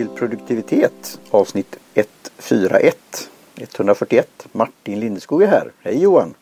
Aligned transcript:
till 0.00 0.08
produktivitet 0.08 1.20
avsnitt 1.30 1.76
141 1.94 2.96
141. 3.56 4.46
Martin 4.52 5.00
Lindeskog 5.00 5.42
är 5.42 5.46
här. 5.46 5.72
Hej 5.82 6.02
Johan! 6.02 6.34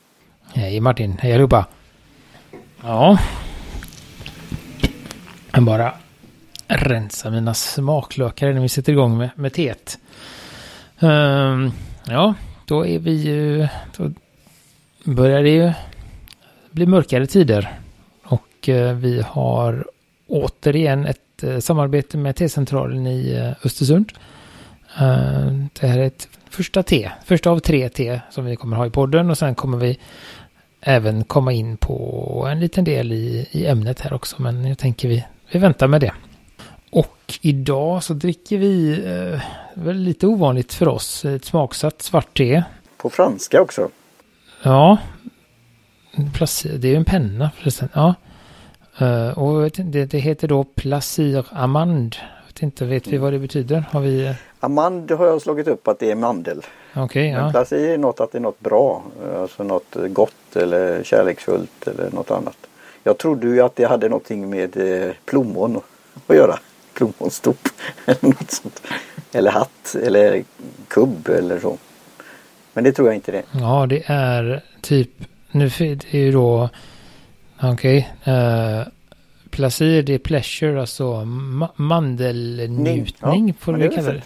Hej 0.55 0.81
Martin, 0.81 1.19
hej 1.21 1.33
allihopa! 1.33 1.67
Ja. 2.83 3.19
Jag 5.53 5.63
bara 5.63 5.95
rensa 6.67 7.31
mina 7.31 7.55
smaklökar 7.55 8.51
innan 8.51 8.63
vi 8.63 8.69
sätter 8.69 8.93
igång 8.93 9.19
med, 9.19 9.31
med 9.35 9.53
teet. 9.53 9.99
Um, 11.01 11.73
ja, 12.07 12.35
då 12.65 12.87
är 12.87 12.99
vi 12.99 13.13
ju... 13.13 13.69
Då 13.97 14.11
börjar 15.05 15.43
det 15.43 15.51
ju 15.51 15.73
bli 16.71 16.87
mörkare 16.87 17.27
tider. 17.27 17.79
Och 18.23 18.69
uh, 18.69 18.93
vi 18.93 19.23
har 19.29 19.87
återigen 20.27 21.07
ett 21.07 21.28
uh, 21.45 21.59
samarbete 21.59 22.19
med 22.19 22.37
T-centralen 22.37 23.07
i 23.07 23.41
uh, 23.41 23.67
Östersund. 23.67 24.13
det 25.81 25.87
här 25.87 25.99
är 25.99 26.07
ett 26.07 26.29
första 26.51 26.83
T, 26.83 27.11
första 27.25 27.51
av 27.51 27.59
tre 27.59 27.89
T 27.89 28.21
som 28.31 28.45
vi 28.45 28.57
kommer 28.57 28.77
ha 28.77 28.87
i 28.87 28.91
podden 28.91 29.31
och 29.31 29.39
sen 29.39 29.55
kommer 29.55 29.79
vi 29.79 29.99
även 30.81 31.25
komma 31.25 31.53
in 31.53 31.77
på 31.77 32.47
en 32.51 32.61
liten 32.61 32.85
del 32.85 33.13
i, 33.13 33.49
i 33.51 33.67
ämnet 33.67 34.01
här 34.01 34.13
också. 34.13 34.43
Men 34.43 34.65
jag 34.65 34.79
tänker 34.79 35.09
vi, 35.09 35.25
vi 35.53 35.59
väntar 35.59 35.87
med 35.87 36.01
det. 36.01 36.13
Och 36.91 37.39
idag 37.41 38.03
så 38.03 38.15
dricker 38.15 38.59
vi, 38.59 38.91
eh, 39.05 39.41
väl 39.75 39.97
lite 39.97 40.27
ovanligt 40.27 40.75
för 40.75 40.89
oss, 40.89 41.25
ett 41.25 41.45
smaksatt 41.45 42.03
svart 42.03 42.37
te. 42.37 42.63
På 42.97 43.11
franska 43.11 43.61
också. 43.63 43.89
Ja. 44.63 44.99
Det 46.63 46.89
är 46.89 46.91
ju 46.91 46.97
en 46.97 47.05
penna 47.05 47.51
förresten. 47.57 47.89
Ja. 47.93 48.15
Uh, 49.03 49.39
och 49.39 49.71
det, 49.71 50.05
det, 50.05 50.19
heter 50.19 50.49
då 50.49 50.65
Placir 50.65 51.47
Amand. 51.51 52.17
Vet 52.47 52.63
inte, 52.63 52.85
vet 52.85 53.07
vi 53.07 53.19
vad 53.19 53.33
det 53.33 53.39
betyder? 53.39 53.85
Har 53.91 54.01
vi... 54.01 54.35
Amand 54.61 55.11
har 55.11 55.27
jag 55.27 55.43
slagit 55.43 55.69
upp 55.69 55.89
att 55.89 55.99
det 55.99 56.11
är 56.11 56.15
mandel. 56.15 56.63
Okay, 56.97 57.29
ja. 57.29 57.51
Placir 57.51 57.89
är 57.89 57.99
något 57.99 58.21
att 58.21 58.33
det 58.33 58.39
är 58.39 58.43
något 58.43 58.61
bra. 58.61 59.03
Alltså 59.37 59.63
något 59.63 59.97
gott 60.09 60.57
eller 60.57 61.03
kärleksfullt 61.03 61.89
eller 61.89 62.11
något 62.11 62.31
annat. 62.31 62.57
Jag 63.05 63.19
trodde 63.19 63.47
ju 63.47 63.61
att 63.61 63.77
det 63.77 63.85
hade 63.85 64.09
någonting 64.09 64.51
med 64.51 64.77
eh, 64.77 65.13
plommon 65.25 65.81
att 66.27 66.37
göra 66.37 66.59
plommonstop. 66.95 67.69
Eller 68.07 68.29
något 68.29 68.51
sånt. 68.51 68.83
Eller 69.33 69.51
hatt 69.51 69.97
eller 70.03 70.45
kubb 70.89 71.29
eller 71.29 71.61
så. 71.61 71.79
Men 72.73 72.85
det 72.85 72.93
tror 72.93 73.09
jag 73.09 73.15
inte 73.15 73.33
det. 73.33 73.43
Ja, 73.53 73.87
det 73.89 74.03
är 74.07 74.65
typ, 74.81 75.11
nu 75.51 75.65
är 75.67 75.95
det 75.95 76.19
ju 76.19 76.33
då, 76.33 76.69
okej, 77.63 78.11
okay, 78.23 78.35
uh, 78.35 78.81
eh, 78.81 78.87
placir, 79.51 80.03
det 80.03 80.15
är 80.15 80.19
pleasure, 80.19 80.81
alltså 80.81 81.25
ma 81.25 81.69
mandelnjutning 81.77 83.49
ja, 83.49 83.55
får 83.59 83.73
vi 83.73 83.89
kalla 83.89 84.13
det. 84.13 84.23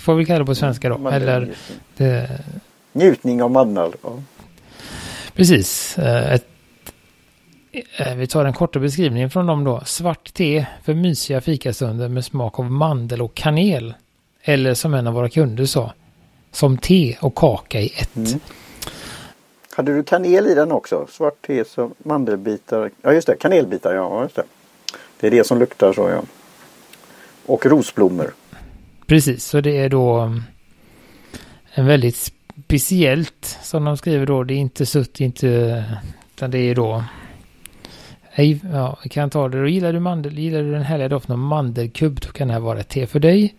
Får 0.00 0.14
vi 0.14 0.24
kalla 0.24 0.38
det 0.38 0.44
på 0.44 0.54
svenska 0.54 0.88
då. 0.88 1.08
Eller 1.08 1.50
det... 1.96 2.40
Njutning 2.92 3.42
av 3.42 3.50
mandel. 3.50 3.92
Ja. 4.02 4.10
Precis. 5.34 5.96
Uh, 5.98 6.32
ett 6.32 6.48
Eh, 7.72 8.14
vi 8.14 8.26
tar 8.26 8.44
den 8.44 8.52
korta 8.52 8.78
beskrivningen 8.78 9.30
från 9.30 9.46
dem 9.46 9.64
då. 9.64 9.82
Svart 9.84 10.34
te 10.34 10.66
för 10.84 10.94
mysiga 10.94 11.40
fikastunder 11.40 12.08
med 12.08 12.24
smak 12.24 12.58
av 12.58 12.70
mandel 12.70 13.22
och 13.22 13.34
kanel. 13.34 13.94
Eller 14.42 14.74
som 14.74 14.94
en 14.94 15.06
av 15.06 15.14
våra 15.14 15.28
kunder 15.28 15.66
sa. 15.66 15.92
Som 16.52 16.78
te 16.78 17.16
och 17.20 17.34
kaka 17.34 17.80
i 17.80 17.92
ett. 17.96 18.16
Mm. 18.16 18.40
Hade 19.78 19.94
du 19.94 20.02
kanel 20.02 20.46
i 20.46 20.54
den 20.54 20.72
också? 20.72 21.06
Svart 21.10 21.46
te 21.46 21.64
som 21.64 21.94
mandelbitar. 21.98 22.90
Ja 23.02 23.12
just 23.12 23.26
det, 23.26 23.36
kanelbitar 23.36 23.94
ja. 23.94 24.22
Just 24.22 24.36
det. 24.36 24.42
det 25.20 25.26
är 25.26 25.30
det 25.30 25.46
som 25.46 25.58
luktar 25.58 25.92
så 25.92 26.08
ja. 26.08 26.22
Och 27.46 27.66
rosblommor. 27.66 28.34
Precis, 29.06 29.44
så 29.44 29.60
det 29.60 29.78
är 29.78 29.88
då 29.88 30.18
mm, 30.18 30.42
en 31.74 31.86
väldigt 31.86 32.32
speciellt 32.64 33.58
som 33.62 33.84
de 33.84 33.96
skriver 33.96 34.26
då. 34.26 34.44
Det 34.44 34.54
är 34.54 34.58
inte 34.58 34.86
sutt, 34.86 35.20
inte 35.20 35.84
utan 36.34 36.50
det 36.50 36.58
är 36.58 36.74
då 36.74 37.04
Hej, 38.30 38.60
ja, 38.72 38.98
vi 39.02 39.08
kan 39.08 39.30
ta 39.30 39.48
det. 39.48 39.60
Då 39.60 39.68
gillar 39.68 39.92
du 39.92 40.00
mandel, 40.00 40.38
gillar 40.38 40.62
du 40.62 40.72
den 40.72 40.82
härliga 40.82 41.08
doften 41.08 41.32
av 41.32 41.38
mandelkubb, 41.38 42.20
då 42.20 42.28
kan 42.28 42.48
det 42.48 42.54
här 42.54 42.60
vara 42.60 42.80
ett 42.80 42.88
te 42.88 43.06
för 43.06 43.20
dig. 43.20 43.54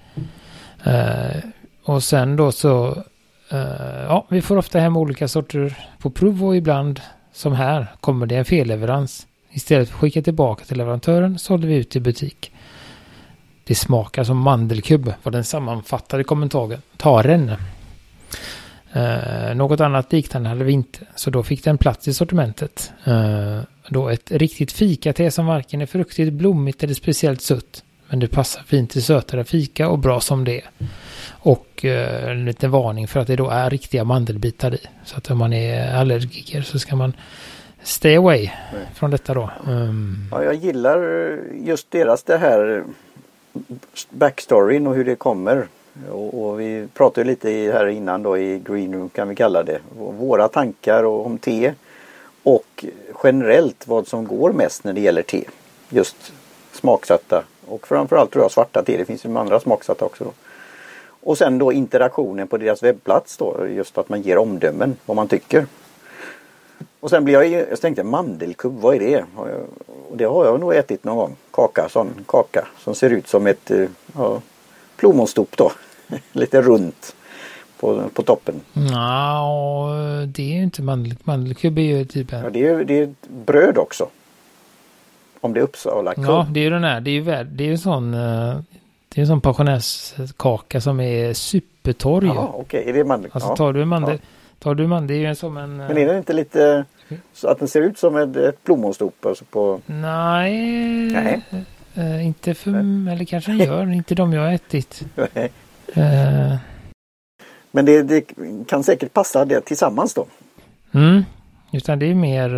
Uh, 0.88 1.44
och 1.84 2.04
sen 2.04 2.36
då 2.36 2.52
så, 2.52 3.04
Eh, 3.52 4.04
ja, 4.08 4.26
vi 4.30 4.42
får 4.42 4.58
ofta 4.58 4.80
hem 4.80 4.98
olika 4.98 5.28
sorter 5.28 5.78
på 6.00 6.10
prov 6.10 6.46
och 6.46 6.58
ibland, 6.58 7.02
som 7.34 7.54
här, 7.54 7.88
kommer 8.00 8.26
det 8.26 8.36
en 8.36 8.46
felleverans. 8.46 9.28
Istället 9.52 9.90
för 9.90 9.96
att 9.96 10.02
skicka 10.02 10.22
tillbaka 10.22 10.66
till 10.66 10.78
leverantören 10.78 11.40
sålde 11.40 11.68
vi 11.68 11.76
ut 11.76 11.96
i 11.96 12.00
butik. 12.00 12.52
Det 13.64 13.76
smakar 13.76 14.24
som 14.24 14.38
mandelkubb 14.38 15.14
var 15.24 15.32
den 15.32 15.44
sammanfattade 15.44 16.24
kommentaren. 16.24 17.52
Eh, 18.94 19.56
något 19.56 19.80
annat 19.80 20.14
liknande 20.14 20.50
hade 20.50 20.64
vi 20.64 20.72
inte, 20.72 21.00
så 21.16 21.30
då 21.30 21.44
fick 21.44 21.64
den 21.64 21.78
plats 21.78 22.08
i 22.08 22.14
sortimentet. 22.14 22.92
Eh, 23.06 23.60
då 23.90 24.10
ett 24.10 24.32
riktigt 24.32 24.72
fikate 24.72 25.32
som 25.32 25.46
varken 25.46 25.82
är 25.82 25.86
fruktigt, 25.86 26.34
blommigt 26.34 26.84
eller 26.84 26.94
speciellt 26.94 27.42
sött. 27.42 27.84
Men 28.10 28.20
det 28.20 28.28
passar 28.28 28.62
fint 28.62 28.90
till 28.92 29.04
sötare 29.04 29.44
fika 29.44 29.90
och 29.90 30.00
bra 30.00 30.20
som 30.20 30.46
det 30.46 30.62
är. 30.62 30.70
Och 31.28 31.82
uh, 31.84 32.30
en 32.30 32.46
liten 32.46 32.72
varning 32.72 33.08
för 33.08 33.20
att 33.20 33.28
det 33.28 33.36
då 33.36 33.50
är 33.50 33.70
riktiga 33.70 34.04
mandelbitar 34.04 34.74
i. 34.74 34.80
Så 35.06 35.18
att 35.18 35.32
om 35.32 35.38
man 35.38 35.54
är 35.54 35.96
allergiker 35.96 36.62
så 36.62 36.80
ska 36.80 36.96
man 36.96 37.14
stay 37.84 38.16
away 38.16 38.50
Nej. 38.74 38.82
från 38.96 39.12
detta 39.12 39.34
då. 39.34 39.50
Um, 39.68 40.28
ja, 40.32 40.44
jag 40.44 40.56
gillar 40.56 41.00
just 41.54 41.92
deras 41.92 42.24
det 42.24 42.38
här 42.38 42.84
backstoryn 44.10 44.88
och 44.88 44.96
hur 44.96 45.06
det 45.06 45.16
kommer. 45.16 45.68
Och, 46.10 46.46
och, 46.46 46.60
vi 46.60 46.88
pratade 46.94 47.28
lite 47.28 47.50
här 47.50 47.88
innan 47.88 48.24
då 48.24 48.38
i 48.38 48.60
Green 48.66 48.94
Room 48.94 49.10
kan 49.10 49.30
vi 49.30 49.36
kalla 49.36 49.64
det. 49.64 49.80
Våra 49.98 50.48
tankar 50.48 51.04
om 51.04 51.38
te 51.38 51.74
och 52.44 52.86
generellt 53.24 53.88
vad 53.88 54.08
som 54.08 54.28
går 54.28 54.54
mest 54.54 54.84
när 54.84 54.94
det 54.94 55.02
gäller 55.02 55.22
te. 55.22 55.44
Just 55.90 56.34
smaksatta 56.72 57.44
och 57.70 57.88
framförallt 57.88 58.32
tror 58.32 58.44
jag 58.44 58.52
svarta 58.52 58.84
te. 58.84 58.98
Det 58.98 59.06
finns 59.06 59.26
ju 59.26 59.38
andra 59.38 59.60
smaksatta 59.60 60.06
också. 60.06 60.24
Då. 60.24 60.32
Och 61.22 61.38
sen 61.38 61.58
då 61.58 61.72
interaktionen 61.72 62.48
på 62.48 62.58
deras 62.58 62.84
webbplats 62.84 63.38
då. 63.38 63.68
Just 63.68 63.98
att 63.98 64.10
man 64.10 64.22
ger 64.22 64.38
omdömen 64.38 64.96
vad 65.06 65.16
man 65.16 65.28
tycker. 65.28 65.66
Och 67.00 67.10
sen 67.10 67.26
blir 67.26 67.34
jag, 67.34 67.48
jag 67.70 67.82
tänkte 67.82 68.04
mandelkubb, 68.04 68.80
vad 68.82 68.96
är 68.96 69.00
det? 69.00 69.26
Och 70.10 70.18
det 70.18 70.26
har 70.26 70.46
jag 70.46 70.60
nog 70.60 70.76
ätit 70.76 71.04
någon 71.04 71.18
gång. 71.18 71.36
Kaka, 71.52 71.90
sån 71.90 72.26
kaka 72.28 72.68
som 72.80 72.96
ser 72.96 73.10
ut 73.10 73.28
som 73.28 73.48
ett 73.48 73.72
eh, 73.72 73.86
ja, 74.16 74.42
plommonstop 74.96 75.58
då. 75.58 75.72
Lite 76.32 76.62
runt 76.62 77.16
på, 77.80 78.04
på 78.14 78.24
toppen. 78.24 78.62
Ja, 78.92 79.90
det 80.28 80.44
är 80.44 80.56
ju 80.56 80.64
inte 80.64 80.82
mandel, 80.82 81.16
mandelkubb 81.24 81.78
är 81.78 81.82
ju 81.82 82.06
typ 82.06 82.34
en... 82.34 82.44
Ja, 82.44 82.50
det 82.50 82.68
är 82.68 82.92
ju 82.92 83.14
bröd 83.46 83.78
också. 83.78 84.08
Om 85.42 85.54
det 85.54 85.60
är 85.60 85.64
Uppsala 85.64 86.14
kubb. 86.14 86.26
Ja, 86.26 86.48
det 86.52 86.60
är 86.60 86.64
ju 86.64 86.70
den 86.70 86.84
här. 86.84 87.02
Det 87.02 87.12
är 87.12 87.14
ju 87.14 87.24
det 87.44 87.64
är 87.64 87.68
ju 87.68 87.78
sån 87.78 88.14
eh, 88.14 88.60
det 89.10 89.22
är 89.22 89.22
en 89.22 89.28
sån 89.28 89.42
pensionärskaka 89.42 90.82
som 90.82 91.00
är 91.00 91.34
supertorr. 91.34 92.26
Ja, 92.26 92.52
okej. 92.54 92.80
Okay. 92.80 92.90
Är 92.90 92.94
det 92.94 93.04
mandel? 93.04 93.32
Alltså 93.34 93.56
tar 93.56 93.74
du 93.74 93.86
mandel, 93.86 94.20
ja. 94.22 94.28
tar 94.60 94.76
du 94.76 94.88
mandel, 94.88 95.08
det 95.08 95.26
är 95.26 95.30
ju 95.30 95.36
som 95.36 95.58
en... 95.58 95.78
Men 95.78 95.98
är 95.98 96.06
den 96.06 96.18
inte 96.18 96.34
lite 96.34 96.86
så 97.34 97.48
att 97.48 97.60
den 97.60 97.68
ser 97.68 97.82
ut 97.82 97.98
som 97.98 98.16
ett 98.16 98.64
plommonstop? 98.64 99.26
Alltså 99.26 99.46
på... 99.46 99.82
Nej, 99.86 101.12
Nej. 101.12 101.42
Äh, 101.94 102.28
inte 102.28 102.54
för, 102.54 102.72
Nej. 102.72 103.14
eller 103.14 103.26
kanske 103.26 103.52
den 103.52 103.60
gör, 103.60 103.94
inte 103.94 104.16
de 104.16 104.34
jag 104.34 104.42
har 104.42 104.54
ätit. 104.54 105.02
Äh, 105.94 106.56
men 107.72 107.86
det, 107.86 108.04
det, 108.04 108.22
kan 108.68 108.84
säkert 108.84 109.14
passa 109.14 109.46
det 109.46 109.62
tillsammans 109.62 110.14
då. 110.14 110.26
Mm, 110.92 111.24
utan 111.72 112.00
det 112.00 112.06
är 112.06 112.16
mer, 112.16 112.50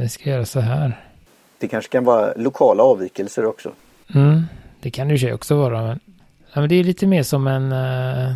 vi 0.00 0.08
ska 0.08 0.30
göra 0.30 0.44
så 0.44 0.60
här. 0.60 1.00
Det 1.64 1.68
kanske 1.68 1.92
kan 1.92 2.04
vara 2.04 2.32
lokala 2.36 2.82
avvikelser 2.82 3.46
också. 3.46 3.72
Mm, 4.14 4.42
det 4.80 4.90
kan 4.90 5.08
det 5.08 5.14
ju 5.14 5.32
också 5.32 5.56
vara. 5.56 5.82
Men, 5.82 6.00
ja, 6.52 6.60
men 6.60 6.68
det 6.68 6.74
är 6.74 6.84
lite 6.84 7.06
mer 7.06 7.22
som 7.22 7.46
en, 7.46 7.72
uh, 7.72 8.34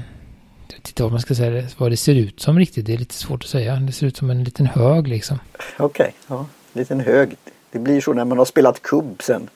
jag 0.69 0.77
vet 0.77 0.89
inte 0.89 1.03
vad 1.03 1.13
man 1.13 1.21
ska 1.21 1.35
säga, 1.35 1.69
vad 1.79 1.91
det 1.91 1.97
ser 1.97 2.15
ut 2.15 2.41
som 2.41 2.59
riktigt. 2.59 2.87
Det 2.87 2.95
är 2.95 2.99
lite 2.99 3.15
svårt 3.15 3.43
att 3.43 3.51
säga. 3.51 3.77
Det 3.77 3.93
ser 3.93 4.07
ut 4.07 4.17
som 4.17 4.31
en 4.31 4.45
liten 4.45 4.67
hög 4.67 5.09
liksom. 5.09 5.39
Okej, 5.77 5.87
okay, 5.87 6.13
ja, 6.27 6.47
liten 6.73 7.01
hög. 7.01 7.37
Det 7.71 7.79
blir 7.79 8.01
så 8.01 8.13
när 8.13 8.25
man 8.25 8.39
har 8.39 8.45
spelat 8.45 8.83
kubb 8.83 9.23
sen. 9.23 9.49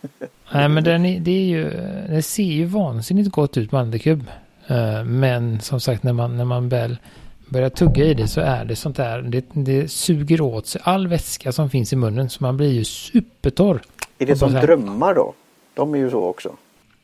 Nej 0.52 0.68
men 0.68 0.84
den 0.84 1.06
är, 1.06 1.20
det 1.20 1.30
är 1.30 1.44
ju, 1.44 1.70
det 2.08 2.22
ser 2.22 2.42
ju 2.42 2.64
vansinnigt 2.64 3.30
gott 3.30 3.56
ut 3.56 3.72
mandelkubb. 3.72 4.30
Eh, 4.66 5.04
men 5.04 5.60
som 5.60 5.80
sagt 5.80 6.02
när 6.02 6.12
man, 6.12 6.36
när 6.36 6.44
man 6.44 6.68
väl 6.68 6.96
börjar 7.48 7.70
tugga 7.70 8.04
i 8.04 8.14
det 8.14 8.28
så 8.28 8.40
är 8.40 8.64
det 8.64 8.76
sånt 8.76 8.96
där. 8.96 9.22
Det, 9.22 9.44
det 9.52 9.88
suger 9.90 10.40
åt 10.40 10.66
sig 10.66 10.80
all 10.84 11.08
vätska 11.08 11.52
som 11.52 11.70
finns 11.70 11.92
i 11.92 11.96
munnen 11.96 12.30
så 12.30 12.42
man 12.42 12.56
blir 12.56 12.72
ju 12.72 12.84
supertorr. 12.84 13.82
Är 14.18 14.26
det 14.26 14.36
som 14.36 14.52
drömmar 14.52 15.14
då? 15.14 15.34
De 15.74 15.94
är 15.94 15.98
ju 15.98 16.10
så 16.10 16.24
också. 16.24 16.56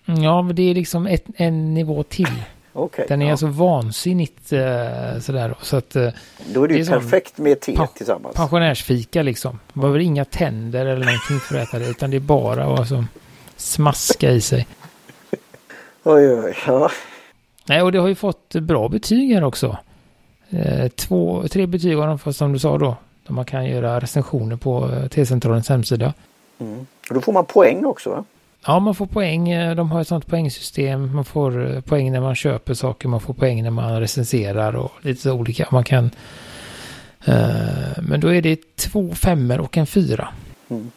Ja, 0.04 0.42
men 0.42 0.56
det 0.56 0.62
är 0.62 0.74
liksom 0.74 1.06
ett, 1.06 1.24
en 1.36 1.74
nivå 1.74 2.02
till. 2.02 2.42
Okay, 2.72 3.06
Den 3.08 3.22
är 3.22 3.26
ja. 3.26 3.30
alltså 3.32 3.46
vansinnigt 3.46 4.52
uh, 4.52 5.20
sådär. 5.20 5.54
Så 5.62 5.76
att, 5.76 5.96
uh, 5.96 6.08
Då 6.46 6.64
är 6.64 6.68
det 6.68 6.74
ju 6.74 6.86
perfekt 6.86 7.38
med 7.38 7.60
te 7.60 7.78
tillsammans. 7.94 8.36
Pensionärsfika 8.36 9.22
liksom. 9.22 9.58
Man 9.72 9.80
behöver 9.80 9.98
inga 9.98 10.24
tänder 10.24 10.86
eller 10.86 11.06
någonting 11.06 11.40
för 11.40 11.58
att 11.58 11.68
äta 11.68 11.78
det. 11.78 11.88
Utan 11.88 12.10
det 12.10 12.16
är 12.16 12.20
bara 12.20 12.64
att 12.64 12.78
alltså, 12.78 13.04
smaska 13.56 14.30
i 14.30 14.40
sig. 14.40 14.66
Oj, 16.02 16.34
oj, 16.34 16.56
ja. 16.66 16.90
Nej, 17.68 17.82
och 17.82 17.92
det 17.92 17.98
har 17.98 18.08
ju 18.08 18.14
fått 18.14 18.54
bra 18.54 18.88
betyg 18.88 19.34
här 19.34 19.44
också. 19.44 19.78
Eh, 20.50 20.88
två, 20.88 21.48
tre 21.50 21.66
betyg 21.66 21.98
har 21.98 22.06
de 22.06 22.18
fått 22.18 22.36
som 22.36 22.52
du 22.52 22.58
sa 22.58 22.78
då. 22.78 22.96
Där 23.26 23.34
man 23.34 23.44
kan 23.44 23.66
göra 23.66 24.00
recensioner 24.00 24.56
på 24.56 24.90
eh, 24.92 25.08
T-centralens 25.08 25.68
hemsida. 25.68 26.14
Mm. 26.58 26.86
Och 27.08 27.14
då 27.14 27.20
får 27.20 27.32
man 27.32 27.44
poäng 27.44 27.84
också 27.84 28.10
va? 28.10 28.24
Ja, 28.66 28.78
man 28.78 28.94
får 28.94 29.06
poäng. 29.06 29.50
Eh, 29.50 29.74
de 29.74 29.90
har 29.90 30.00
ett 30.00 30.08
sånt 30.08 30.26
poängsystem. 30.26 31.14
Man 31.14 31.24
får 31.24 31.80
poäng 31.80 32.12
när 32.12 32.20
man 32.20 32.34
köper 32.34 32.74
saker. 32.74 33.08
Man 33.08 33.20
får 33.20 33.34
poäng 33.34 33.62
när 33.62 33.70
man 33.70 34.00
recenserar 34.00 34.76
och 34.76 34.92
lite 35.00 35.22
så 35.22 35.32
olika. 35.32 35.66
Man 35.70 35.84
kan... 35.84 36.10
Eh, 37.24 38.02
men 38.02 38.20
då 38.20 38.34
är 38.34 38.42
det 38.42 38.76
två 38.76 39.10
femmor 39.14 39.60
och 39.60 39.76
en 39.76 39.86
fyra. 39.86 40.28
Mm. 40.68 40.90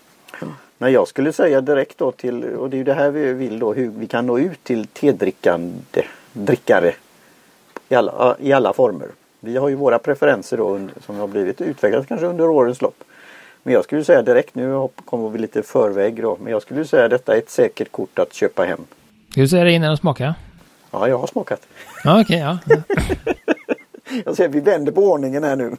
Men 0.78 0.92
jag 0.92 1.08
skulle 1.08 1.34
säga 1.34 1.62
direkt 1.62 1.98
då 1.98 2.12
till, 2.12 2.44
och 2.44 2.70
det 2.70 2.76
är 2.76 2.78
ju 2.78 2.84
det 2.84 2.94
här 2.94 3.12
vi 3.12 3.34
vill 3.34 3.60
då, 3.60 3.74
hur 3.74 3.90
vi 3.90 4.08
kan 4.08 4.28
nå 4.28 4.40
ut 4.40 4.64
till 4.64 4.88
tedrickande 4.88 6.04
drickare 6.34 6.94
i 7.90 7.96
alla, 7.96 8.36
i 8.40 8.54
alla 8.54 8.74
former. 8.74 9.08
Vi 9.46 9.58
har 9.58 9.70
ju 9.70 9.76
våra 9.76 10.00
preferenser 10.00 10.58
då 10.58 10.80
som 11.06 11.20
har 11.20 11.28
blivit 11.28 11.62
utvecklade 11.62 12.06
kanske 12.06 12.28
under 12.28 12.50
årens 12.50 12.82
lopp. 12.82 13.04
Men 13.64 13.74
jag 13.74 13.84
skulle 13.84 14.04
säga 14.04 14.22
direkt, 14.22 14.56
nu 14.56 14.90
kommer 15.06 15.30
vi 15.30 15.40
lite 15.40 15.64
förväg 15.64 16.22
då, 16.22 16.38
men 16.42 16.52
jag 16.52 16.62
skulle 16.62 16.86
säga 16.86 17.08
detta 17.08 17.34
är 17.34 17.38
ett 17.38 17.50
säkert 17.50 17.92
kort 17.92 18.20
att 18.20 18.34
köpa 18.34 18.64
hem. 18.64 18.80
Ska 19.32 19.42
du 19.42 19.48
säga 19.48 19.64
det 19.64 19.72
innan 19.72 19.90
de 19.90 19.98
smakar? 19.98 20.34
Ja, 20.92 21.08
jag 21.08 21.18
har 21.18 21.28
smakat. 21.28 21.62
Ja, 22.04 22.22
okej, 22.22 22.48
okay, 22.48 22.60
ja. 22.68 22.84
jag 24.26 24.36
ser 24.36 24.48
vi 24.48 24.60
vänder 24.60 24.92
på 24.92 25.02
ordningen 25.02 25.44
här 25.44 25.56
nu. 25.56 25.76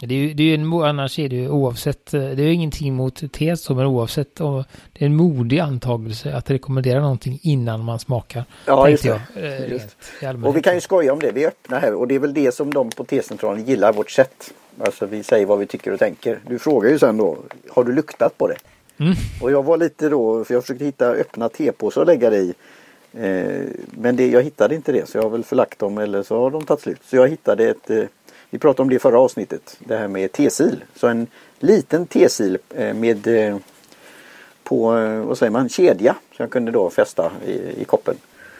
Det 0.00 0.14
är 0.14 0.18
ju, 0.18 0.34
det 0.34 0.42
är 0.42 0.54
en, 0.54 0.72
annars 0.72 1.18
är 1.18 1.28
det 1.28 1.36
ju 1.36 1.48
oavsett, 1.48 2.14
eh, 2.14 2.20
det 2.20 2.42
är 2.42 2.46
ju 2.46 2.52
ingenting 2.52 2.94
mot 2.94 3.32
te 3.32 3.56
så, 3.56 3.74
men 3.74 3.86
oavsett, 3.86 4.40
och 4.40 4.64
det 4.92 5.04
är 5.04 5.06
en 5.06 5.16
modig 5.16 5.58
antagelse 5.58 6.34
att 6.34 6.50
rekommendera 6.50 7.00
någonting 7.00 7.38
innan 7.42 7.84
man 7.84 7.98
smakar. 7.98 8.44
Ja, 8.66 8.88
just 8.88 9.02
det. 9.02 9.20
Jag, 9.34 9.44
eh, 9.44 9.72
just. 9.72 9.96
Och 10.44 10.56
vi 10.56 10.62
kan 10.62 10.74
ju 10.74 10.80
skoja 10.80 11.12
om 11.12 11.18
det, 11.18 11.32
vi 11.32 11.44
är 11.44 11.48
öppna 11.48 11.78
här 11.78 11.94
och 11.94 12.08
det 12.08 12.14
är 12.14 12.18
väl 12.18 12.34
det 12.34 12.54
som 12.54 12.74
de 12.74 12.90
på 12.90 13.04
T-centralen 13.04 13.64
gillar, 13.64 13.92
vårt 13.92 14.10
sätt. 14.10 14.52
Alltså 14.78 15.06
vi 15.06 15.22
säger 15.22 15.46
vad 15.46 15.58
vi 15.58 15.66
tycker 15.66 15.92
och 15.92 15.98
tänker. 15.98 16.40
Du 16.48 16.58
frågar 16.58 16.90
ju 16.90 16.98
sen 16.98 17.16
då, 17.16 17.38
har 17.70 17.84
du 17.84 17.92
luktat 17.92 18.38
på 18.38 18.48
det? 18.48 18.56
Mm. 18.98 19.14
Och 19.42 19.50
jag 19.50 19.62
var 19.62 19.76
lite 19.76 20.08
då, 20.08 20.44
för 20.44 20.54
jag 20.54 20.62
försökte 20.62 20.84
hitta 20.84 21.10
öppna 21.10 21.48
tepåsar 21.48 22.00
att 22.00 22.06
lägga 22.06 22.30
det 22.30 22.38
i. 22.38 22.54
Eh, 23.14 23.66
men 23.90 24.16
det, 24.16 24.28
jag 24.30 24.42
hittade 24.42 24.74
inte 24.74 24.92
det 24.92 25.08
så 25.08 25.18
jag 25.18 25.22
har 25.22 25.30
väl 25.30 25.44
förlagt 25.44 25.78
dem 25.78 25.98
eller 25.98 26.22
så 26.22 26.40
har 26.40 26.50
de 26.50 26.64
tagit 26.64 26.82
slut. 26.82 27.00
Så 27.04 27.16
jag 27.16 27.28
hittade 27.28 27.68
ett 27.68 27.90
eh, 27.90 28.04
vi 28.50 28.58
pratade 28.58 28.82
om 28.82 28.88
det 28.88 28.94
i 28.94 28.98
förra 28.98 29.20
avsnittet. 29.20 29.76
Det 29.78 29.96
här 29.96 30.08
med 30.08 30.32
T-sil. 30.32 30.84
Så 30.94 31.06
en 31.06 31.26
liten 31.58 32.06
T-sil 32.06 32.58
eh, 32.74 32.94
med 32.94 33.28
på, 34.62 34.90
vad 35.26 35.38
säger 35.38 35.50
man, 35.50 35.68
kedja. 35.68 36.16
Så 36.36 36.42
jag 36.42 36.50
kunde 36.50 36.70
då 36.70 36.90
fästa 36.90 37.32
i, 37.46 37.52
i 37.82 37.84
koppen. 37.84 38.16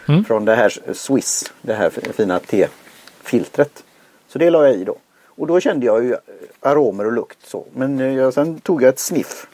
Mm. 0.08 0.24
Från 0.24 0.44
det 0.44 0.54
här 0.54 0.92
Swiss, 0.92 1.52
det 1.62 1.74
här 1.74 1.90
fina 1.90 2.38
T-filtret. 2.38 3.84
Så 4.28 4.38
det 4.38 4.50
la 4.50 4.66
jag 4.66 4.76
i 4.76 4.84
då. 4.84 4.96
Och 5.26 5.46
då 5.46 5.60
kände 5.60 5.86
jag 5.86 6.04
ju 6.04 6.16
aromer 6.60 7.06
och 7.06 7.12
lukt 7.12 7.38
så. 7.44 7.64
Men 7.74 7.98
jag, 7.98 8.34
sen 8.34 8.60
tog 8.60 8.82
jag 8.82 8.88
ett 8.88 8.98
sniff 8.98 9.46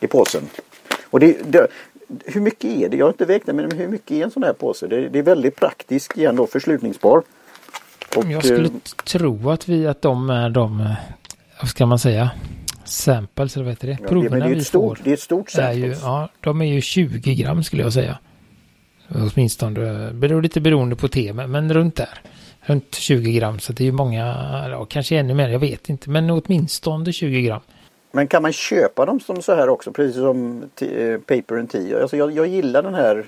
i 0.00 0.06
påsen. 0.06 0.42
Och 1.10 1.20
det, 1.20 1.36
det, 1.44 1.66
hur 2.24 2.40
mycket 2.40 2.64
är 2.64 2.88
det? 2.88 2.96
Jag 2.96 3.06
har 3.06 3.10
inte 3.10 3.24
vägt 3.24 3.46
det 3.46 3.52
men 3.52 3.70
hur 3.70 3.88
mycket 3.88 4.10
är 4.10 4.24
en 4.24 4.30
sån 4.30 4.42
här 4.42 4.52
påse? 4.52 4.86
Det, 4.86 5.08
det 5.08 5.18
är 5.18 5.22
väldigt 5.22 5.56
praktiskt 5.56 6.16
igen 6.16 6.36
då 6.36 6.46
förslutningsbar. 6.46 7.22
Och, 8.16 8.24
jag 8.30 8.44
skulle 8.44 8.68
eh, 8.68 8.74
tro 9.04 9.50
att 9.50 9.68
vi, 9.68 9.86
att 9.86 10.02
de 10.02 10.30
är 10.30 10.50
de, 10.50 10.80
eh, 10.80 10.92
vad 11.60 11.68
ska 11.68 11.86
man 11.86 11.98
säga, 11.98 12.30
samples 12.84 13.56
eller 13.56 13.64
vad 13.64 13.72
heter 13.72 13.88
det? 13.88 13.98
Ja, 14.02 14.08
Proverna 14.08 14.46
det, 14.46 14.52
är 14.52 14.56
ett 14.56 14.66
stort, 14.66 15.00
det 15.04 15.10
är 15.10 15.14
ett 15.14 15.20
stort 15.20 15.50
sample. 15.50 15.74
Ju, 15.74 15.96
ja, 16.02 16.28
de 16.40 16.60
är 16.60 16.66
ju 16.66 16.80
20 16.80 17.34
gram 17.34 17.62
skulle 17.62 17.82
jag 17.82 17.92
säga. 17.92 18.18
Åtminstone, 19.08 20.10
beror 20.12 20.42
lite 20.42 20.60
beroende 20.60 20.96
på 20.96 21.08
te, 21.08 21.32
men 21.32 21.74
runt 21.74 21.96
där. 21.96 22.20
Runt 22.60 22.94
20 22.94 23.32
gram, 23.32 23.58
så 23.58 23.72
det 23.72 23.82
är 23.82 23.86
ju 23.86 23.92
många, 23.92 24.24
ja, 24.70 24.84
kanske 24.84 25.16
ännu 25.16 25.34
mer, 25.34 25.48
jag 25.48 25.58
vet 25.58 25.88
inte, 25.88 26.10
men 26.10 26.30
åtminstone 26.30 27.12
20 27.12 27.42
gram. 27.42 27.60
Men 28.12 28.28
kan 28.28 28.42
man 28.42 28.52
köpa 28.52 29.06
dem 29.06 29.20
som 29.20 29.42
så 29.42 29.54
här 29.54 29.68
också, 29.68 29.92
precis 29.92 30.16
som 30.16 30.62
eh, 30.80 31.18
Paper 31.18 31.58
and 31.58 31.70
Tea? 31.70 32.02
Alltså 32.02 32.16
jag, 32.16 32.32
jag 32.32 32.46
gillar 32.46 32.82
den 32.82 32.94
här 32.94 33.26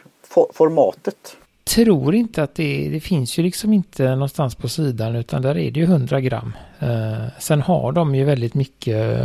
formatet 0.52 1.36
tror 1.64 2.14
inte 2.14 2.42
att 2.42 2.54
det, 2.54 2.88
det 2.88 3.00
finns 3.00 3.38
ju 3.38 3.42
liksom 3.42 3.72
inte 3.72 4.10
någonstans 4.10 4.54
på 4.54 4.68
sidan 4.68 5.16
utan 5.16 5.42
där 5.42 5.58
är 5.58 5.70
det 5.70 5.80
ju 5.80 5.84
100 5.84 6.20
gram. 6.20 6.52
Eh, 6.78 7.24
sen 7.38 7.62
har 7.62 7.92
de 7.92 8.14
ju 8.14 8.24
väldigt 8.24 8.54
mycket 8.54 9.18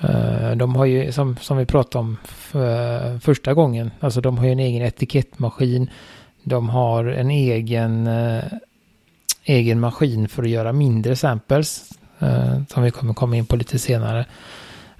eh, 0.00 0.50
de 0.56 0.76
har 0.76 0.84
ju 0.84 1.12
som, 1.12 1.36
som 1.40 1.56
vi 1.56 1.66
pratade 1.66 2.00
om 2.00 2.16
för, 2.24 3.12
eh, 3.12 3.18
första 3.18 3.54
gången, 3.54 3.90
alltså 4.00 4.20
de 4.20 4.38
har 4.38 4.44
ju 4.44 4.52
en 4.52 4.58
egen 4.58 4.82
etikettmaskin. 4.82 5.90
De 6.42 6.68
har 6.68 7.04
en 7.04 7.30
egen, 7.30 8.06
eh, 8.06 8.44
egen 9.44 9.80
maskin 9.80 10.28
för 10.28 10.42
att 10.42 10.48
göra 10.48 10.72
mindre 10.72 11.16
samples 11.16 11.90
eh, 12.20 12.62
som 12.68 12.82
vi 12.82 12.90
kommer 12.90 13.14
komma 13.14 13.36
in 13.36 13.46
på 13.46 13.56
lite 13.56 13.78
senare. 13.78 14.26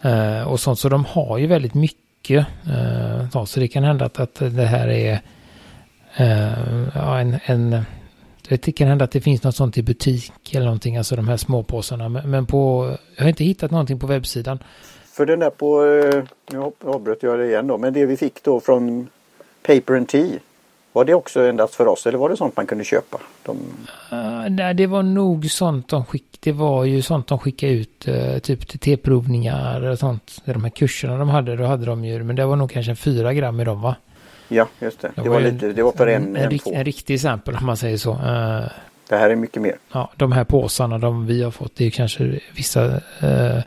Eh, 0.02 0.42
och 0.48 0.60
sånt, 0.60 0.78
så 0.78 0.88
de 0.88 1.04
har 1.04 1.38
ju 1.38 1.46
väldigt 1.46 1.74
mycket. 1.74 2.46
Eh, 2.66 3.44
så 3.44 3.60
det 3.60 3.68
kan 3.68 3.84
hända 3.84 4.04
att, 4.04 4.20
att 4.20 4.34
det 4.34 4.66
här 4.66 4.88
är 4.88 5.20
eh, 6.16 6.88
ja, 6.94 7.20
en, 7.20 7.38
en, 7.44 7.82
det 8.48 8.72
kan 8.72 8.88
hända 8.88 9.04
att 9.04 9.10
det 9.10 9.20
finns 9.20 9.42
något 9.42 9.56
sånt 9.56 9.78
i 9.78 9.82
butik 9.82 10.54
eller 10.54 10.64
någonting, 10.64 10.96
alltså 10.96 11.16
de 11.16 11.28
här 11.28 11.36
småpåsarna. 11.36 12.08
Men, 12.08 12.30
men 12.30 12.46
på, 12.46 12.90
jag 13.16 13.24
har 13.24 13.28
inte 13.28 13.44
hittat 13.44 13.70
någonting 13.70 13.98
på 13.98 14.06
webbsidan. 14.06 14.58
För 15.12 15.26
den 15.26 15.38
där 15.38 15.50
på, 15.50 15.84
eh, 15.84 16.24
nu 16.52 16.72
avbröt 16.84 17.22
jag 17.22 17.38
det 17.38 17.46
igen 17.46 17.66
då, 17.66 17.78
men 17.78 17.92
det 17.92 18.06
vi 18.06 18.16
fick 18.16 18.42
då 18.42 18.60
från 18.60 19.08
Paper 19.62 19.94
and 19.94 20.08
Tea. 20.08 20.38
Var 20.92 21.04
det 21.04 21.14
också 21.14 21.40
endast 21.40 21.74
för 21.74 21.88
oss 21.88 22.06
eller 22.06 22.18
var 22.18 22.28
det 22.28 22.36
sånt 22.36 22.56
man 22.56 22.66
kunde 22.66 22.84
köpa? 22.84 23.18
De... 23.42 23.56
Uh, 24.12 24.50
nej, 24.50 24.74
det 24.74 24.86
var 24.86 25.02
nog 25.02 25.50
sånt 25.50 25.88
de 25.88 26.04
skickade. 26.04 26.26
Det 26.42 26.52
var 26.52 26.84
ju 26.84 27.02
sånt 27.02 27.26
de 27.26 27.38
skickade 27.38 27.72
ut 27.72 28.08
uh, 28.08 28.38
typ 28.38 28.68
till 28.68 28.78
T-provningar 28.78 29.82
och 29.82 29.98
sånt. 29.98 30.42
De 30.44 30.64
här 30.64 30.70
kurserna 30.70 31.18
de 31.18 31.28
hade, 31.28 31.56
då 31.56 31.64
hade 31.64 31.84
de 31.86 32.04
ju, 32.04 32.24
men 32.24 32.36
det 32.36 32.46
var 32.46 32.56
nog 32.56 32.70
kanske 32.70 32.94
fyra 32.94 33.34
gram 33.34 33.60
i 33.60 33.64
dem 33.64 33.82
va? 33.82 33.96
Ja, 34.48 34.68
just 34.78 35.00
det. 35.00 35.12
Det, 35.14 35.22
det 35.22 35.28
var, 35.28 35.40
lite, 35.40 35.72
det 35.72 35.82
var 35.82 35.92
för 35.92 36.06
en, 36.06 36.36
en, 36.36 36.36
en, 36.36 36.52
en, 36.66 36.74
en 36.74 36.84
riktig 36.84 37.14
exempel 37.14 37.56
om 37.56 37.66
man 37.66 37.76
säger 37.76 37.96
så. 37.96 38.12
Uh, 38.12 38.68
det 39.08 39.16
här 39.16 39.30
är 39.30 39.36
mycket 39.36 39.62
mer. 39.62 39.74
Ja, 39.92 40.10
de 40.16 40.32
här 40.32 40.44
påsarna 40.44 40.98
de 40.98 41.26
vi 41.26 41.42
har 41.42 41.50
fått, 41.50 41.76
det 41.76 41.86
är 41.86 41.90
kanske 41.90 42.38
vissa 42.56 42.86
uh, 43.22 43.62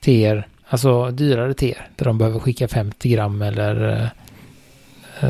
teer, 0.00 0.48
alltså 0.68 1.10
dyrare 1.10 1.54
teer, 1.54 1.88
där 1.96 2.04
de 2.04 2.18
behöver 2.18 2.38
skicka 2.38 2.68
50 2.68 3.08
gram 3.08 3.42
eller 3.42 4.10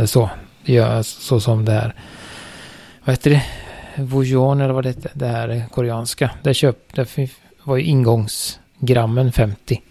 så. 0.07 0.31
Ja, 0.69 1.03
så 1.03 1.41
som 1.41 1.65
det 1.65 1.73
här, 1.73 1.95
vad 3.05 3.13
heter 3.13 3.31
det? 3.31 3.43
Voujon 4.03 4.61
eller 4.61 4.75
vad 4.75 4.85
det 4.85 4.89
heter, 4.89 5.11
det 5.15 5.27
här 5.27 5.65
koreanska. 5.71 6.31
Där, 6.43 6.53
köp, 6.53 6.95
där 6.95 7.09
var 7.63 7.77
ju 7.77 7.83
ingångsgrammen 7.83 9.33
50. 9.33 9.83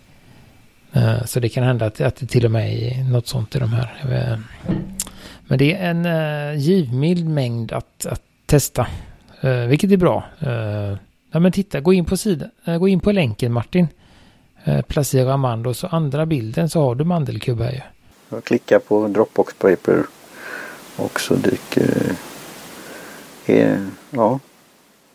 Eh, 0.93 1.25
så 1.25 1.39
det 1.39 1.49
kan 1.49 1.63
hända 1.63 1.85
att, 1.85 2.01
att 2.01 2.15
det 2.15 2.25
till 2.25 2.45
och 2.45 2.51
med 2.51 2.73
är 2.73 3.03
något 3.03 3.27
sånt 3.27 3.55
i 3.55 3.59
de 3.59 3.73
här. 3.73 4.39
Men 5.47 5.57
det 5.57 5.73
är 5.73 5.89
en 5.89 6.05
uh, 6.05 6.59
givmild 6.59 7.29
mängd 7.29 7.71
att, 7.71 8.05
att 8.05 8.21
testa. 8.45 8.87
Uh, 9.43 9.65
vilket 9.67 9.91
är 9.91 9.97
bra. 9.97 10.23
Uh, 10.43 10.97
ja 11.31 11.39
men 11.39 11.51
titta, 11.51 11.79
gå 11.79 11.93
in 11.93 12.05
på 12.05 12.17
sidan. 12.17 12.49
Uh, 12.67 12.77
gå 12.77 12.87
in 12.87 12.99
på 12.99 13.11
länken 13.11 13.53
Martin. 13.53 13.87
Uh, 14.67 14.81
placera 14.81 15.33
Amando. 15.33 15.73
Så 15.73 15.87
andra 15.87 16.25
bilden 16.25 16.69
så 16.69 16.81
har 16.81 16.95
du 16.95 17.03
mandelkubb 17.03 17.61
här 17.61 17.71
ju. 17.71 17.81
Jag 18.29 18.43
klickar 18.43 18.79
på 18.79 19.07
Dropbox 19.07 19.53
Paper. 19.53 20.03
Och 20.95 21.19
så 21.19 21.35
dyker... 21.35 22.15
Eh, 23.45 23.79
ja. 24.09 24.39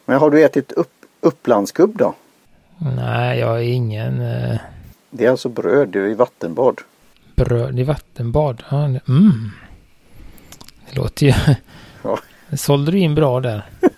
Men 0.05 0.19
har 0.19 0.31
du 0.31 0.45
ätit 0.45 0.73
upp, 0.73 0.93
upplandskubb 1.21 1.99
då? 1.99 2.15
Nej, 2.97 3.39
jag 3.39 3.57
är 3.59 3.63
ingen... 3.63 4.19
Det 5.11 5.27
är 5.27 5.31
alltså 5.31 5.49
bröd 5.49 5.97
i 5.97 6.15
vattenbad. 6.15 6.81
Bröd 7.35 7.79
i 7.79 7.83
vattenbad? 7.83 8.63
Ja, 8.71 8.85
mm. 8.85 9.51
Det 10.91 10.97
låter 10.97 11.27
ju... 11.27 11.33
Ja. 12.03 12.19
sålde 12.57 12.93
du 12.93 12.99
in 12.99 13.15
bra 13.15 13.41
där. 13.41 13.71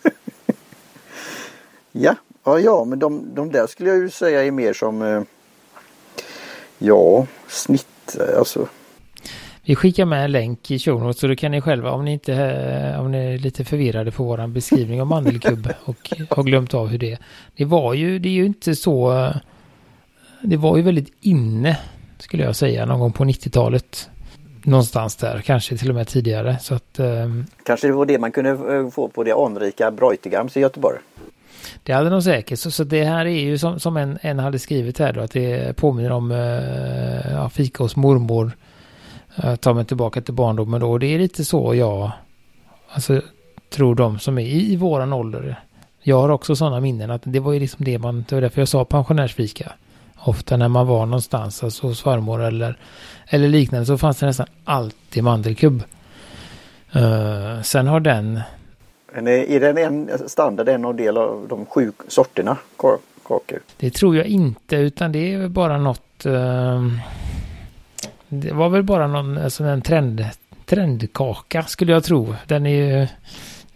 ja, 1.93 2.15
ja, 2.45 2.59
ja, 2.59 2.85
men 2.85 2.99
de, 2.99 3.35
de 3.35 3.53
där 3.53 3.67
skulle 3.67 3.91
jag 3.91 3.99
ju 3.99 4.11
säga 4.11 4.45
är 4.45 4.51
mer 4.51 4.73
som... 4.73 5.03
Eh, 5.03 5.23
ja, 6.79 7.27
snitt 7.49 8.17
alltså. 8.39 8.69
Vi 9.65 9.75
skickar 9.75 10.05
med 10.05 10.25
en 10.25 10.33
länk 10.33 10.71
i 10.71 10.79
show 10.79 11.03
notes 11.03 11.21
så 11.21 11.27
då 11.27 11.37
kan 11.37 11.51
ni 11.51 11.61
själva 11.61 11.91
om 11.91 12.05
ni 12.05 12.13
inte 12.13 12.35
eh, 12.35 13.01
om 13.01 13.11
ni 13.11 13.19
är 13.19 13.39
lite 13.39 13.65
förvirrade 13.65 14.11
på 14.11 14.25
våran 14.25 14.53
beskrivning 14.53 15.01
av 15.01 15.07
mandelkubb 15.07 15.69
och 15.85 16.13
har 16.31 16.43
glömt 16.43 16.75
av 16.75 16.87
hur 16.89 16.99
det 16.99 17.13
är. 17.13 17.19
Det 17.57 17.65
var 17.65 17.95
ju, 17.95 18.19
det 18.19 18.29
är 18.29 18.33
ju 18.33 18.45
inte 18.47 18.75
så... 18.77 19.29
Det 20.43 20.57
var 20.57 20.77
ju 20.77 20.83
väldigt 20.83 21.13
inne 21.21 21.79
skulle 22.19 22.43
jag 22.43 22.57
säga 22.57 22.87
någon 22.87 23.01
gång 23.01 23.13
på 23.13 23.25
90-talet 23.25 24.11
någonstans 24.63 25.17
där, 25.17 25.41
kanske 25.41 25.77
till 25.77 25.89
och 25.89 25.95
med 25.95 26.09
tidigare. 26.09 26.59
Så 26.61 26.75
att, 26.75 26.99
um, 26.99 27.47
kanske 27.65 27.87
det 27.87 27.93
var 27.93 28.07
det 28.07 28.19
man 28.19 28.33
kunde 28.33 28.51
eh, 28.51 28.91
få 28.91 29.09
på 29.09 29.25
det 29.25 29.33
anrika 29.33 29.91
Breutigams 29.91 30.57
i 30.57 30.61
Göteborg. 30.61 30.99
Det 31.83 31.93
hade 31.93 32.11
de 32.11 32.23
säkert. 32.23 32.59
Så, 32.59 32.71
så 32.71 32.85
det 32.85 33.05
här 33.05 33.27
är 33.27 33.41
ju 33.41 33.59
som, 33.59 33.81
som 33.81 33.97
en, 33.97 34.19
en 34.23 34.39
hade 34.39 34.59
skrivit 34.59 34.99
här 34.99 35.13
då, 35.13 35.21
att 35.21 35.31
det 35.31 35.77
påminner 35.77 36.11
om 36.13 36.31
uh, 36.31 37.33
ja, 37.33 37.49
fika 37.49 37.83
hos 37.83 37.97
mormor. 37.97 38.53
Uh, 39.45 39.57
tar 39.57 39.75
mig 39.75 39.85
tillbaka 39.85 40.21
till 40.21 40.35
barndomen 40.35 40.81
då. 40.81 40.91
Och 40.91 41.01
det 41.01 41.15
är 41.15 41.19
lite 41.19 41.45
så 41.45 41.75
jag 41.75 42.11
Alltså 42.93 43.21
tror 43.71 43.95
de 43.95 44.19
som 44.19 44.39
är 44.39 44.43
i, 44.43 44.73
i 44.73 44.77
våran 44.77 45.13
ålder. 45.13 45.61
Jag 46.01 46.21
har 46.21 46.29
också 46.29 46.57
sådana 46.57 46.81
minnen 46.81 47.11
att 47.11 47.23
det 47.25 47.41
var 47.41 47.53
ju 47.53 47.61
liksom 47.61 47.85
det 47.85 47.99
man, 47.99 48.25
det 48.29 48.35
var 48.35 48.43
därför 48.43 48.61
jag 48.61 48.69
sa 48.69 48.85
pensionärsfika. 48.85 49.73
Ofta 50.19 50.57
när 50.57 50.69
man 50.69 50.87
var 50.87 51.07
någonstans, 51.07 51.65
alltså 51.65 51.87
hos 51.87 52.03
farmor 52.03 52.43
eller, 52.43 52.79
eller 53.27 53.49
liknande 53.49 53.87
så 53.87 53.99
fanns 53.99 54.19
det 54.19 54.27
nästan 54.27 54.47
alltid 54.65 55.25
mandelkubb. 55.25 55.83
Uh, 56.97 57.63
sen 57.63 57.87
har 57.87 58.01
den... 58.01 58.41
Men 59.15 59.29
är 59.29 59.61
den 59.61 59.79
en 59.79 60.29
standard 60.29 60.69
en 60.69 60.85
av 60.85 60.95
del 60.95 61.17
av 61.17 61.47
de 61.49 61.67
sju 61.67 61.93
sorterna 62.09 62.57
kakor? 62.77 63.61
Det 63.77 63.91
tror 63.91 64.17
jag 64.17 64.27
inte 64.27 64.77
utan 64.77 65.13
det 65.13 65.35
är 65.35 65.49
bara 65.49 65.79
något... 65.79 66.27
Uh, 66.27 66.93
det 68.35 68.53
var 68.53 68.69
väl 68.69 68.83
bara 68.83 69.07
någon 69.07 69.39
alltså 69.39 69.65
en 69.65 69.83
trend, 69.83 70.25
trendkaka 70.67 71.63
skulle 71.63 71.93
jag 71.93 72.05
tro. 72.05 72.35
Den 72.47 72.67
är 72.67 73.01
ju 73.01 73.07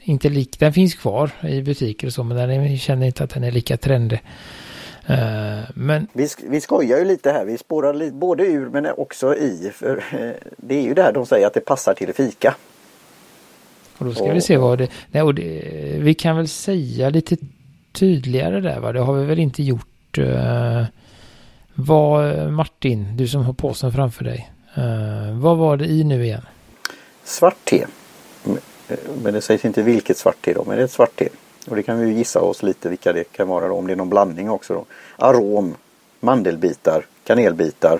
inte 0.01 0.29
lik, 0.29 0.59
den 0.59 0.73
finns 0.73 0.95
kvar 0.95 1.31
i 1.43 1.63
butiker 1.63 2.07
och 2.07 2.13
så 2.13 2.25
men 2.25 2.37
den 2.37 2.51
är, 2.51 2.77
känner 2.77 3.07
inte 3.07 3.25
att 3.25 3.31
den 3.31 3.45
är 3.45 3.51
lika 3.51 3.77
trendig. 3.77 4.23
Uh, 5.11 5.71
men... 5.75 6.07
vi, 6.13 6.29
vi 6.49 6.61
skojar 6.61 6.99
ju 6.99 7.05
lite 7.05 7.31
här, 7.31 7.45
vi 7.45 7.59
spårar 7.59 7.95
lite, 7.95 8.17
både 8.17 8.45
ur 8.45 8.69
men 8.69 8.87
också 8.87 9.35
i. 9.35 9.71
För 9.75 9.97
uh, 9.97 10.31
det 10.57 10.75
är 10.75 10.83
ju 10.83 10.95
det 10.95 11.03
här 11.03 11.13
de 11.13 11.27
säger 11.27 11.47
att 11.47 11.55
det 11.55 11.61
passar 11.61 11.95
till 11.95 12.13
fika. 12.15 12.55
Och 13.99 14.07
då 14.07 14.15
ska 14.15 14.25
och, 14.25 14.37
vi 14.37 14.41
se 14.41 14.57
vad 14.57 14.79
det, 14.79 14.89
nej, 15.11 15.23
och 15.23 15.35
det, 15.35 15.97
vi 15.99 16.15
kan 16.15 16.37
väl 16.37 16.49
säga 16.49 17.11
lite 17.11 17.37
tydligare 17.93 18.61
där 18.61 18.81
va, 18.81 18.93
det 18.93 19.01
har 19.01 19.15
vi 19.15 19.27
väl 19.27 19.39
inte 19.39 19.63
gjort. 19.63 20.19
Uh, 20.19 20.85
vad 21.77 22.53
Martin, 22.53 23.17
du 23.17 23.29
som 23.29 23.45
har 23.45 23.53
påsen 23.53 23.93
framför 23.93 24.25
dig. 24.25 24.51
Uh, 24.79 25.39
vad 25.39 25.57
var 25.57 25.77
det 25.77 25.85
i 25.85 26.05
nu 26.05 26.25
igen? 26.25 26.43
Svart 27.25 27.65
te. 27.65 27.87
Men 29.23 29.35
det 29.35 29.41
sägs 29.41 29.65
inte 29.65 29.83
vilket 29.83 30.17
svart 30.17 30.43
te 30.45 30.53
då, 30.53 30.65
men 30.65 30.77
det 30.77 30.83
är 30.83 30.85
ett 30.85 30.91
svart 30.91 31.17
te. 31.17 31.29
Och 31.69 31.77
det 31.77 31.83
kan 31.83 31.99
vi 31.99 32.09
ju 32.09 32.15
gissa 32.15 32.41
oss 32.41 32.63
lite 32.63 32.89
vilka 32.89 33.13
det 33.13 33.25
kan 33.33 33.49
vara 33.49 33.69
då, 33.69 33.75
om 33.75 33.87
det 33.87 33.93
är 33.93 33.97
någon 33.97 34.11
blandning 34.11 34.51
också 34.51 34.75
då. 34.75 34.85
Arom, 35.17 35.75
mandelbitar, 36.21 37.07
kanelbitar, 37.25 37.99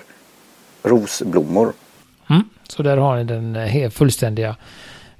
rosblommor. 0.83 1.73
Mm, 2.29 2.43
så 2.67 2.83
där 2.83 2.97
har 2.97 3.17
ni 3.17 3.23
den 3.23 3.55
helt 3.55 3.93
fullständiga 3.93 4.55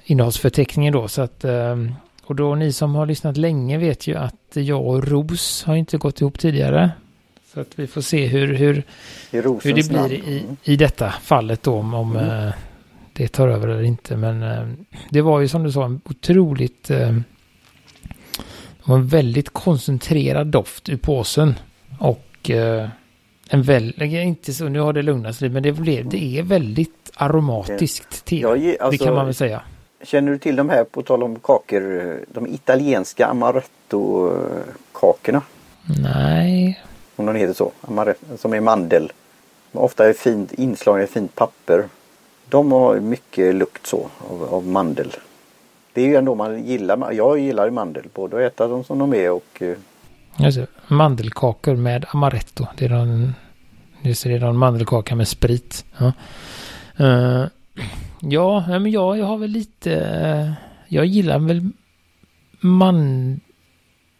innehållsförteckningen 0.03 0.93
då. 0.93 1.07
Så 1.07 1.21
att, 1.21 1.43
ehm, 1.43 1.93
och 2.23 2.35
då 2.35 2.55
ni 2.55 2.73
som 2.73 2.95
har 2.95 3.05
lyssnat 3.05 3.37
länge 3.37 3.77
vet 3.77 4.07
ju 4.07 4.15
att 4.15 4.51
jag 4.53 4.87
och 4.87 5.07
Ros 5.07 5.63
har 5.63 5.75
inte 5.75 5.97
gått 5.97 6.21
ihop 6.21 6.39
tidigare. 6.39 6.91
Så 7.57 7.61
att 7.61 7.79
vi 7.79 7.87
får 7.87 8.01
se 8.01 8.25
hur, 8.25 8.53
hur, 8.53 8.83
hur 9.31 9.73
det 9.73 9.89
blir 9.89 10.13
i, 10.13 10.45
i 10.63 10.75
detta 10.75 11.11
fallet 11.11 11.63
då 11.63 11.73
om, 11.73 11.93
om 11.93 12.15
mm. 12.15 12.47
Eh, 12.47 12.53
det 13.13 13.27
tar 13.27 13.47
över 13.47 13.67
eller 13.67 13.83
inte. 13.83 14.17
Men 14.17 14.43
eh, 14.43 14.67
det 15.09 15.21
var 15.21 15.39
ju 15.39 15.47
som 15.47 15.63
du 15.63 15.71
sa 15.71 15.85
en 15.85 16.01
otroligt 16.05 16.89
eh, 16.89 16.97
det 16.97 17.23
var 18.83 18.95
en 18.95 19.07
väldigt 19.07 19.49
koncentrerad 19.49 20.47
doft 20.47 20.89
ur 20.89 20.97
påsen. 20.97 21.55
Och 21.99 22.49
en 23.49 23.61
väldigt, 23.61 24.01
inte 24.01 24.53
så, 24.53 24.69
nu 24.69 24.79
har 24.79 24.93
det 24.93 25.01
lugnat 25.01 25.35
sig 25.35 25.49
men 25.49 25.63
det, 25.63 25.71
blev, 25.71 26.09
det 26.09 26.39
är 26.39 26.43
väldigt 26.43 27.11
aromatiskt 27.15 28.25
te. 28.25 28.39
Ja, 28.39 28.49
alltså, 28.49 28.89
det 28.91 28.97
kan 28.97 29.13
man 29.13 29.25
väl 29.25 29.35
säga. 29.35 29.61
Känner 30.03 30.31
du 30.31 30.37
till 30.37 30.55
de 30.55 30.69
här, 30.69 30.83
på 30.83 31.01
tal 31.01 31.23
om 31.23 31.39
kakor, 31.39 32.15
de 32.33 32.47
italienska 32.47 33.27
amaretto-kakorna? 33.27 35.41
Nej. 35.99 36.79
Om 37.17 37.25
de 37.25 37.35
heter 37.35 37.53
så. 37.53 37.71
Amaretto, 37.81 38.37
som 38.37 38.53
är 38.53 38.61
mandel. 38.61 39.11
Ofta 39.71 40.09
är 40.09 40.13
fint 40.13 40.53
inslagna 40.53 41.03
i 41.03 41.07
fint 41.07 41.35
papper. 41.35 41.85
De 42.49 42.71
har 42.71 42.99
mycket 42.99 43.55
lukt 43.55 43.87
så 43.87 44.07
av, 44.29 44.43
av, 44.53 44.67
mandel. 44.67 45.11
Det 45.93 46.01
är 46.01 46.05
ju 46.05 46.15
ändå 46.15 46.35
man 46.35 46.63
gillar. 46.63 47.11
Jag 47.11 47.39
gillar 47.39 47.69
mandel. 47.69 48.03
Både 48.13 48.37
att 48.37 48.53
äta 48.53 48.67
dem 48.67 48.83
som 48.83 48.99
de 48.99 49.13
är 49.13 49.31
och... 49.31 49.61
Alltså, 50.39 50.65
mandelkakor 50.87 51.75
med 51.75 52.05
amaretto. 52.09 52.65
Det 52.77 52.85
är 52.85 52.89
någon, 52.89 53.33
just 54.01 54.23
det, 54.23 54.33
är 54.33 54.39
någon 54.39 54.57
mandelkaka 54.57 55.15
med 55.15 55.27
sprit. 55.27 55.85
Ja. 55.97 56.11
Uh, 56.99 57.47
Ja, 58.19 58.65
men 58.67 58.91
jag, 58.91 59.17
jag 59.17 59.25
har 59.25 59.37
väl 59.37 59.49
lite... 59.49 59.93
Eh, 59.93 60.51
jag 60.87 61.05
gillar 61.05 61.39
väl 61.39 61.69
man... 62.59 63.39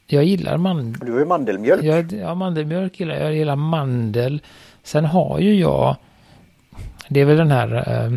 Jag 0.08 0.24
gillar 0.24 0.58
mandel. 0.58 1.06
Du 1.06 1.12
har 1.12 1.20
ju 1.20 1.26
mandelmjölk. 1.26 1.84
Jag, 1.84 2.12
ja, 2.12 2.36
mandelmjölk 2.36 3.00
gillar 3.00 3.16
jag. 3.16 3.24
Jag 3.24 3.36
gillar 3.36 3.56
mandel. 3.56 4.42
Sen 4.84 5.06
har 5.06 5.40
ju 5.40 5.56
jag... 5.56 5.96
Det 7.10 7.22
är 7.22 7.26
väl 7.26 7.38
den 7.38 7.52
här... 7.52 8.04
Uh, 8.06 8.14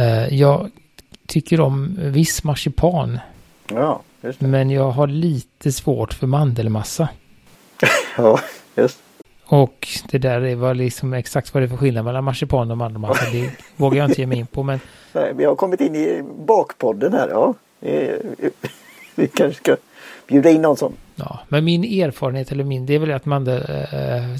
uh, 0.00 0.34
jag 0.34 0.70
tycker 1.26 1.60
om 1.60 1.96
viss 1.98 2.44
marsipan. 2.44 3.18
Ja, 3.68 4.00
just 4.20 4.40
det. 4.40 4.46
Men 4.46 4.70
jag 4.70 4.90
har 4.90 5.06
lite 5.06 5.72
svårt 5.72 6.14
för 6.14 6.26
mandelmassa. 6.26 7.08
ja, 8.16 8.40
just 8.74 8.98
och 9.46 9.88
det 10.10 10.18
där 10.18 10.54
var 10.54 10.74
liksom 10.74 11.12
exakt 11.12 11.54
vad 11.54 11.62
det 11.62 11.66
är 11.66 11.68
för 11.68 11.76
skillnad 11.76 12.04
mellan 12.04 12.24
marsipan 12.24 12.70
och 12.70 12.78
mandelmassa. 12.78 13.30
Det 13.32 13.50
vågar 13.76 13.98
jag 13.98 14.10
inte 14.10 14.20
ge 14.20 14.26
mig 14.26 14.38
in 14.38 14.46
på. 14.46 14.62
Men... 14.62 14.80
Nej, 15.12 15.32
vi 15.36 15.44
har 15.44 15.54
kommit 15.54 15.80
in 15.80 15.96
i 15.96 16.22
bakpodden 16.46 17.12
här. 17.12 17.28
Ja. 17.28 17.54
Vi 19.14 19.28
kanske 19.28 19.58
ska 19.58 19.76
bjuda 20.26 20.50
in 20.50 20.62
någon 20.62 20.76
som. 20.76 20.92
Ja, 21.16 21.40
men 21.48 21.64
min 21.64 21.84
erfarenhet 21.84 22.52
eller 22.52 22.64
min 22.64 22.86
det 22.86 22.94
är 22.94 22.98
väl 22.98 23.12
att 23.12 23.26
mandel, 23.26 23.62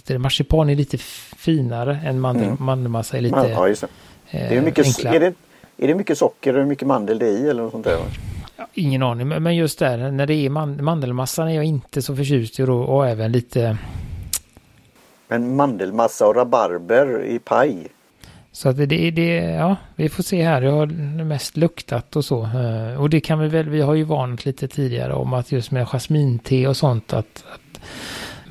äh, 0.08 0.18
marsipan 0.18 0.70
är 0.70 0.74
lite 0.74 0.98
finare 1.36 2.00
än 2.04 2.20
mandel, 2.20 2.44
mm. 2.44 2.56
mandelmassa 2.60 3.16
är 3.16 3.20
lite 3.20 3.50
ja, 3.52 3.68
just 3.68 3.80
det. 3.80 3.88
det 4.30 4.56
är, 4.56 4.60
mycket, 4.62 5.04
är, 5.04 5.20
det, 5.20 5.34
är 5.76 5.88
det 5.88 5.94
mycket 5.94 6.18
socker 6.18 6.56
och 6.56 6.68
mycket 6.68 6.88
mandel 6.88 7.18
det 7.18 7.26
är 7.26 7.30
i 7.30 7.48
eller 7.48 7.62
något 7.62 7.72
sånt 7.72 7.84
där? 7.84 7.98
Ja, 8.56 8.66
ingen 8.74 9.02
aning, 9.02 9.28
men 9.28 9.56
just 9.56 9.78
där 9.78 10.10
när 10.10 10.26
det 10.26 10.34
är 10.34 10.50
mandelmassan 10.82 11.48
är 11.48 11.54
jag 11.54 11.64
inte 11.64 12.02
så 12.02 12.16
förtjust 12.16 12.60
i 12.60 12.62
och, 12.62 12.96
och 12.96 13.08
även 13.08 13.32
lite 13.32 13.78
men 15.28 15.56
mandelmassa 15.56 16.26
och 16.26 16.36
rabarber 16.36 17.24
i 17.24 17.38
paj. 17.38 17.88
Så 18.54 18.68
att 18.68 18.76
det, 18.76 19.10
det, 19.10 19.36
ja, 19.36 19.76
vi 19.96 20.08
får 20.08 20.22
se 20.22 20.42
här. 20.42 20.62
Jag 20.62 20.72
har 20.72 20.86
mest 21.24 21.56
luktat 21.56 22.16
och 22.16 22.24
så. 22.24 22.42
Eh, 22.42 23.00
och 23.00 23.10
det 23.10 23.20
kan 23.20 23.38
vi 23.38 23.48
väl, 23.48 23.68
vi 23.68 23.80
har 23.80 23.94
ju 23.94 24.04
varnat 24.04 24.44
lite 24.44 24.68
tidigare 24.68 25.14
om 25.14 25.32
att 25.32 25.52
just 25.52 25.70
med 25.70 25.88
jasminte 25.88 26.68
och 26.68 26.76
sånt 26.76 27.12
att, 27.12 27.44
att 27.54 27.80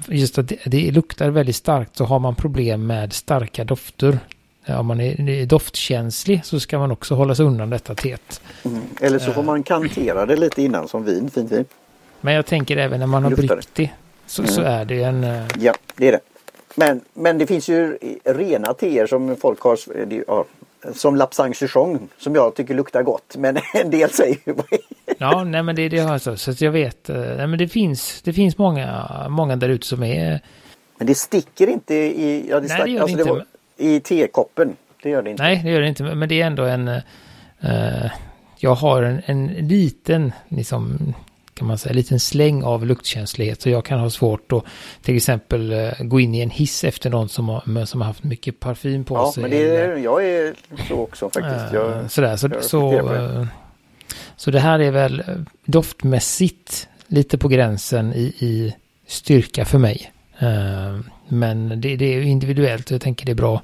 just 0.08 0.38
att 0.38 0.48
det, 0.48 0.58
det, 0.66 0.92
luktar 0.92 1.30
väldigt 1.30 1.56
starkt 1.56 1.96
så 1.96 2.06
har 2.06 2.20
man 2.20 2.36
problem 2.36 2.88
med 2.88 3.14
starka 3.14 3.64
dofter. 3.64 4.20
Om 4.68 4.86
man 4.86 5.02
är 5.02 5.46
doftkänslig 5.46 6.46
så 6.46 6.60
ska 6.60 6.80
man 6.80 6.92
också 6.92 7.16
hålla 7.16 7.36
sig 7.36 7.46
undan 7.46 7.70
detta 7.70 7.96
teet. 7.96 8.42
Mm. 8.66 8.82
Eller 9.02 9.20
så 9.20 9.32
får 9.32 9.44
man 9.44 9.64
kantera 9.64 10.26
det 10.26 10.36
lite 10.36 10.62
innan 10.62 10.88
som 10.88 11.06
vin, 11.06 11.30
fint 11.30 11.52
vin. 11.52 11.66
Men 12.22 12.34
jag 12.34 12.46
tänker 12.46 12.78
även 12.78 13.00
när 13.00 13.08
man 13.08 13.24
har 13.24 13.32
bryggt 13.32 13.70
det 13.74 13.90
så, 14.26 14.42
mm. 14.42 14.54
så 14.54 14.62
är 14.62 14.86
det 14.86 15.04
en... 15.04 15.24
Eh, 15.24 15.44
ja, 15.60 15.74
det 15.96 16.08
är 16.08 16.12
det. 16.12 16.33
Men, 16.76 17.02
men 17.14 17.38
det 17.38 17.48
finns 17.48 17.70
ju 17.70 17.98
rena 18.24 18.74
teer 18.74 19.08
som 19.08 19.36
folk 19.36 19.62
har 19.62 19.80
ja, 20.28 20.46
som 20.94 21.16
Lapsang 21.16 21.56
Souchong 21.56 22.00
som 22.18 22.36
jag 22.36 22.56
tycker 22.56 22.74
luktar 22.74 23.04
gott. 23.04 23.36
Men 23.38 23.58
en 23.74 23.90
del 23.90 24.10
säger 24.10 24.38
ju 24.46 24.56
Ja, 25.18 25.44
nej 25.44 25.64
men 25.64 25.76
det, 25.76 25.90
det 25.90 26.00
har 26.00 26.12
jag 26.12 26.22
så. 26.22 26.38
Så 26.38 26.66
jag 26.66 26.72
vet. 26.72 27.10
Eh, 27.10 27.16
nej, 27.16 27.48
men 27.48 27.60
det 27.60 27.68
finns, 27.68 28.22
det 28.22 28.34
finns 28.34 28.58
många, 28.58 29.08
många 29.30 29.56
där 29.56 29.70
ute 29.70 29.88
som 29.88 30.04
är... 30.04 30.42
Men 30.98 31.08
det 31.08 31.16
sticker 31.16 31.68
inte 31.68 31.96
i... 31.96 32.46
Ja, 32.50 32.56
det 32.56 32.62
nej, 32.62 32.70
stack, 32.70 32.86
det 32.86 32.92
gör 32.92 33.02
alltså 33.02 33.18
det 33.18 33.24
inte. 33.24 33.46
Det 33.78 33.84
I 33.84 34.00
tekoppen. 34.00 34.76
Det 35.04 35.10
gör 35.10 35.22
det 35.22 35.30
inte. 35.30 35.44
Nej, 35.44 35.62
det 35.64 35.72
gör 35.72 35.82
det 35.82 35.88
inte. 35.88 36.04
Men 36.04 36.30
det 36.30 36.42
är 36.42 36.48
ändå 36.48 36.64
en... 36.64 36.88
Uh, 36.88 38.12
jag 38.58 38.76
har 38.76 39.04
en, 39.04 39.22
en 39.26 39.48
liten 39.48 40.32
liksom, 40.48 41.14
kan 41.54 41.68
man 41.68 41.78
säga, 41.78 41.90
en 41.90 41.96
liten 41.96 42.20
släng 42.20 42.64
av 42.64 42.86
luktkänslighet. 42.86 43.62
Så 43.62 43.70
jag 43.70 43.86
kan 43.86 44.00
ha 44.00 44.10
svårt 44.10 44.52
att 44.52 44.64
till 45.02 45.16
exempel 45.16 45.72
eh, 45.72 45.92
gå 46.00 46.20
in 46.20 46.36
i 46.36 46.42
en 46.42 46.50
hiss 46.50 46.84
efter 46.84 47.10
någon 47.10 47.30
som 47.30 47.50
har, 47.50 47.86
som 47.86 48.02
har 48.02 48.08
haft 48.08 48.24
mycket 48.24 48.60
parfym 48.60 49.04
på 49.04 49.16
ja, 49.16 49.32
sig. 49.34 49.44
Ja, 49.44 49.50
men 49.50 49.58
det 49.58 49.76
är, 49.76 49.98
jag 49.98 50.26
är 50.26 50.54
så 50.88 50.96
också 50.96 51.30
faktiskt. 51.30 51.74
Jag, 51.74 51.92
eh, 51.92 52.08
sådär, 52.08 52.36
så, 52.36 52.50
så, 52.62 52.92
det. 52.92 53.48
så 54.36 54.52
det 54.52 54.60
här 54.60 54.80
är 54.80 54.92
väl 54.92 55.24
doftmässigt 55.66 56.88
lite 57.08 57.38
på 57.38 57.48
gränsen 57.48 58.14
i, 58.14 58.34
i 58.40 58.76
styrka 59.08 59.66
för 59.66 59.78
mig. 59.78 60.12
Eh, 60.40 61.00
men 61.28 61.82
det, 61.82 61.96
det 61.96 62.06
är 62.06 62.22
individuellt 62.22 62.86
och 62.86 62.92
jag 62.92 63.02
tänker 63.02 63.26
det 63.26 63.32
är 63.32 63.36
bra 63.36 63.62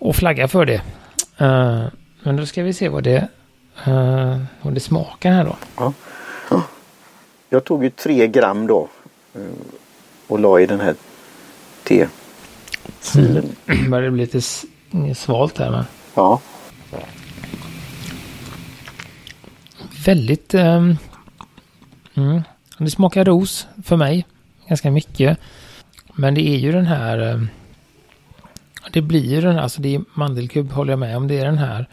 att 0.00 0.16
flagga 0.16 0.48
för 0.48 0.66
det. 0.66 0.82
Men 2.22 2.36
då 2.36 2.46
ska 2.46 2.62
vi 2.62 2.72
se 2.72 2.88
vad 2.88 3.02
det, 3.02 3.28
vad 4.62 4.74
det 4.74 4.80
smakar 4.80 5.32
här 5.32 5.44
då. 5.44 5.56
Ja. 5.76 5.92
Jag 7.52 7.64
tog 7.64 7.84
ju 7.84 7.90
tre 7.90 8.26
gram 8.26 8.66
då 8.66 8.88
eh, 9.34 9.40
och 10.26 10.38
la 10.38 10.60
i 10.60 10.66
den 10.66 10.80
här 10.80 10.94
tesilen. 11.84 13.56
Mm. 13.66 13.90
Börjar 13.90 14.04
det 14.04 14.10
bli 14.10 14.22
lite 14.22 14.40
svalt 15.14 15.58
här 15.58 15.70
men. 15.70 15.84
Ja. 16.14 16.40
Väldigt. 20.04 20.54
Um, 20.54 20.96
mm, 22.14 22.42
det 22.78 22.90
smakar 22.90 23.24
ros 23.24 23.66
för 23.84 23.96
mig. 23.96 24.26
Ganska 24.68 24.90
mycket. 24.90 25.38
Men 26.14 26.34
det 26.34 26.48
är 26.48 26.56
ju 26.56 26.72
den 26.72 26.86
här. 26.86 27.18
Um, 27.18 27.48
det 28.92 29.02
blir 29.02 29.34
ju 29.34 29.40
den 29.40 29.54
här. 29.54 29.62
Alltså 29.62 29.82
det 29.82 29.94
är 29.94 30.04
mandelkubb 30.14 30.72
håller 30.72 30.92
jag 30.92 30.98
med 30.98 31.16
om. 31.16 31.28
Det 31.28 31.38
är 31.38 31.44
den 31.44 31.58
här 31.58 31.86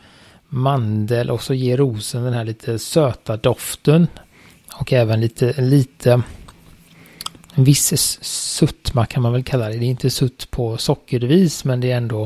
mandel 0.47 1.29
och 1.29 1.43
så 1.43 1.53
ger 1.53 1.77
rosen 1.77 2.23
den 2.23 2.33
här 2.33 2.45
lite 2.45 2.79
söta 2.79 3.37
doften. 3.37 4.07
Och 4.79 4.93
även 4.93 5.21
lite, 5.21 5.61
lite 5.61 6.21
en 7.53 7.63
viss 7.63 8.17
suttma 8.21 9.05
kan 9.05 9.23
man 9.23 9.33
väl 9.33 9.43
kalla 9.43 9.69
det. 9.69 9.77
Det 9.77 9.85
är 9.85 9.89
inte 9.89 10.09
sutt 10.09 10.51
på 10.51 10.77
sockervis 10.77 11.65
men 11.65 11.81
det 11.81 11.91
är 11.91 11.97
ändå 11.97 12.23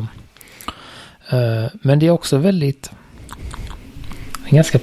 uh, 1.34 1.68
men 1.82 2.00
det 2.00 2.08
är 2.08 2.12
också 2.12 2.38
väldigt 2.38 2.92
ganska 4.50 4.80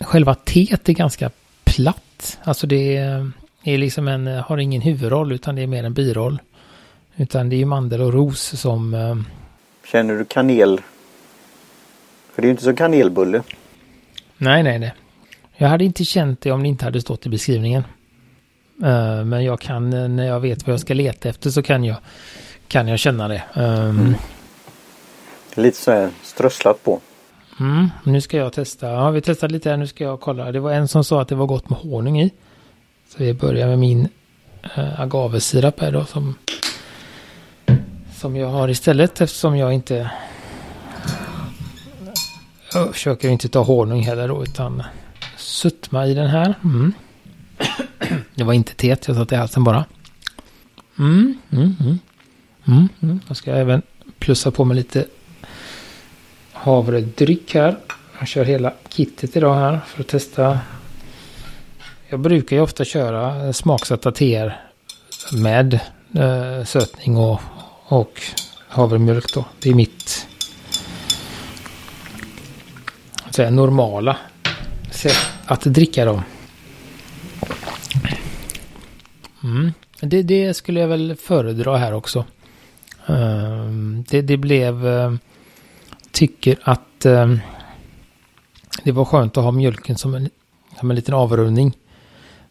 själva 0.00 0.34
teet 0.34 0.88
är 0.88 0.92
ganska 0.92 1.30
platt. 1.64 2.38
Alltså 2.44 2.66
det 2.66 2.96
är 3.62 3.78
liksom 3.78 4.08
en, 4.08 4.26
har 4.26 4.58
ingen 4.58 4.80
huvudroll 4.80 5.32
utan 5.32 5.54
det 5.54 5.62
är 5.62 5.66
mer 5.66 5.84
en 5.84 5.94
biroll. 5.94 6.38
Utan 7.16 7.48
det 7.48 7.56
är 7.56 7.58
ju 7.58 7.64
mandel 7.64 8.00
och 8.00 8.12
ros 8.12 8.60
som... 8.60 8.94
Eh, 8.94 9.16
Känner 9.92 10.14
du 10.14 10.24
kanel? 10.24 10.80
För 12.34 12.42
det 12.42 12.46
är 12.46 12.48
ju 12.48 12.50
inte 12.50 12.64
så 12.64 12.76
kanelbulle. 12.76 13.42
Nej, 14.36 14.62
nej, 14.62 14.78
nej. 14.78 14.94
Jag 15.56 15.68
hade 15.68 15.84
inte 15.84 16.04
känt 16.04 16.40
det 16.40 16.52
om 16.52 16.62
det 16.62 16.68
inte 16.68 16.84
hade 16.84 17.00
stått 17.00 17.26
i 17.26 17.28
beskrivningen. 17.28 17.84
Uh, 18.82 19.24
men 19.24 19.44
jag 19.44 19.60
kan, 19.60 19.92
eh, 19.92 20.08
när 20.08 20.26
jag 20.26 20.40
vet 20.40 20.66
vad 20.66 20.72
jag 20.72 20.80
ska 20.80 20.94
leta 20.94 21.28
efter 21.28 21.50
så 21.50 21.62
kan 21.62 21.84
jag, 21.84 21.96
kan 22.68 22.88
jag 22.88 22.98
känna 22.98 23.28
det. 23.28 23.42
Um, 23.54 23.64
mm. 23.64 24.14
Lite 25.54 25.78
så 25.78 25.90
här 25.90 26.10
strösslat 26.22 26.84
på. 26.84 27.00
Mm, 27.60 27.90
nu 28.04 28.20
ska 28.20 28.36
jag 28.36 28.52
testa. 28.52 28.90
Ja, 28.90 29.10
vi 29.10 29.20
testar 29.20 29.48
lite 29.48 29.70
här. 29.70 29.76
Nu 29.76 29.86
ska 29.86 30.04
jag 30.04 30.20
kolla. 30.20 30.52
Det 30.52 30.60
var 30.60 30.72
en 30.72 30.88
som 30.88 31.04
sa 31.04 31.22
att 31.22 31.28
det 31.28 31.34
var 31.34 31.46
gott 31.46 31.70
med 31.70 31.78
honung 31.78 32.20
i. 32.20 32.30
Så 33.08 33.18
vi 33.18 33.34
börjar 33.34 33.66
med 33.66 33.78
min 33.78 34.08
äh, 34.76 35.00
agavesirap 35.00 35.80
här 35.80 35.92
då 35.92 36.04
som, 36.04 36.34
som 38.14 38.36
jag 38.36 38.48
har 38.48 38.68
istället 38.68 39.20
eftersom 39.20 39.56
jag 39.56 39.72
inte 39.72 40.10
jag 42.74 42.92
försöker 42.92 43.28
inte 43.28 43.48
ta 43.48 43.62
honung 43.62 44.02
heller 44.02 44.28
då 44.28 44.42
utan 44.42 44.82
suttma 45.36 46.06
i 46.06 46.14
den 46.14 46.26
här. 46.26 46.54
Mm. 46.64 46.92
Det 48.34 48.44
var 48.44 48.52
inte 48.52 48.74
teet 48.74 49.08
jag 49.08 49.16
satte 49.16 49.34
i 49.34 49.38
halsen 49.38 49.64
bara. 49.64 49.84
Mm, 50.98 51.38
mm, 51.50 51.76
mm. 51.80 51.98
Mm, 52.66 52.88
mm. 53.02 53.20
Jag 53.28 53.36
ska 53.36 53.52
även 53.52 53.82
plussa 54.18 54.50
på 54.50 54.64
med 54.64 54.76
lite 54.76 55.06
havredryck 56.52 57.54
här. 57.54 57.78
Jag 58.18 58.28
kör 58.28 58.44
hela 58.44 58.72
kittet 58.88 59.36
idag 59.36 59.54
här 59.54 59.80
för 59.86 60.00
att 60.00 60.08
testa. 60.08 60.58
Jag 62.08 62.20
brukar 62.20 62.56
ju 62.56 62.62
ofta 62.62 62.84
köra 62.84 63.52
smaksatta 63.52 64.12
teer 64.12 64.60
med 65.32 65.80
eh, 66.14 66.64
sötning 66.64 67.16
och, 67.16 67.40
och 67.84 68.22
havremjölk 68.68 69.34
då. 69.34 69.44
Det 69.60 69.70
är 69.70 69.74
mitt 69.74 70.26
säga, 73.34 73.50
normala 73.50 74.16
sätt 74.90 75.16
att 75.46 75.64
dricka 75.64 76.04
dem. 76.04 76.22
Mm. 79.44 79.72
Det, 80.00 80.22
det, 80.22 80.54
skulle 80.54 80.80
jag 80.80 80.88
väl 80.88 81.16
föredra 81.16 81.76
här 81.76 81.94
också. 81.94 82.24
Ehm, 83.06 84.04
det, 84.08 84.22
det 84.22 84.36
blev... 84.36 84.86
Ehm, 84.86 85.18
tycker 86.12 86.58
att 86.62 87.04
ehm, 87.04 87.40
det 88.84 88.92
var 88.92 89.04
skönt 89.04 89.36
att 89.36 89.44
ha 89.44 89.50
mjölken 89.50 89.96
som 89.96 90.14
en, 90.14 90.30
som 90.80 90.90
en 90.90 90.96
liten 90.96 91.14
avrundning. 91.14 91.76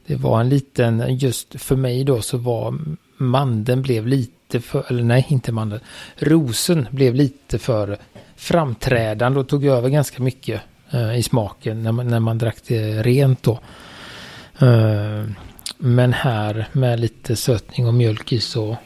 Det 0.06 0.16
var 0.16 0.42
en 0.42 0.50
liten, 0.50 1.18
just 1.18 1.62
för 1.62 1.76
mig 1.76 2.04
då 2.04 2.22
så 2.22 2.38
var 2.38 2.78
mandeln 3.18 3.82
blev 3.82 4.08
lite 4.08 4.62
för, 4.62 4.86
eller 4.90 5.04
nej 5.04 5.26
inte 5.30 5.52
mandeln, 5.52 5.82
rosen 6.18 6.88
blev 6.92 7.16
lite 7.16 7.60
för 7.60 7.98
framträdande 8.36 9.40
och 9.40 9.48
tog 9.48 9.66
över 9.66 9.90
ganska 9.90 10.24
mycket 10.24 10.62
uh, 10.94 11.18
i 11.18 11.24
smaken 11.24 11.84
när 11.84 11.92
man, 11.92 12.08
när 12.08 12.20
man 12.20 12.38
drack 12.38 12.58
det 12.68 13.04
rent 13.04 13.44
då. 13.44 13.60
Uh, 14.62 15.26
men 15.78 16.14
här 16.14 16.68
med 16.72 17.00
lite 17.00 17.36
sötning 17.36 17.88
och 17.88 17.94
mjölk 17.94 18.34
i 18.34 18.40
så 18.40 18.78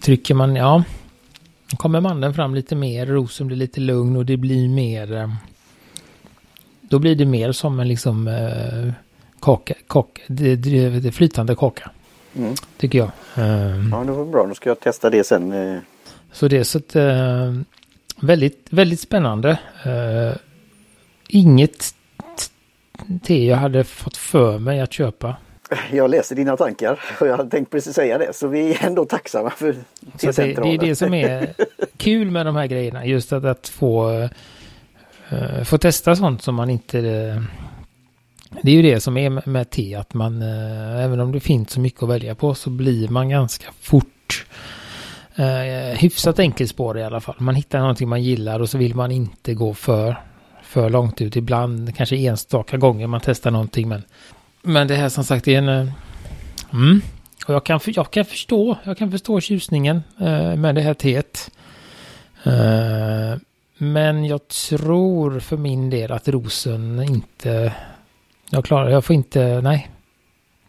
trycker 0.00 0.34
man, 0.34 0.56
ja, 0.56 0.84
kommer 1.76 2.00
mandeln 2.00 2.34
fram 2.34 2.54
lite 2.54 2.76
mer, 2.76 3.06
rosen 3.06 3.46
blir 3.46 3.56
lite 3.56 3.80
lugn 3.80 4.16
och 4.16 4.26
det 4.26 4.36
blir 4.36 4.68
mer, 4.68 5.12
uh, 5.12 5.34
då 6.80 6.98
blir 6.98 7.14
det 7.16 7.26
mer 7.26 7.52
som 7.52 7.80
en 7.80 7.88
liksom 7.88 8.28
uh, 8.28 8.92
kaka, 9.40 9.74
kaka 9.86 10.22
det, 10.26 10.56
det, 10.56 10.88
det 10.88 11.12
flytande 11.12 11.54
kaka. 11.54 11.90
Mm. 12.36 12.54
Tycker 12.76 12.98
jag. 12.98 13.10
ja, 13.92 14.04
det 14.04 14.12
var 14.12 14.24
bra. 14.24 14.46
Då 14.46 14.54
ska 14.54 14.70
jag 14.70 14.80
testa 14.80 15.10
det 15.10 15.24
sen. 15.24 15.80
Så 16.32 16.48
det 16.48 16.58
är 16.58 16.64
så 16.64 16.78
att 16.78 16.96
väldigt, 18.26 18.66
väldigt 18.70 19.00
spännande. 19.00 19.58
inget 21.28 21.94
te 23.22 23.44
jag 23.44 23.56
hade 23.56 23.84
fått 23.84 24.16
för 24.16 24.58
mig 24.58 24.80
att 24.80 24.92
köpa. 24.92 25.36
Jag 25.92 26.10
läser 26.10 26.36
dina 26.36 26.56
tankar 26.56 27.00
och 27.20 27.26
jag 27.26 27.36
hade 27.36 27.50
tänkt 27.50 27.70
precis 27.70 27.94
säga 27.94 28.18
det. 28.18 28.32
Så 28.32 28.48
vi 28.48 28.74
är 28.74 28.86
ändå 28.86 29.04
tacksamma 29.04 29.50
för 29.50 29.74
det, 30.02 30.36
det 30.36 30.74
är 30.74 30.78
det 30.78 30.96
som 30.96 31.14
är 31.14 31.54
kul 31.96 32.30
med 32.30 32.46
de 32.46 32.56
här 32.56 32.66
grejerna. 32.66 33.06
Just 33.06 33.32
att, 33.32 33.44
att 33.44 33.68
få, 33.68 34.10
uh, 35.32 35.64
få 35.64 35.78
testa 35.78 36.16
sånt 36.16 36.42
som 36.42 36.54
man 36.54 36.70
inte... 36.70 36.98
Uh, 36.98 37.42
det 38.62 38.70
är 38.70 38.74
ju 38.74 38.82
det 38.82 39.00
som 39.00 39.16
är 39.16 39.30
med, 39.30 39.46
med 39.46 39.70
te. 39.70 39.94
Att 39.94 40.14
man, 40.14 40.42
uh, 40.42 41.04
även 41.04 41.20
om 41.20 41.32
det 41.32 41.40
finns 41.40 41.70
så 41.70 41.80
mycket 41.80 42.02
att 42.02 42.08
välja 42.08 42.34
på 42.34 42.54
så 42.54 42.70
blir 42.70 43.08
man 43.08 43.28
ganska 43.28 43.72
fort 43.80 44.46
eh, 45.36 45.98
hyfsat 45.98 46.38
enkelspår 46.38 46.98
i 46.98 47.02
alla 47.02 47.20
fall. 47.20 47.34
Man 47.38 47.54
hittar 47.54 47.78
någonting 47.78 48.08
man 48.08 48.22
gillar 48.22 48.60
och 48.60 48.70
så 48.70 48.78
vill 48.78 48.94
man 48.94 49.10
inte 49.10 49.54
gå 49.54 49.74
för 49.74 50.16
för 50.74 50.90
långt 50.90 51.20
ut. 51.20 51.36
Ibland 51.36 51.96
kanske 51.96 52.16
enstaka 52.16 52.76
gånger 52.76 53.06
man 53.06 53.20
testar 53.24 53.50
någonting. 53.50 53.88
Men, 53.88 54.02
men 54.62 54.88
det 54.88 54.94
här 54.94 55.08
som 55.08 55.24
sagt 55.24 55.48
är 55.48 55.58
en... 55.58 55.68
Eh, 55.68 55.88
mm, 56.72 57.00
och 57.46 57.54
jag 57.54 57.64
kan, 57.64 57.80
jag 57.86 58.10
kan 58.10 58.24
förstå, 58.24 58.76
jag 58.84 58.98
kan 58.98 59.10
förstå 59.10 59.40
tjusningen 59.40 60.02
eh, 60.20 60.56
med 60.56 60.74
det 60.74 60.80
här 60.80 60.94
teet. 60.94 61.50
Eh, 62.44 63.38
men 63.78 64.24
jag 64.24 64.48
tror 64.48 65.40
för 65.40 65.56
min 65.56 65.90
del 65.90 66.12
att 66.12 66.28
rosen 66.28 67.02
inte... 67.02 67.72
Jag 68.50 68.64
klarar, 68.64 68.90
jag 68.90 69.04
får 69.04 69.16
inte, 69.16 69.60
nej. 69.60 69.90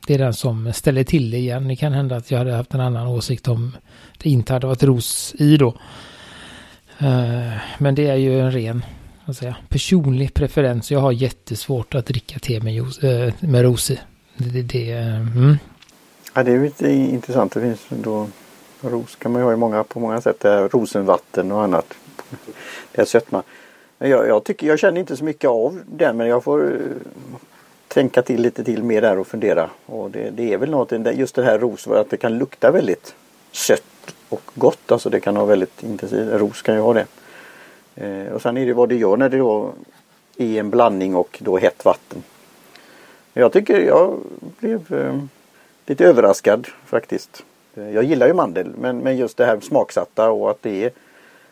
Det 0.07 0.13
är 0.13 0.17
den 0.17 0.33
som 0.33 0.73
ställer 0.73 1.03
till 1.03 1.31
det 1.31 1.37
igen. 1.37 1.67
Det 1.67 1.75
kan 1.75 1.93
hända 1.93 2.15
att 2.15 2.31
jag 2.31 2.37
hade 2.37 2.53
haft 2.53 2.73
en 2.73 2.79
annan 2.79 3.07
åsikt 3.07 3.47
om 3.47 3.77
det 4.17 4.29
inte 4.29 4.53
hade 4.53 4.67
varit 4.67 4.83
ros 4.83 5.35
i 5.37 5.57
då. 5.57 5.67
Eh, 6.99 7.53
men 7.77 7.95
det 7.95 8.07
är 8.07 8.15
ju 8.15 8.39
en 8.39 8.51
ren 8.51 8.83
säga, 9.33 9.55
personlig 9.69 10.33
preferens. 10.33 10.91
Jag 10.91 10.99
har 10.99 11.11
jättesvårt 11.11 11.95
att 11.95 12.05
dricka 12.05 12.39
te 12.39 12.59
med, 12.59 12.73
juice, 12.73 13.03
eh, 13.03 13.33
med 13.39 13.63
ros 13.63 13.91
i. 13.91 13.99
Det, 14.37 14.61
det, 14.61 14.91
eh, 14.91 15.15
mm. 15.15 15.57
ja, 16.33 16.43
det 16.43 16.51
är 16.51 16.59
lite 16.59 16.91
intressant. 16.91 17.53
Det 17.53 17.61
finns 17.61 17.85
då 17.89 18.27
ros 18.81 19.15
kan 19.15 19.31
man 19.31 19.41
ju 19.41 19.45
ha 19.45 19.53
i 19.53 19.55
många, 19.55 19.83
på 19.83 19.99
många 19.99 20.21
sätt. 20.21 20.39
Det 20.39 20.49
är 20.49 20.69
rosenvatten 20.69 21.51
och 21.51 21.63
annat. 21.63 21.93
Det 22.91 23.01
är 23.01 23.05
sötma. 23.05 23.43
Jag, 23.97 24.27
jag, 24.27 24.43
tycker, 24.43 24.67
jag 24.67 24.79
känner 24.79 24.99
inte 24.99 25.17
så 25.17 25.23
mycket 25.23 25.49
av 25.49 25.81
den 25.85 26.17
men 26.17 26.27
jag 26.27 26.43
får 26.43 26.79
tänka 27.95 28.21
till 28.21 28.41
lite 28.41 28.63
till 28.63 28.83
mer 28.83 29.01
där 29.01 29.19
och 29.19 29.27
fundera. 29.27 29.69
Och 29.85 30.11
det, 30.11 30.29
det 30.29 30.53
är 30.53 30.57
väl 30.57 30.69
något, 30.69 30.91
just 31.13 31.35
det 31.35 31.43
här 31.43 31.59
ros, 31.59 31.87
att 31.87 32.09
det 32.09 32.17
kan 32.17 32.37
lukta 32.37 32.71
väldigt 32.71 33.15
sött 33.51 34.15
och 34.29 34.41
gott. 34.53 34.91
Alltså 34.91 35.09
det 35.09 35.19
kan 35.19 35.35
ha 35.35 35.45
väldigt 35.45 35.83
intensivt, 35.83 36.29
ros 36.33 36.61
kan 36.61 36.75
ju 36.75 36.81
ha 36.81 36.93
det. 36.93 37.05
Eh, 37.95 38.33
och 38.33 38.41
sen 38.41 38.57
är 38.57 38.65
det 38.65 38.73
vad 38.73 38.89
det 38.89 38.95
gör 38.95 39.17
när 39.17 39.29
det 39.29 39.37
då 39.37 39.73
är 40.37 40.59
en 40.59 40.69
blandning 40.69 41.15
och 41.15 41.37
då 41.41 41.57
hett 41.57 41.85
vatten. 41.85 42.23
Jag 43.33 43.53
tycker 43.53 43.79
jag 43.79 44.19
blev 44.59 44.93
eh, 44.93 45.19
lite 45.85 46.05
överraskad 46.05 46.67
faktiskt. 46.85 47.43
Eh, 47.75 47.89
jag 47.89 48.03
gillar 48.03 48.27
ju 48.27 48.33
mandel 48.33 48.73
men, 48.81 48.97
men 48.97 49.17
just 49.17 49.37
det 49.37 49.45
här 49.45 49.59
smaksatta 49.59 50.29
och 50.31 50.49
att 50.49 50.61
det 50.61 50.83
är 50.83 50.91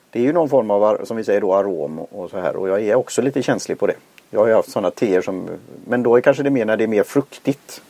Det 0.10 0.20
är 0.20 0.24
ju 0.24 0.34
någon 0.34 0.50
form 0.50 0.72
av 0.72 1.06
som 1.06 1.18
vi 1.18 1.24
säger 1.24 1.42
då 1.42 1.54
arom 1.54 2.00
och 2.00 2.30
så 2.30 2.40
här 2.40 2.56
och 2.56 2.70
jag 2.70 2.82
är 2.82 2.96
också 2.96 3.22
lite 3.22 3.44
känslig 3.44 3.80
på 3.80 3.88
det. 3.88 3.96
Jag 4.34 4.40
har 4.40 4.48
ju 4.48 4.54
haft 4.54 4.72
sådana 4.72 4.92
teer 4.92 5.22
som 5.22 5.50
Men 5.88 6.04
då 6.04 6.16
är 6.16 6.22
kanske 6.22 6.44
det 6.44 6.50
mer 6.50 6.66
när 6.66 6.78
det 6.78 6.84
är 6.84 6.88
mer 6.88 7.04
fruktigt. 7.04 7.82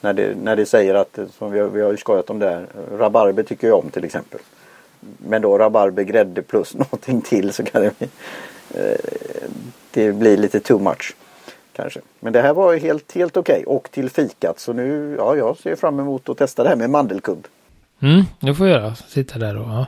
När 0.00 0.12
det, 0.12 0.34
när 0.42 0.56
det 0.56 0.66
säger 0.66 0.94
att, 0.94 1.18
som 1.38 1.52
vi 1.52 1.60
har, 1.60 1.68
vi 1.68 1.80
har 1.80 1.90
ju 1.90 1.96
skojat 1.96 2.30
om 2.30 2.38
där, 2.38 2.66
rabarber 2.98 3.42
tycker 3.42 3.68
jag 3.68 3.78
om 3.78 3.90
till 3.90 4.04
exempel 4.04 4.40
men 5.00 5.42
då 5.42 5.58
rabarber, 5.58 6.02
grädde 6.02 6.42
plus 6.42 6.74
någonting 6.78 7.22
till 7.22 7.52
så 7.52 7.64
kan 7.64 7.82
det 7.82 7.98
bli, 7.98 8.08
eh, 8.74 8.96
det 9.90 10.12
blir 10.12 10.36
lite 10.36 10.60
too 10.60 10.78
much. 10.78 11.14
Kanske. 11.72 12.00
Men 12.20 12.32
det 12.32 12.42
här 12.42 12.54
var 12.54 12.76
helt, 12.76 13.12
helt 13.12 13.36
okej 13.36 13.64
okay. 13.66 13.76
och 13.76 13.90
till 13.90 14.10
fikat 14.10 14.60
så 14.60 14.72
nu, 14.72 15.14
ja 15.18 15.36
jag 15.36 15.56
ser 15.56 15.76
fram 15.76 16.00
emot 16.00 16.28
att 16.28 16.38
testa 16.38 16.62
det 16.62 16.68
här 16.68 16.76
med 16.76 16.90
mandelkubb. 16.90 17.46
Mm, 18.00 18.22
det 18.40 18.54
får 18.54 18.68
jag 18.68 18.80
göra. 18.80 18.94
Sitta 18.94 19.38
där 19.38 19.56
och 19.56 19.68
ja. 19.68 19.86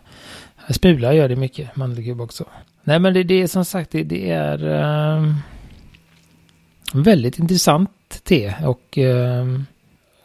Spula 0.71 1.15
gör 1.15 1.29
det 1.29 1.37
mycket, 1.37 1.77
mandelkubb 1.77 2.21
också. 2.21 2.45
Nej 2.85 2.99
men 2.99 3.15
det, 3.15 3.23
det 3.23 3.43
är 3.43 3.47
som 3.47 3.65
sagt 3.65 3.91
det, 3.91 4.03
det 4.03 4.31
är 4.31 4.65
uh, 4.65 5.35
väldigt 6.93 7.39
intressant 7.39 7.91
te 8.25 8.55
och 8.65 8.99
eh, 8.99 9.47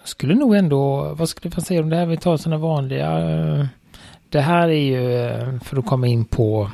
skulle 0.03 0.35
nog 0.35 0.55
ändå, 0.55 1.13
vad 1.13 1.29
skulle 1.29 1.51
man 1.55 1.65
säga 1.65 1.81
om 1.81 1.89
det 1.89 1.95
här, 1.95 2.05
vi 2.05 2.17
tar 2.17 2.37
sådana 2.37 2.57
vanliga 2.57 3.19
eh, 3.19 3.65
det 4.29 4.41
här 4.41 4.67
är 4.67 4.73
ju, 4.73 5.25
eh, 5.25 5.59
för 5.59 5.77
att 5.77 5.85
komma 5.85 6.07
in 6.07 6.25
på, 6.25 6.71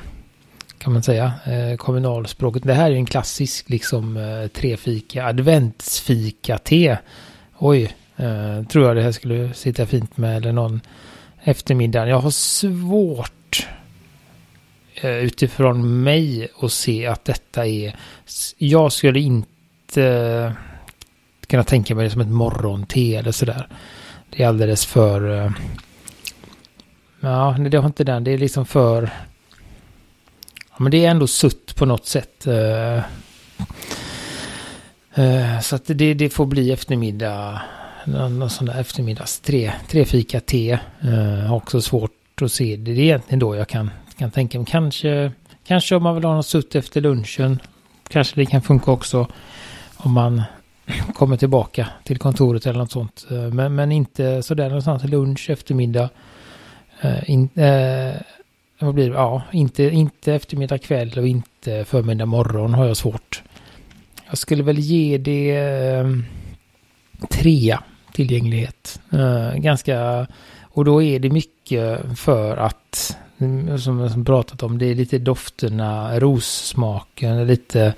kan 0.77 0.93
man 0.93 1.03
säga, 1.03 1.33
eh, 1.45 1.77
kommunalspråket. 1.77 2.63
Det 2.63 2.73
här 2.73 2.91
är 2.91 2.95
en 2.95 3.05
klassisk 3.05 3.69
liksom 3.69 4.17
eh, 4.17 4.47
trefika, 4.47 5.25
adventsfika-te. 5.25 6.97
Oj, 7.57 7.95
eh, 8.17 8.63
tror 8.63 8.87
jag 8.87 8.95
det 8.95 9.01
här 9.01 9.11
skulle 9.11 9.53
sitta 9.53 9.85
fint 9.85 10.17
med 10.17 10.37
eller 10.37 10.51
någon 10.51 10.81
eftermiddag. 11.43 12.07
Jag 12.07 12.19
har 12.19 12.31
svårt 12.31 13.67
eh, 15.01 15.17
utifrån 15.17 16.03
mig 16.03 16.47
att 16.61 16.71
se 16.71 17.07
att 17.07 17.25
detta 17.25 17.67
är, 17.67 17.95
jag 18.57 18.91
skulle 18.91 19.19
inte 19.19 19.52
Eh, 19.97 20.51
kunna 21.47 21.63
tänka 21.63 21.95
mig 21.95 22.05
det 22.05 22.11
som 22.11 22.21
ett 22.21 22.27
morgonte 22.27 23.15
eller 23.15 23.31
sådär. 23.31 23.67
Det 24.29 24.43
är 24.43 24.47
alldeles 24.47 24.85
för... 24.85 25.45
Eh, 25.45 25.51
ja, 27.19 27.55
det 27.69 27.77
har 27.77 27.85
inte 27.85 28.03
den. 28.03 28.23
Det 28.23 28.31
är 28.31 28.37
liksom 28.37 28.65
för... 28.65 29.09
Ja, 30.69 30.75
men 30.77 30.91
det 30.91 31.05
är 31.05 31.11
ändå 31.11 31.27
sutt 31.27 31.75
på 31.75 31.85
något 31.85 32.05
sätt. 32.05 32.47
Eh, 32.47 32.97
eh, 35.13 35.59
så 35.61 35.75
att 35.75 35.85
det, 35.85 36.13
det 36.13 36.29
får 36.29 36.45
bli 36.45 36.71
eftermiddag. 36.71 37.61
Någon, 38.05 38.49
sån 38.49 38.67
där 38.67 38.79
eftermiddags 38.79 39.39
tre, 39.39 39.71
tre 39.89 40.05
fika 40.05 40.39
te. 40.39 40.79
Eh, 41.01 41.47
har 41.47 41.55
också 41.55 41.81
svårt 41.81 42.41
att 42.41 42.51
se. 42.51 42.75
Det 42.75 42.91
är 42.91 42.99
egentligen 42.99 43.39
då 43.39 43.55
jag 43.55 43.67
kan, 43.67 43.89
kan 44.17 44.31
tänka 44.31 44.57
mig. 44.57 44.67
Kanske, 44.69 45.31
kanske 45.67 45.95
om 45.95 46.03
man 46.03 46.15
vill 46.15 46.23
ha 46.23 46.35
något 46.35 46.45
sutt 46.45 46.75
efter 46.75 47.01
lunchen. 47.01 47.59
Kanske 48.07 48.35
det 48.35 48.45
kan 48.45 48.61
funka 48.61 48.91
också 48.91 49.27
om 50.03 50.11
man 50.11 50.43
kommer 51.13 51.37
tillbaka 51.37 51.87
till 52.03 52.17
kontoret 52.17 52.65
eller 52.65 52.79
något 52.79 52.91
sånt. 52.91 53.25
Eh, 53.31 53.37
men, 53.37 53.75
men 53.75 53.91
inte 53.91 54.43
sådär 54.43 54.67
någonstans 54.67 55.03
lunch, 55.03 55.49
eftermiddag. 55.49 56.09
Eh, 57.01 57.29
in, 57.29 57.49
eh, 57.55 58.15
vad 58.79 58.93
blir 58.93 59.09
det? 59.09 59.15
Ja, 59.15 59.41
inte, 59.51 59.83
inte 59.83 60.33
eftermiddag 60.33 60.77
kväll 60.77 61.11
och 61.17 61.27
inte 61.27 61.85
förmiddag 61.85 62.25
morgon 62.25 62.73
har 62.73 62.85
jag 62.85 62.97
svårt. 62.97 63.43
Jag 64.29 64.37
skulle 64.37 64.63
väl 64.63 64.79
ge 64.79 65.17
det 65.17 65.57
eh, 65.57 66.07
trea 67.29 67.83
tillgänglighet. 68.13 69.01
Eh, 69.11 69.53
ganska, 69.55 70.27
och 70.61 70.85
då 70.85 71.01
är 71.01 71.19
det 71.19 71.29
mycket 71.29 72.19
för 72.19 72.57
att, 72.57 73.17
mm, 73.37 73.79
som 73.79 73.99
jag 73.99 74.25
pratat 74.25 74.63
om, 74.63 74.77
det 74.77 74.85
är 74.85 74.95
lite 74.95 75.17
dofterna, 75.17 76.19
rossmaken, 76.19 77.47
lite 77.47 77.93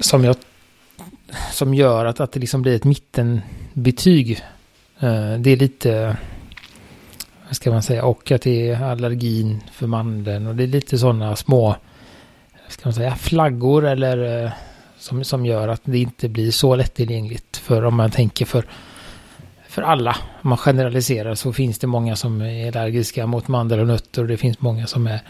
som 0.00 0.24
jag 0.24 0.36
som 1.52 1.74
gör 1.74 2.04
att, 2.04 2.20
att 2.20 2.32
det 2.32 2.40
liksom 2.40 2.62
blir 2.62 2.76
ett 2.76 2.84
mittenbetyg. 2.84 4.30
Eh, 5.00 5.32
det 5.38 5.50
är 5.50 5.56
lite, 5.56 6.16
vad 7.46 7.56
ska 7.56 7.70
man 7.70 7.82
säga, 7.82 8.04
och 8.04 8.30
att 8.30 8.42
det 8.42 8.70
är 8.70 8.82
allergin 8.82 9.60
för 9.72 9.86
mandeln 9.86 10.46
och 10.46 10.54
det 10.56 10.62
är 10.62 10.66
lite 10.66 10.98
sådana 10.98 11.36
små, 11.36 11.76
ska 12.68 12.80
man 12.84 12.94
säga, 12.94 13.14
flaggor 13.14 13.86
eller 13.86 14.44
eh, 14.44 14.50
som, 14.98 15.24
som 15.24 15.46
gör 15.46 15.68
att 15.68 15.82
det 15.84 15.98
inte 15.98 16.28
blir 16.28 16.50
så 16.50 16.76
lättillgängligt 16.76 17.56
för 17.56 17.84
om 17.84 17.94
man 17.94 18.10
tänker 18.10 18.44
för 18.44 18.64
för 19.68 19.82
alla. 19.82 20.16
Om 20.42 20.48
man 20.48 20.58
generaliserar 20.58 21.34
så 21.34 21.52
finns 21.52 21.78
det 21.78 21.86
många 21.86 22.16
som 22.16 22.42
är 22.42 22.76
allergiska 22.76 23.26
mot 23.26 23.48
mandel 23.48 23.80
och 23.80 23.86
nötter 23.86 24.22
och 24.22 24.28
det 24.28 24.36
finns 24.36 24.60
många 24.60 24.86
som 24.86 25.06
är 25.06 25.20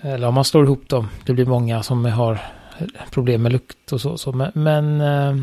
eller 0.00 0.28
om 0.28 0.34
man 0.34 0.44
slår 0.44 0.64
ihop 0.64 0.88
dem, 0.88 1.08
det 1.24 1.32
blir 1.32 1.46
många 1.46 1.82
som 1.82 2.04
har 2.04 2.40
problem 3.10 3.42
med 3.42 3.52
lukt 3.52 3.92
och 3.92 4.00
så. 4.00 4.18
så. 4.18 4.32
Men, 4.32 4.50
men 4.54 5.00
eh, 5.00 5.36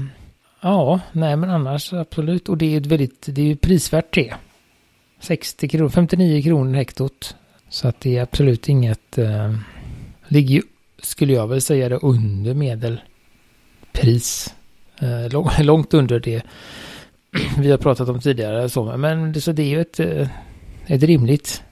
ja, 0.61 0.99
nej 1.11 1.35
men 1.35 1.49
annars 1.49 1.93
absolut. 1.93 2.49
Och 2.49 2.57
det 2.57 2.73
är 2.73 2.77
ett 2.77 2.85
väldigt, 2.85 3.25
det 3.27 3.41
är 3.41 3.45
ju 3.45 3.55
prisvärt 3.55 4.15
te. 4.15 4.33
60 5.19 5.67
kronor, 5.67 5.89
59 5.89 6.41
kronor 6.41 6.73
hektot. 6.73 7.35
Så 7.69 7.87
att 7.87 7.99
det 7.99 8.17
är 8.17 8.21
absolut 8.21 8.69
inget, 8.69 9.17
eh, 9.17 9.55
ligger 10.27 10.55
ju, 10.55 10.61
skulle 11.01 11.33
jag 11.33 11.47
väl 11.47 11.61
säga 11.61 11.89
det, 11.89 11.97
under 11.97 12.53
medelpris. 12.53 14.53
Eh, 14.99 15.31
lång, 15.31 15.49
långt 15.59 15.93
under 15.93 16.19
det 16.19 16.43
vi 17.57 17.71
har 17.71 17.77
pratat 17.77 18.09
om 18.09 18.19
tidigare. 18.19 18.69
Så. 18.69 18.97
Men 18.97 19.31
det, 19.31 19.41
så 19.41 19.51
det 19.51 19.63
är 19.63 19.67
ju 19.67 19.81
ett, 19.81 19.99
eh, 19.99 20.27
ett 20.87 21.03
rimligt 21.03 21.63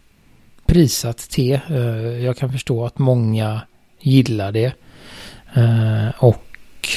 prissatt 0.65 1.29
te. 1.29 1.59
Eh, 1.69 2.25
jag 2.25 2.37
kan 2.37 2.51
förstå 2.51 2.85
att 2.85 2.99
många 2.99 3.61
gillar 3.99 4.51
det. 4.51 4.73
Eh, 5.53 6.09
och 6.17 6.89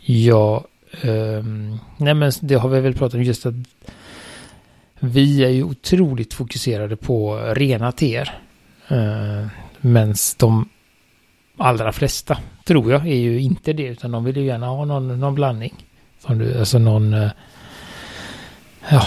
ja, 0.00 0.64
ehm, 1.02 1.78
nej 1.96 2.14
men 2.14 2.32
det 2.40 2.54
har 2.54 2.68
vi 2.68 2.80
väl 2.80 2.94
pratat 2.94 3.14
om 3.14 3.22
just 3.22 3.46
att 3.46 3.54
vi 5.00 5.44
är 5.44 5.48
ju 5.48 5.62
otroligt 5.62 6.34
fokuserade 6.34 6.96
på 6.96 7.36
rena 7.36 7.92
teer. 7.92 8.38
Eh, 8.88 8.98
uh, 8.98 9.46
Medan 9.80 10.14
de 10.38 10.68
allra 11.56 11.92
flesta, 11.92 12.38
tror 12.64 12.92
jag, 12.92 13.06
är 13.06 13.14
ju 13.14 13.40
inte 13.40 13.72
det. 13.72 13.86
Utan 13.86 14.10
de 14.10 14.24
vill 14.24 14.36
ju 14.36 14.44
gärna 14.44 14.66
ha 14.66 14.84
någon, 14.84 15.20
någon 15.20 15.34
blandning. 15.34 15.74
Som 16.26 16.38
du, 16.38 16.58
alltså 16.58 16.78
någon... 16.78 17.14
Uh, 17.14 17.30
ja, 18.90 19.02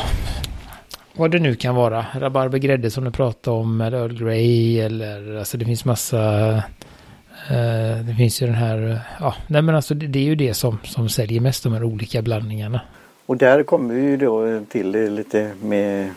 vad 1.13 1.32
det 1.32 1.39
nu 1.39 1.56
kan 1.56 1.75
vara. 1.75 2.06
Rabarbergrädde 2.15 2.91
som 2.91 3.04
du 3.04 3.12
pratade 3.12 3.58
om. 3.58 3.82
Eller 3.82 3.97
Earl 3.97 4.13
Grey. 4.13 4.80
Eller 4.80 5.36
alltså 5.36 5.58
det 5.58 5.65
finns 5.65 5.86
massa 5.86 6.54
Eh, 6.56 6.63
Eh, 7.49 8.05
det 8.05 8.15
finns 8.17 8.41
ju 8.41 8.45
den 8.45 8.55
här, 8.55 8.91
eh, 8.91 8.97
ja, 9.19 9.35
nej 9.47 9.62
men 9.62 9.75
alltså 9.75 9.93
det, 9.93 10.07
det, 10.07 10.19
är 10.19 10.23
ju 10.23 10.35
det 10.35 10.53
som, 10.53 10.77
som 10.83 11.09
säljer 11.09 11.41
mest, 11.41 11.63
de 11.63 11.73
här 11.73 11.83
olika 11.83 12.21
blandningarna. 12.21 12.81
Och 13.25 13.38
där 13.38 13.63
kommer 13.63 13.93
vi 13.93 14.01
ju 14.01 14.17
då 14.17 14.62
till 14.69 14.91
lite 14.91 15.51
med 15.62 16.09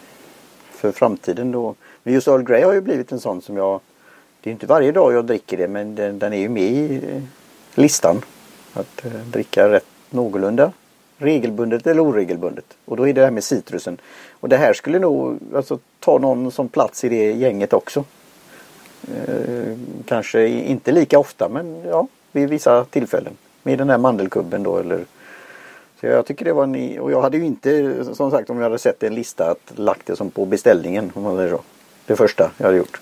för 0.70 0.92
framtiden 0.92 1.52
då. 1.52 1.74
Men 2.02 2.14
just 2.14 2.28
Earl 2.28 2.42
Grey 2.42 2.62
har 2.62 2.72
ju 2.72 2.80
blivit 2.80 3.12
en 3.12 3.20
sån 3.20 3.42
som 3.42 3.56
jag, 3.56 3.80
det 4.40 4.50
är 4.50 4.52
inte 4.52 4.66
varje 4.66 4.92
dag 4.92 5.12
jag 5.12 5.24
dricker 5.24 5.56
det 5.56 5.68
men 5.68 5.94
den, 5.94 6.18
den 6.18 6.32
är 6.32 6.38
ju 6.38 6.48
med 6.48 6.62
i 6.62 6.94
eh, 6.94 7.22
listan. 7.74 8.22
Att 8.74 9.04
dricka 9.32 9.68
rätt 9.68 9.86
någorlunda 10.10 10.72
regelbundet 11.22 11.86
eller 11.86 12.02
oregelbundet. 12.02 12.64
Och 12.84 12.96
då 12.96 13.02
är 13.02 13.06
det 13.06 13.20
det 13.20 13.24
här 13.24 13.30
med 13.30 13.44
citrusen. 13.44 13.98
Och 14.30 14.48
det 14.48 14.56
här 14.56 14.72
skulle 14.72 14.98
nog 14.98 15.38
alltså, 15.54 15.78
ta 16.00 16.18
någon 16.18 16.50
som 16.50 16.68
plats 16.68 17.04
i 17.04 17.08
det 17.08 17.32
gänget 17.32 17.72
också. 17.72 18.04
Eh, 19.08 19.76
kanske 20.06 20.48
inte 20.48 20.92
lika 20.92 21.18
ofta 21.18 21.48
men 21.48 21.82
ja, 21.84 22.06
vid 22.32 22.48
vissa 22.48 22.84
tillfällen. 22.84 23.32
Med 23.62 23.78
den 23.78 23.90
här 23.90 23.98
mandelkubben 23.98 24.62
då 24.62 24.78
eller 24.78 25.04
så 26.00 26.06
jag 26.06 26.26
tycker 26.26 26.44
det 26.44 26.52
var 26.52 26.64
en, 26.64 26.98
och 26.98 27.12
jag 27.12 27.22
hade 27.22 27.36
ju 27.36 27.44
inte 27.44 28.04
som 28.14 28.30
sagt 28.30 28.50
om 28.50 28.56
jag 28.56 28.64
hade 28.64 28.78
sett 28.78 29.02
en 29.02 29.14
lista 29.14 29.50
att 29.50 29.72
lagt 29.78 30.06
det 30.06 30.16
som 30.16 30.30
på 30.30 30.44
beställningen 30.44 31.12
om 31.14 31.22
man 31.22 31.36
säger 31.36 31.50
så. 31.50 31.60
Det 32.06 32.16
första 32.16 32.50
jag 32.56 32.66
hade 32.66 32.78
gjort. 32.78 33.00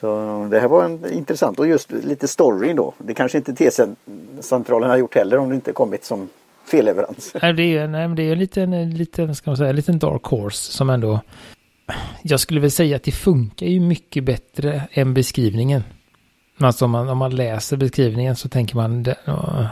Så 0.00 0.48
det 0.50 0.60
här 0.60 0.68
var 0.68 0.84
en, 0.84 1.12
intressant 1.12 1.58
och 1.58 1.66
just 1.66 1.92
lite 1.92 2.28
storyn 2.28 2.76
då. 2.76 2.94
Det 2.98 3.14
kanske 3.14 3.38
inte 3.38 3.54
T-centralen 3.54 4.90
har 4.90 4.96
gjort 4.96 5.14
heller 5.14 5.38
om 5.38 5.48
det 5.48 5.54
inte 5.54 5.72
kommit 5.72 6.04
som 6.04 6.28
felleverans. 6.64 7.34
Nej, 7.42 7.52
det 7.52 7.76
är, 7.76 7.88
nej, 7.88 8.08
det 8.08 8.22
är 8.22 8.32
en 8.32 8.38
liten, 8.38 8.90
liten, 8.90 9.34
ska 9.34 9.50
man 9.50 9.56
säga, 9.56 9.70
en 9.70 9.76
liten 9.76 9.98
dark 9.98 10.24
horse 10.24 10.72
som 10.72 10.90
ändå 10.90 11.20
jag 12.22 12.40
skulle 12.40 12.60
väl 12.60 12.70
säga 12.70 12.96
att 12.96 13.02
det 13.02 13.12
funkar 13.12 13.66
ju 13.66 13.80
mycket 13.80 14.24
bättre 14.24 14.82
än 14.92 15.14
beskrivningen. 15.14 15.82
Alltså 16.58 16.84
om 16.84 16.90
man, 16.90 17.08
om 17.08 17.18
man 17.18 17.36
läser 17.36 17.76
beskrivningen 17.76 18.36
så 18.36 18.48
tänker 18.48 18.76
man, 18.76 19.06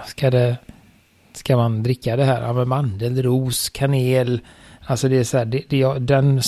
ska, 0.06 0.30
det, 0.30 0.56
ska 1.32 1.56
man 1.56 1.82
dricka 1.82 2.16
det 2.16 2.24
här? 2.24 2.42
Ja, 2.42 2.52
med 2.52 2.68
mandel, 2.68 3.22
ros, 3.22 3.68
kanel. 3.68 4.40
Alltså 4.80 5.08
det 5.08 5.16
är 5.16 5.24
så 5.24 5.38
här, 5.38 5.44
det, 5.44 5.62
det, 5.68 5.98
den 5.98 6.40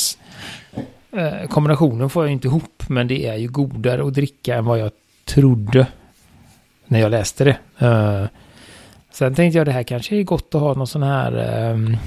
eh, 1.13 1.49
kombinationen 1.49 2.11
får 2.11 2.25
jag 2.25 2.33
inte 2.33 2.49
ihop. 2.49 2.83
Men 2.89 3.09
det 3.09 3.27
är 3.27 3.37
ju 3.37 3.49
godare 3.49 4.07
att 4.07 4.15
dricka 4.15 4.57
än 4.57 4.65
vad 4.65 4.79
jag 4.79 4.91
trodde 5.25 5.87
när 6.87 7.01
jag 7.01 7.11
läste 7.11 7.45
det. 7.45 7.87
Eh, 7.87 8.25
sen 9.11 9.35
tänkte 9.35 9.59
jag 9.59 9.67
det 9.67 9.73
här 9.73 9.83
kanske 9.83 10.17
är 10.17 10.23
gott 10.23 10.55
att 10.55 10.61
ha 10.61 10.75
någon 10.75 10.87
sån 10.87 11.03
här 11.03 11.33
eh, 11.71 11.99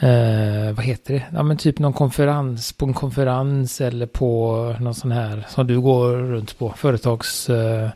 eh, 0.00 0.74
vad 0.76 0.84
heter 0.84 1.14
det? 1.14 1.22
Ja 1.34 1.42
men 1.42 1.56
typ 1.56 1.78
någon 1.78 1.92
konferens, 1.92 2.72
på 2.72 2.86
en 2.86 2.94
konferens 2.94 3.80
eller 3.80 4.06
på 4.06 4.56
någon 4.80 4.94
sån 4.94 5.12
här 5.12 5.46
som 5.48 5.66
du 5.66 5.80
går 5.80 6.12
runt 6.12 6.58
på, 6.58 6.74
företags 6.76 7.50
eh, 7.50 7.88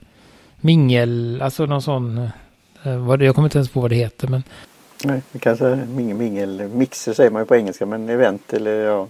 mingel, 0.61 1.43
alltså 1.43 1.67
någon 1.67 1.83
sån, 1.83 2.19
eh, 2.83 2.97
vad, 2.97 3.23
jag 3.23 3.35
kommer 3.35 3.47
inte 3.47 3.59
ens 3.59 3.71
på 3.71 3.81
vad 3.81 3.91
det 3.91 3.97
heter 3.97 4.29
men. 4.29 4.43
Nej, 5.05 5.23
det 5.33 5.39
kanske 5.39 5.77
mingel, 5.77 6.17
mingel, 6.17 6.69
mixer 6.69 7.13
säger 7.13 7.31
man 7.31 7.43
ju 7.43 7.47
på 7.47 7.57
engelska 7.57 7.87
men 7.87 8.09
event 8.09 8.53
eller 8.53 8.73
ja. 8.73 9.09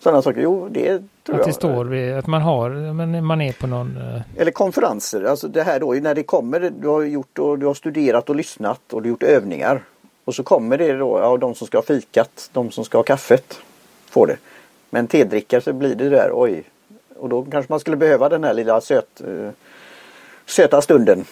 Sådana 0.00 0.22
saker, 0.22 0.40
jo 0.40 0.68
det 0.68 0.88
tror 0.88 0.96
att 0.96 1.26
jag. 1.26 1.40
Att 1.40 1.46
det 1.46 1.52
står, 1.52 1.94
att 2.18 2.26
man 2.26 2.42
har, 2.42 2.70
men 2.70 3.24
man 3.24 3.40
är 3.40 3.52
på 3.52 3.66
någon... 3.66 3.96
Eh, 3.96 4.20
eller 4.36 4.50
konferenser, 4.50 5.24
alltså 5.24 5.48
det 5.48 5.62
här 5.62 5.80
då 5.80 5.92
när 5.92 6.14
det 6.14 6.22
kommer, 6.22 6.72
du 6.80 6.88
har 6.88 7.02
gjort 7.02 7.38
och 7.38 7.58
du 7.58 7.66
har 7.66 7.74
studerat 7.74 8.30
och 8.30 8.36
lyssnat 8.36 8.92
och 8.92 9.02
du 9.02 9.08
har 9.08 9.10
gjort 9.10 9.22
övningar. 9.22 9.82
Och 10.24 10.34
så 10.34 10.42
kommer 10.42 10.78
det 10.78 10.92
då, 10.92 11.18
ja 11.18 11.36
de 11.36 11.54
som 11.54 11.66
ska 11.66 11.78
ha 11.78 11.82
fikat, 11.82 12.50
de 12.52 12.70
som 12.70 12.84
ska 12.84 12.98
ha 12.98 13.02
kaffet 13.02 13.58
får 14.10 14.26
det. 14.26 14.36
Men 14.90 15.06
tedrickare 15.06 15.60
så 15.60 15.72
blir 15.72 15.94
det 15.94 16.08
där, 16.08 16.30
oj. 16.32 16.64
Och 17.16 17.28
då 17.28 17.44
kanske 17.44 17.72
man 17.72 17.80
skulle 17.80 17.96
behöva 17.96 18.28
den 18.28 18.44
här 18.44 18.54
lilla 18.54 18.80
söt, 18.80 19.22
uh, 19.28 19.50
söta 20.46 20.82
stunden. 20.82 21.24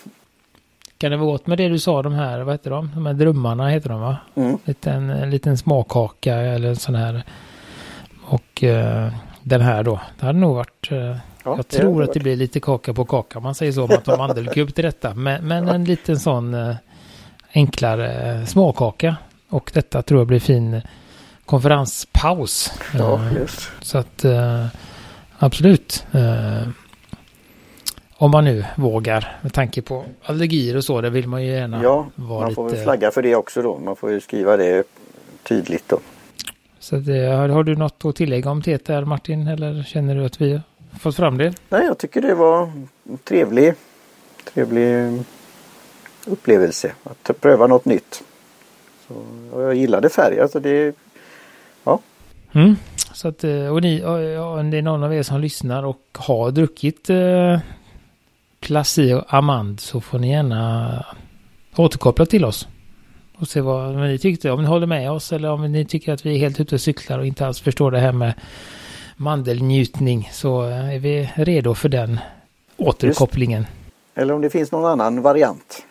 Kan 0.99 1.11
det 1.11 1.17
vara 1.17 1.31
åt 1.31 1.47
med 1.47 1.59
det 1.59 1.69
du 1.69 1.79
sa, 1.79 2.03
de 2.03 2.13
här, 2.13 2.41
vad 2.41 2.55
heter 2.55 2.71
de? 2.71 2.91
De 2.95 3.07
här 3.07 3.13
drömmarna 3.13 3.69
heter 3.69 3.89
de 3.89 4.01
va? 4.01 4.17
Mm. 4.35 4.59
Liten, 4.65 5.11
en 5.11 5.31
liten 5.31 5.59
smakkaka 5.59 6.35
eller 6.35 6.69
en 6.69 6.77
sån 6.77 6.95
här 6.95 7.23
Och 8.25 8.63
uh, 8.63 9.13
den 9.43 9.61
här 9.61 9.83
då, 9.83 10.01
det 10.19 10.27
hade 10.27 10.39
nog 10.39 10.55
varit... 10.55 10.93
Uh, 10.93 10.99
ja, 11.45 11.57
jag 11.57 11.69
tror 11.69 12.01
det 12.01 12.05
att 12.05 12.13
det 12.13 12.21
blir 12.21 12.37
lite 12.37 12.61
kaka 12.61 12.95
på 12.95 13.05
kaka. 13.05 13.41
Man 13.41 13.55
säger 13.55 13.73
så 13.73 13.83
om 13.83 13.89
man 13.89 14.03
tar 14.03 14.19
mandelkubb 14.19 14.75
till 14.75 14.85
detta. 14.85 15.15
Men, 15.15 15.49
men 15.49 15.69
en 15.69 15.85
liten 15.85 16.19
sån 16.19 16.55
uh, 16.55 16.75
enklare 17.55 18.47
småkaka. 18.47 19.17
Och 19.49 19.71
detta 19.75 20.03
tror 20.03 20.21
jag 20.21 20.27
blir 20.27 20.41
fin 20.41 20.83
konferenspaus. 21.47 22.73
Ja, 22.95 23.21
just. 23.39 23.71
Så 23.81 23.99
att 23.99 24.25
absolut 25.39 26.07
om 28.23 28.31
man 28.31 28.45
nu 28.45 28.65
vågar 28.77 29.39
med 29.43 29.53
tanke 29.53 29.83
på 29.83 30.05
allergier 30.23 30.77
och 30.77 30.85
så. 30.85 31.01
Det 31.01 31.11
vill 31.11 31.29
man 31.29 31.45
ju 31.45 31.53
gärna 31.53 31.83
ja, 31.83 32.07
vara 32.15 32.41
man 32.41 32.55
får 32.55 32.71
lite... 32.71 32.83
flagga 32.83 33.11
för 33.11 33.23
det 33.23 33.35
också 33.35 33.63
då. 33.63 33.79
Man 33.79 33.97
får 33.97 34.11
ju 34.11 34.21
skriva 34.21 34.57
det 34.57 34.85
tydligt 35.43 35.89
då. 35.89 35.99
Så 36.79 36.97
det, 36.97 37.27
har, 37.27 37.65
du 37.65 37.77
något 37.77 38.05
att 38.05 38.17
tillägga 38.17 38.51
om 38.51 38.63
TETA 38.63 39.01
Martin? 39.01 39.49
Eller 39.49 39.83
känner 39.83 40.15
du 40.15 40.25
att 40.25 40.41
vi 40.41 40.53
har 40.53 40.99
fått 40.99 41.17
fram 41.17 41.39
det? 41.39 41.55
Nej, 41.69 41.85
jag 41.87 41.99
tycker 41.99 42.21
det 42.21 42.35
var 42.35 42.73
trevlig, 43.25 43.75
trevlig 44.55 45.23
upplevelse. 46.27 46.93
Att 47.05 47.41
pröva 47.41 47.67
något 47.67 47.85
nytt. 47.85 48.23
Så, 49.09 49.15
jag 49.53 49.75
gillade 49.75 50.09
färg. 50.09 50.41
Alltså 50.41 50.61
det, 50.61 50.95
ja. 51.85 52.01
Mm. 52.53 52.77
Så 53.13 53.29
att, 53.29 53.45
och 53.45 53.83
ni, 53.83 54.05
om 54.39 54.71
det 54.71 54.79
är 54.79 54.83
någon 54.83 55.03
av 55.03 55.15
er 55.15 55.23
som 55.23 55.41
lyssnar 55.41 55.83
och 55.83 56.03
har 56.13 56.51
druckit 56.51 57.11
eh, 57.11 57.59
Placé 58.61 59.15
och 59.15 59.35
Amand 59.35 59.81
så 59.81 60.01
får 60.01 60.19
ni 60.19 60.31
gärna 60.31 61.05
återkoppla 61.77 62.27
till 62.27 62.45
oss. 62.45 62.69
Och 63.39 63.49
se 63.49 63.61
vad 63.61 63.95
ni 63.95 64.19
tyckte. 64.19 64.51
Om 64.51 64.63
ni 64.63 64.69
håller 64.69 64.87
med 64.87 65.11
oss 65.11 65.33
eller 65.33 65.51
om 65.51 65.73
ni 65.73 65.85
tycker 65.85 66.13
att 66.13 66.27
vi 66.27 66.35
är 66.35 66.39
helt 66.39 66.61
ute 66.61 66.75
och 66.75 66.81
cyklar 66.81 67.19
och 67.19 67.27
inte 67.27 67.47
alls 67.47 67.61
förstår 67.61 67.91
det 67.91 67.99
här 67.99 68.13
med 68.13 68.33
mandelnjutning. 69.17 70.31
Så 70.33 70.63
är 70.63 70.99
vi 70.99 71.31
redo 71.35 71.75
för 71.75 71.89
den 71.89 72.21
återkopplingen. 72.77 73.61
Just. 73.61 74.19
Eller 74.19 74.35
om 74.35 74.41
det 74.41 74.51
finns 74.51 74.73
någon 74.73 74.85
annan 74.85 75.23
variant. 75.23 75.85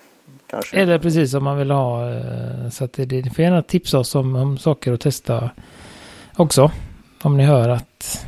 Kanske. 0.52 0.78
Eller 0.78 1.00
precis 1.00 1.34
om 1.34 1.44
man 1.44 1.58
vill 1.58 1.72
ha. 1.72 2.12
Eh, 2.12 2.70
så 2.70 2.84
att 2.84 2.94
det, 2.94 3.12
ni 3.12 3.30
får 3.30 3.44
gärna 3.44 3.62
tipsa 3.62 4.00
oss 4.00 4.16
om, 4.16 4.36
om 4.36 4.58
saker 4.58 4.94
att 4.94 5.02
testa 5.02 5.50
också. 6.36 6.72
Om 7.22 7.38
ni 7.38 7.44
hör 7.44 7.70
att 7.70 8.26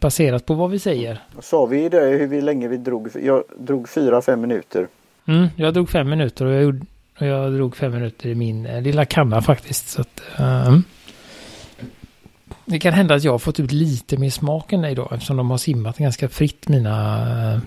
baserat 0.00 0.46
på 0.46 0.54
vad 0.54 0.70
vi 0.70 0.78
säger. 0.78 1.22
Sa 1.40 1.66
vi 1.66 1.88
det 1.88 2.00
hur 2.00 2.26
vi 2.26 2.40
länge 2.40 2.68
vi 2.68 2.76
drog? 2.76 3.08
Jag 3.22 3.44
drog 3.58 3.88
fyra, 3.88 4.22
fem 4.22 4.40
minuter. 4.40 4.88
Mm, 5.26 5.46
jag 5.56 5.74
drog 5.74 5.90
fem 5.90 6.10
minuter 6.10 6.44
och 6.44 6.52
jag, 6.52 6.62
gjorde, 6.62 6.86
och 7.20 7.26
jag 7.26 7.52
drog 7.52 7.76
fem 7.76 7.92
minuter 7.92 8.28
i 8.28 8.34
min 8.34 8.66
eh, 8.66 8.82
lilla 8.82 9.04
kanna 9.04 9.42
faktiskt. 9.42 9.88
Så 9.88 10.00
att, 10.00 10.22
uh, 10.40 10.78
det 12.64 12.78
kan 12.78 12.92
hända 12.92 13.14
att 13.14 13.24
jag 13.24 13.32
har 13.32 13.38
fått 13.38 13.60
ut 13.60 13.72
lite 13.72 14.16
mer 14.16 14.30
smak 14.30 14.72
än 14.72 14.82
dig 14.82 14.94
då 14.94 15.08
eftersom 15.12 15.36
de 15.36 15.50
har 15.50 15.58
simmat 15.58 15.98
ganska 15.98 16.28
fritt 16.28 16.68
mina... 16.68 17.54
Uh, 17.54 17.60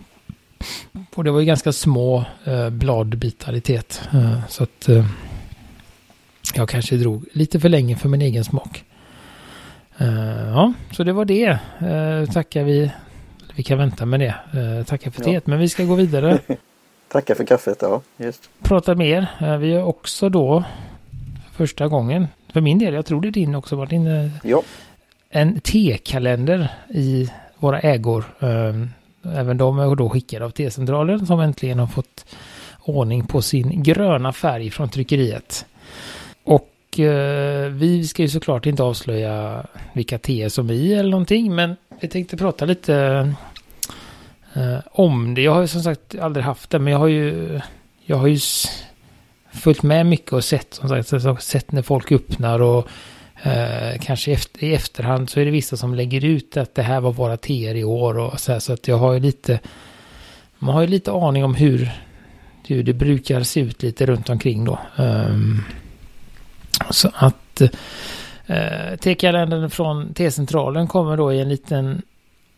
och 1.16 1.24
det 1.24 1.32
var 1.32 1.40
ju 1.40 1.46
ganska 1.46 1.72
små 1.72 2.26
uh, 2.48 2.70
bladbitar 2.70 3.56
i 3.56 3.62
teet. 3.62 4.02
Uh, 4.14 4.48
så 4.50 4.64
att 4.64 4.90
jag 6.56 6.70
kanske 6.70 6.98
drog 6.98 7.26
lite 7.34 7.60
för 7.60 7.70
länge 7.70 7.96
för 7.96 8.10
min 8.10 8.22
egen 8.22 8.44
smak. 8.44 8.84
Uh, 10.02 10.50
ja, 10.50 10.74
så 10.92 11.04
det 11.04 11.14
var 11.14 11.26
det. 11.26 11.60
Uh, 11.82 12.32
tackar 12.32 12.64
vi. 12.64 12.92
Vi 13.56 13.64
kan 13.64 13.78
vänta 13.78 14.06
med 14.06 14.20
det. 14.20 14.36
Uh, 14.60 14.84
tackar 14.84 15.12
för 15.12 15.22
ja. 15.22 15.26
teet, 15.26 15.48
men 15.48 15.60
vi 15.60 15.70
ska 15.70 15.84
gå 15.84 15.96
vidare. 15.96 16.40
tackar 17.08 17.36
för 17.36 17.46
kaffet, 17.46 17.78
ja. 17.82 18.02
Just. 18.18 18.50
Prata 18.64 18.96
mer. 18.96 19.58
Vi 19.58 19.74
har 19.74 19.84
också 19.84 20.30
då 20.30 20.64
första 21.52 21.88
gången, 21.88 22.28
för 22.54 22.62
min 22.62 22.80
del, 22.80 22.94
jag 22.94 23.06
tror 23.06 23.22
det 23.22 23.28
är 23.28 23.32
din 23.32 23.56
också 23.56 23.76
Martin, 23.76 24.32
ja. 24.44 24.62
en 25.30 25.60
T-kalender 25.60 26.70
i 26.90 27.30
våra 27.58 27.80
ägor. 27.80 28.26
Även 29.36 29.58
de 29.58 29.80
är 29.80 29.96
då 29.96 30.10
skickade 30.10 30.46
av 30.46 30.50
T-centralen 30.50 31.26
som 31.26 31.40
äntligen 31.40 31.80
har 31.80 31.88
fått 31.88 32.26
ordning 32.80 33.28
på 33.28 33.42
sin 33.42 33.84
gröna 33.84 34.34
färg 34.34 34.72
från 34.72 34.90
tryckeriet. 34.90 35.66
Och 36.44 37.00
eh, 37.00 37.70
vi 37.70 38.08
ska 38.08 38.22
ju 38.22 38.30
såklart 38.30 38.66
inte 38.66 38.84
avslöja 38.84 39.66
vilka 39.94 40.18
T 40.18 40.50
som 40.50 40.70
är 40.70 40.74
i 40.74 40.94
eller 40.94 41.10
någonting. 41.10 41.56
Men 41.56 41.76
vi 42.00 42.08
tänkte 42.08 42.38
prata 42.38 42.66
lite 42.66 42.96
eh, 44.54 44.80
om 44.92 45.34
det. 45.34 45.42
Jag 45.42 45.54
har 45.54 45.62
ju 45.62 45.68
som 45.68 45.82
sagt 45.82 46.16
aldrig 46.20 46.46
haft 46.46 46.70
det. 46.70 46.80
Men 46.80 46.94
jag 46.94 47.00
har 47.00 47.08
ju, 47.08 47.60
jag 48.06 48.18
har 48.18 48.28
ju 48.28 48.40
följt 49.52 49.84
med 49.84 50.06
mycket 50.06 50.34
och 50.34 50.44
sett, 50.44 50.74
som 50.74 51.04
sagt, 51.04 51.44
sett 51.44 51.72
när 51.72 51.82
folk 51.82 52.12
öppnar 52.12 52.62
och 52.62 52.88
eh, 53.44 54.00
kanske 54.02 54.32
efter, 54.32 54.64
i 54.64 54.74
efterhand 54.74 55.30
så 55.30 55.40
är 55.40 55.46
det 55.46 55.52
vissa 55.52 55.78
som 55.78 55.96
lägger 55.96 56.26
ut 56.26 56.58
att 56.58 56.76
det 56.76 56.82
här 56.82 57.02
var 57.02 57.12
våra 57.12 57.38
TR 57.38 57.76
i 57.76 57.84
år 57.84 58.18
och 58.18 58.40
så 58.40 58.52
här. 58.52 58.60
Så 58.60 58.74
att 58.74 58.88
jag 58.88 58.98
har 58.98 59.14
ju 59.14 59.20
lite, 59.20 59.60
man 60.60 60.74
har 60.74 60.82
ju 60.82 60.88
lite 60.88 61.12
aning 61.12 61.44
om 61.44 61.56
hur, 61.56 61.92
hur 62.68 62.84
det 62.84 62.94
brukar 62.94 63.44
se 63.44 63.60
ut 63.60 63.84
lite 63.84 64.06
runt 64.06 64.30
omkring 64.30 64.66
då. 64.66 64.80
Um, 64.96 65.64
så 66.90 67.12
att 67.14 67.62
eh, 68.46 68.98
T-kalendern 69.00 69.70
från 69.70 70.14
T-centralen 70.14 70.88
kommer 70.88 71.18
då 71.18 71.34
i 71.34 71.40
en 71.40 71.50
liten 71.50 72.02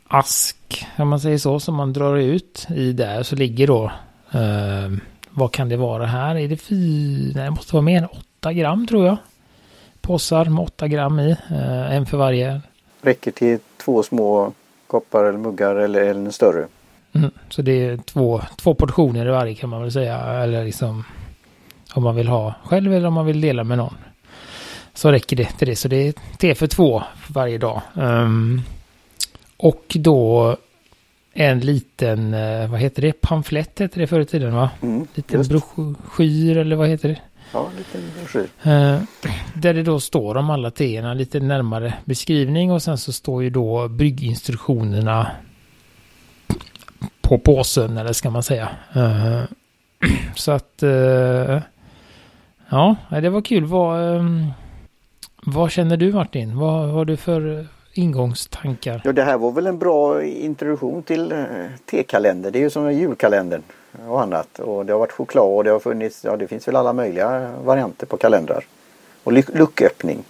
ask, 0.08 0.86
om 0.98 1.08
man 1.08 1.20
säger 1.20 1.38
så, 1.38 1.60
som 1.60 1.76
man 1.76 1.94
drar 1.94 2.18
ut 2.18 2.68
i 2.76 2.94
där. 2.94 3.24
Så 3.24 3.36
ligger 3.36 3.68
då, 3.68 3.92
eh, 4.32 4.98
vad 5.30 5.52
kan 5.52 5.70
det 5.70 5.78
vara 5.78 6.06
här? 6.06 6.36
Är 6.36 6.48
det 6.48 6.58
fyra, 6.58 7.32
nej 7.36 7.44
det 7.44 7.52
måste 7.52 7.76
vara 7.76 7.84
mer 7.84 7.98
än 7.98 8.06
åtta 8.06 8.54
gram 8.54 8.88
tror 8.88 9.06
jag. 9.06 9.18
Påsar 10.02 10.46
med 10.46 10.64
åtta 10.64 10.88
gram 10.88 11.20
i, 11.20 11.32
eh, 11.32 11.96
en 11.96 12.06
för 12.06 12.18
varje. 12.18 12.62
Räcker 13.02 13.32
till 13.32 13.60
två 13.78 14.04
små 14.04 14.54
koppar 14.88 15.24
eller 15.24 15.40
muggar 15.40 15.76
eller, 15.76 16.06
en 16.06 16.32
större. 16.32 16.68
Mm, 17.14 17.32
så 17.50 17.62
det 17.62 17.72
är 17.72 17.98
två, 17.98 18.42
två 18.58 18.74
portioner 18.74 19.26
i 19.26 19.30
varje 19.30 19.56
kan 19.56 19.70
man 19.70 19.82
väl 19.82 19.92
säga. 19.92 20.18
Eller 20.20 20.66
liksom 20.66 21.04
om 21.94 22.04
man 22.04 22.16
vill 22.16 22.28
ha 22.28 22.54
själv 22.64 22.94
eller 22.94 23.08
om 23.08 23.14
man 23.14 23.26
vill 23.26 23.42
dela 23.42 23.64
med 23.64 23.78
någon 23.78 23.96
så 25.00 25.12
räcker 25.12 25.36
det 25.36 25.46
till 25.46 25.68
det. 25.68 25.76
Så 25.76 25.88
det 25.88 26.08
är 26.08 26.14
te 26.38 26.56
för 26.56 26.68
två 26.68 27.04
varje 27.28 27.58
dag. 27.58 27.82
Um, 27.94 28.62
och 29.58 29.86
då 30.00 30.58
en 31.34 31.60
liten, 31.60 32.34
uh, 32.34 32.72
vad 32.72 32.80
heter 32.80 33.02
det, 33.02 33.22
pamflett 33.22 33.80
hette 33.80 34.00
det 34.00 34.08
förr 34.08 34.20
i 34.20 34.26
tiden 34.26 34.56
va? 34.56 34.70
Mm, 34.82 35.08
liten 35.14 35.44
broschyr 35.48 36.58
eller 36.58 36.76
vad 36.76 36.88
heter 36.88 37.10
det? 37.10 37.20
Ja, 37.54 37.70
en 37.72 37.78
liten 37.78 38.02
broschyr. 38.18 38.50
Uh, 38.68 39.02
där 39.56 39.74
det 39.74 39.84
då 39.84 40.00
står 40.00 40.38
om 40.38 40.50
alla 40.50 40.72
teerna, 40.72 41.14
lite 41.14 41.40
närmare 41.40 41.94
beskrivning 42.06 42.72
och 42.72 42.82
sen 42.82 42.98
så 42.98 43.14
står 43.14 43.44
ju 43.44 43.50
då 43.50 43.88
brygginstruktionerna 43.88 45.32
på 47.22 47.40
påsen 47.40 47.98
eller 47.98 48.14
ska 48.14 48.30
man 48.30 48.44
säga. 48.44 48.70
Uh, 48.96 49.44
så 50.36 50.52
att 50.52 50.84
ja, 52.70 52.96
det 53.10 53.30
var 53.30 53.42
kul. 53.42 53.66
Vad, 53.66 54.22
vad 55.44 55.72
känner 55.72 55.98
du 55.98 56.14
Martin? 56.14 56.58
Vad 56.58 56.90
har 56.90 57.06
du 57.06 57.18
för 57.18 57.68
ingångstankar? 57.94 59.02
Ja, 59.04 59.12
det 59.12 59.24
här 59.24 59.38
var 59.38 59.52
väl 59.52 59.68
en 59.68 59.80
bra 59.80 60.24
introduktion 60.24 61.04
till 61.04 61.32
eh, 61.32 61.38
T-kalender. 61.92 62.52
Det 62.52 62.60
är 62.60 62.64
ju 62.64 62.70
som 62.70 62.94
julkalendern 62.94 63.62
och 64.08 64.22
annat. 64.22 64.60
Och 64.60 64.86
det 64.86 64.94
har 64.94 65.00
varit 65.00 65.12
choklad 65.12 65.58
och 65.58 65.64
det 65.64 65.70
har 65.70 65.80
funnits, 65.80 66.24
ja 66.24 66.38
det 66.38 66.48
finns 66.48 66.68
väl 66.68 66.76
alla 66.76 66.94
möjliga 66.94 67.52
varianter 67.64 68.06
på 68.06 68.18
kalendrar. 68.18 68.66
Och 69.24 69.34
lucköppning. 69.34 70.24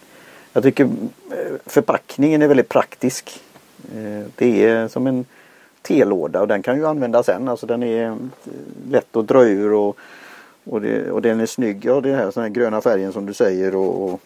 Jag 0.53 0.63
tycker 0.63 0.83
eh, 0.83 1.55
förpackningen 1.65 2.41
är 2.41 2.47
väldigt 2.47 2.69
praktisk. 2.69 3.41
Eh, 3.95 4.27
det 4.35 4.65
är 4.65 4.87
som 4.87 5.07
en 5.07 5.25
telåda 5.81 6.41
och 6.41 6.47
den 6.47 6.61
kan 6.61 6.77
ju 6.77 6.87
användas 6.87 7.25
sen. 7.25 7.47
Alltså 7.47 7.65
den 7.65 7.83
är 7.83 8.05
eh, 8.05 8.15
lätt 8.89 9.15
att 9.15 9.27
dra 9.27 9.43
ur 9.43 9.73
och, 9.73 9.97
och, 10.63 10.81
det, 10.81 11.11
och 11.11 11.21
den 11.21 11.39
är 11.39 11.45
snygg. 11.45 11.85
Ja 11.85 12.01
det 12.01 12.15
här, 12.15 12.31
den 12.33 12.43
här 12.43 12.49
gröna 12.49 12.81
färgen 12.81 13.13
som 13.13 13.25
du 13.25 13.33
säger 13.33 13.75
och, 13.75 14.03
och 14.03 14.21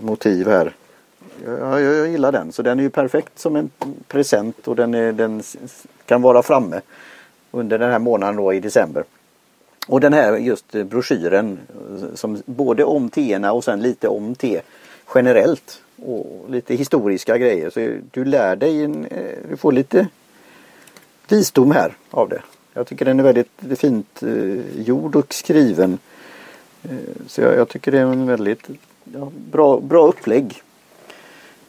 motiv 0.00 0.48
här. 0.48 0.72
Ja, 1.46 1.80
jag, 1.80 1.94
jag, 1.94 2.08
gillar 2.08 2.32
den 2.32 2.52
så 2.52 2.62
den 2.62 2.78
är 2.78 2.82
ju 2.82 2.90
perfekt 2.90 3.38
som 3.38 3.56
en 3.56 3.70
present 4.08 4.68
och 4.68 4.76
den, 4.76 4.94
är, 4.94 5.12
den 5.12 5.42
kan 6.06 6.22
vara 6.22 6.42
framme 6.42 6.80
under 7.50 7.78
den 7.78 7.90
här 7.90 7.98
månaden 7.98 8.36
då 8.36 8.52
i 8.52 8.60
december. 8.60 9.04
Och 9.88 10.00
den 10.00 10.12
här 10.12 10.36
just 10.36 10.74
eh, 10.74 10.84
broschyren 10.84 11.58
eh, 11.68 12.14
som 12.14 12.42
både 12.46 12.84
om 12.84 13.10
teerna 13.10 13.52
och 13.52 13.64
sen 13.64 13.82
lite 13.82 14.08
om 14.08 14.34
te 14.34 14.60
generellt 15.14 15.82
och 15.96 16.50
lite 16.50 16.74
historiska 16.74 17.38
grejer. 17.38 17.70
Så 17.70 17.98
du 18.10 18.24
lär 18.24 18.56
dig, 18.56 18.84
en, 18.84 19.04
eh, 19.04 19.36
du 19.50 19.56
får 19.56 19.72
lite 19.72 20.08
visdom 21.28 21.70
här 21.70 21.96
av 22.10 22.28
det. 22.28 22.42
Jag 22.74 22.86
tycker 22.86 23.04
den 23.04 23.18
är 23.18 23.24
väldigt 23.24 23.50
fint 23.76 24.22
eh, 24.22 24.80
gjord 24.80 25.16
och 25.16 25.34
skriven. 25.34 25.98
Så 27.26 27.40
jag, 27.40 27.56
jag 27.56 27.68
tycker 27.68 27.92
det 27.92 27.98
är 27.98 28.02
en 28.02 28.26
väldigt 28.26 28.68
ja, 29.14 29.32
bra, 29.50 29.80
bra 29.80 30.08
upplägg. 30.08 30.62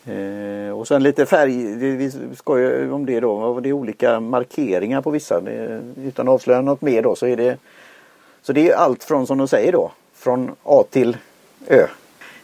Eh, 0.10 0.72
och 0.72 0.88
sen 0.88 1.04
lite 1.04 1.26
färg, 1.26 1.76
vi 1.76 2.12
skojar 2.36 2.91
om 2.93 3.06
det 3.06 3.19
då, 3.19 3.60
det 3.60 3.69
är 3.69 3.74
olika 3.74 4.19
markeringar 4.19 5.02
på 5.02 5.12
vissa. 5.12 5.41
Det, 5.41 5.82
utan 5.98 6.28
att 6.28 6.34
avslöja 6.34 6.62
något 6.62 6.82
mer 6.82 7.02
då 7.02 7.15
så 7.15 7.26
är 7.26 7.38
det 7.38 7.58
Så 8.41 8.54
det 8.54 8.69
är 8.69 8.76
allt 8.76 9.04
från 9.04 9.28
som 9.28 9.38
de 9.38 9.48
säger 9.48 9.72
då, 9.72 9.91
från 10.13 10.52
A 10.63 10.84
till 10.89 11.17
Ö 11.67 11.88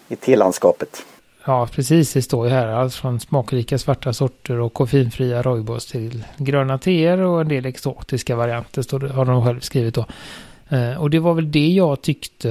i 0.08 0.16
T-landskapet. 0.16 1.06
Ja, 1.46 1.68
precis. 1.72 2.14
Det 2.14 2.22
står 2.22 2.48
ju 2.48 2.54
här 2.54 2.68
allt 2.68 2.94
från 2.94 3.20
smakrika 3.20 3.78
svarta 3.78 4.14
sorter 4.14 4.60
och 4.60 4.74
koffeinfria 4.74 5.42
roibos 5.42 5.86
till 5.86 6.24
gröna 6.38 6.78
teer 6.78 7.18
och 7.18 7.42
en 7.42 7.48
del 7.48 7.66
exotiska 7.66 8.36
varianter 8.36 8.82
står 8.82 9.00
det, 9.00 9.10
har 9.10 9.26
de 9.26 9.46
själv 9.46 9.60
skrivit 9.60 9.96
då. 9.96 10.06
Eh, 10.70 11.02
och 11.02 11.10
det 11.10 11.20
var 11.20 11.34
väl 11.34 11.52
det 11.52 11.68
jag 11.68 12.02
tyckte 12.02 12.50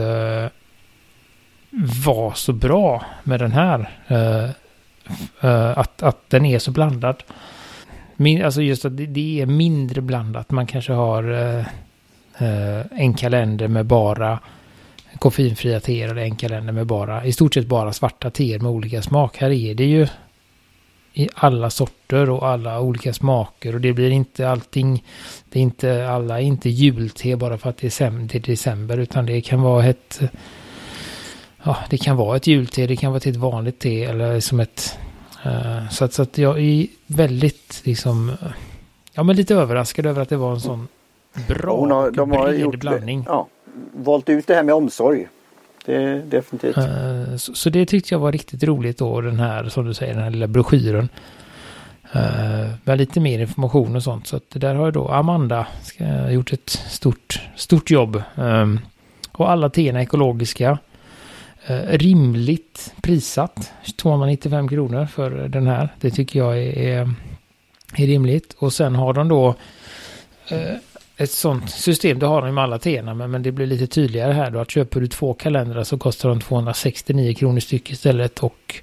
var 2.07 2.33
så 2.35 2.53
bra 2.53 3.05
med 3.23 3.41
den 3.41 3.53
här. 3.53 3.91
Eh, 4.07 4.51
Uh, 5.45 5.79
att, 5.79 6.03
att 6.03 6.31
den 6.31 6.45
är 6.45 6.59
så 6.59 6.71
blandad. 6.71 7.23
Min, 8.17 8.45
alltså 8.45 8.63
just 8.63 8.85
att 8.85 8.97
det, 8.97 9.07
det, 9.07 9.41
är 9.41 9.47
mindre 9.47 10.01
blandat. 10.01 10.51
Man 10.51 10.67
kanske 10.67 10.93
har 10.93 11.31
uh, 11.31 11.65
en 12.91 13.15
kalender 13.15 13.69
med 13.69 13.87
bara 13.87 14.39
koffeinfria 15.19 15.81
teer 15.81 16.09
eller 16.09 16.23
en 16.23 16.37
kalender 16.37 16.73
med 16.73 16.87
bara, 16.87 17.25
i 17.25 17.33
stort 17.33 17.55
sett 17.55 17.67
bara 17.67 17.93
svarta 17.93 18.31
teer 18.31 18.59
med 18.59 18.71
olika 18.71 19.03
smak. 19.03 19.37
Här 19.37 19.51
är 19.51 19.75
det 19.75 19.85
ju 19.85 20.07
i 21.13 21.29
alla 21.35 21.71
sorter 21.71 22.31
och 22.31 22.49
alla 22.49 22.81
olika 22.81 23.13
smaker 23.13 23.75
och 23.75 23.81
det 23.81 23.93
blir 23.93 24.11
inte 24.11 24.49
allting, 24.49 25.05
det 25.51 25.59
är 25.59 25.63
inte, 25.63 26.09
alla 26.09 26.41
inte 26.41 26.71
julte 26.71 27.37
bara 27.37 27.59
för 27.59 27.71
att 27.71 27.77
det 27.77 28.01
är 28.01 28.47
december 28.47 28.99
utan 28.99 29.27
det 29.27 29.41
kan 29.41 29.63
vara 29.63 29.85
ett, 29.85 30.21
ja 31.65 31.77
det 31.91 31.99
kan 31.99 32.17
vara 32.17 32.37
ett 32.37 32.47
julte, 32.47 32.87
det 32.87 32.97
kan 32.97 33.13
vara 33.13 33.21
till 33.21 33.33
ett 33.33 33.37
vanligt 33.37 33.79
te 33.79 34.05
eller 34.05 34.41
som 34.41 34.61
ett, 34.61 34.99
uh, 35.47 35.89
så, 35.91 36.05
att, 36.05 36.13
så 36.13 36.23
att 36.23 36.39
jag 36.39 36.61
är 36.61 36.87
väldigt 37.07 37.81
liksom, 37.85 38.33
ja 39.13 39.23
men 39.23 39.37
lite 39.37 39.55
överraskad 39.55 40.07
över 40.07 40.23
att 40.23 40.29
det 40.29 40.37
var 40.37 40.53
en 40.53 40.61
sån 40.61 40.89
bra, 41.49 41.87
har, 41.87 42.11
de 42.11 42.31
har 42.31 42.53
gjort, 42.53 42.81
blandning. 42.81 43.25
Ja, 43.29 43.49
valt 43.93 44.29
ut 44.29 44.47
det 44.47 44.55
här 44.55 44.63
med 44.63 44.75
omsorg. 44.75 45.29
Det 45.85 45.95
är 45.95 46.17
definitivt. 46.17 46.79
Uh, 46.79 47.37
så, 47.37 47.55
så, 47.55 47.71
det 47.71 47.87
tyckte 47.87 48.15
jag 48.15 48.19
var 48.19 48.33
riktigt 48.33 48.63
roligt 48.63 48.99
då, 48.99 49.21
den 49.21 49.41
här, 49.41 49.69
som 49.69 49.87
du 49.87 49.95
säger, 49.95 50.15
den 50.15 50.23
här 50.23 50.31
lilla 50.31 50.47
broschyren. 50.47 51.09
Uh, 52.17 52.71
med 52.85 52.99
lite 52.99 53.21
mer 53.21 53.39
information 53.39 53.97
och 53.97 54.03
sånt. 54.03 54.27
Så 54.27 54.37
att 54.37 54.51
där 54.51 54.75
har 54.75 54.91
då 54.91 55.09
Amanda 55.09 55.67
ska, 55.83 56.31
gjort 56.31 56.53
ett 56.53 56.69
stort, 56.69 57.41
stort 57.57 57.91
jobb. 57.91 58.23
Um, 58.35 58.81
och 59.33 59.51
alla 59.51 59.71
teerna 59.71 60.03
ekologiska. 60.03 60.79
Eh, 61.67 61.99
rimligt 61.99 62.95
prissatt. 63.03 63.73
295 63.97 64.69
kronor 64.69 65.07
för 65.07 65.31
den 65.31 65.67
här. 65.67 65.89
Det 66.01 66.11
tycker 66.11 66.39
jag 66.39 66.59
är, 66.59 66.79
är, 66.79 67.15
är 67.97 68.07
rimligt. 68.07 68.57
Och 68.59 68.73
sen 68.73 68.95
har 68.95 69.13
de 69.13 69.29
då 69.29 69.55
eh, 70.49 70.77
ett 71.17 71.31
sånt 71.31 71.71
system, 71.71 72.19
det 72.19 72.27
har 72.27 72.43
de 72.43 72.55
med 72.55 72.65
alla 72.65 72.79
teerna, 72.79 73.15
men, 73.15 73.31
men 73.31 73.43
det 73.43 73.53
blir 73.53 73.67
lite 73.67 73.87
tydligare 73.87 74.33
här 74.33 74.51
då 74.51 74.59
att 74.59 74.71
köper 74.71 75.01
du 75.01 75.07
två 75.07 75.35
kalendrar 75.35 75.85
så 75.85 75.99
kostar 75.99 76.29
de 76.29 76.41
269 76.41 77.35
kronor 77.35 77.61
styck 77.61 77.91
istället 77.91 78.39
och 78.39 78.75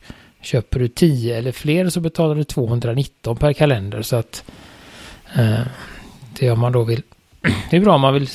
köper 0.42 0.80
du 0.80 0.88
10 0.88 1.38
eller 1.38 1.52
fler 1.52 1.90
så 1.90 2.00
betalar 2.00 2.36
du 2.36 2.44
219 2.44 3.38
per 3.38 3.54
kalender 3.54 4.02
så 4.02 4.16
att 4.16 4.44
eh, 5.36 5.62
det 6.40 6.52
om 6.52 6.60
man 6.60 6.72
då 6.72 6.84
vill, 6.84 7.02
det 7.70 7.78
är 7.78 7.82
bra 7.82 7.96
om 7.96 8.02
man 8.02 8.14
vill 8.14 8.30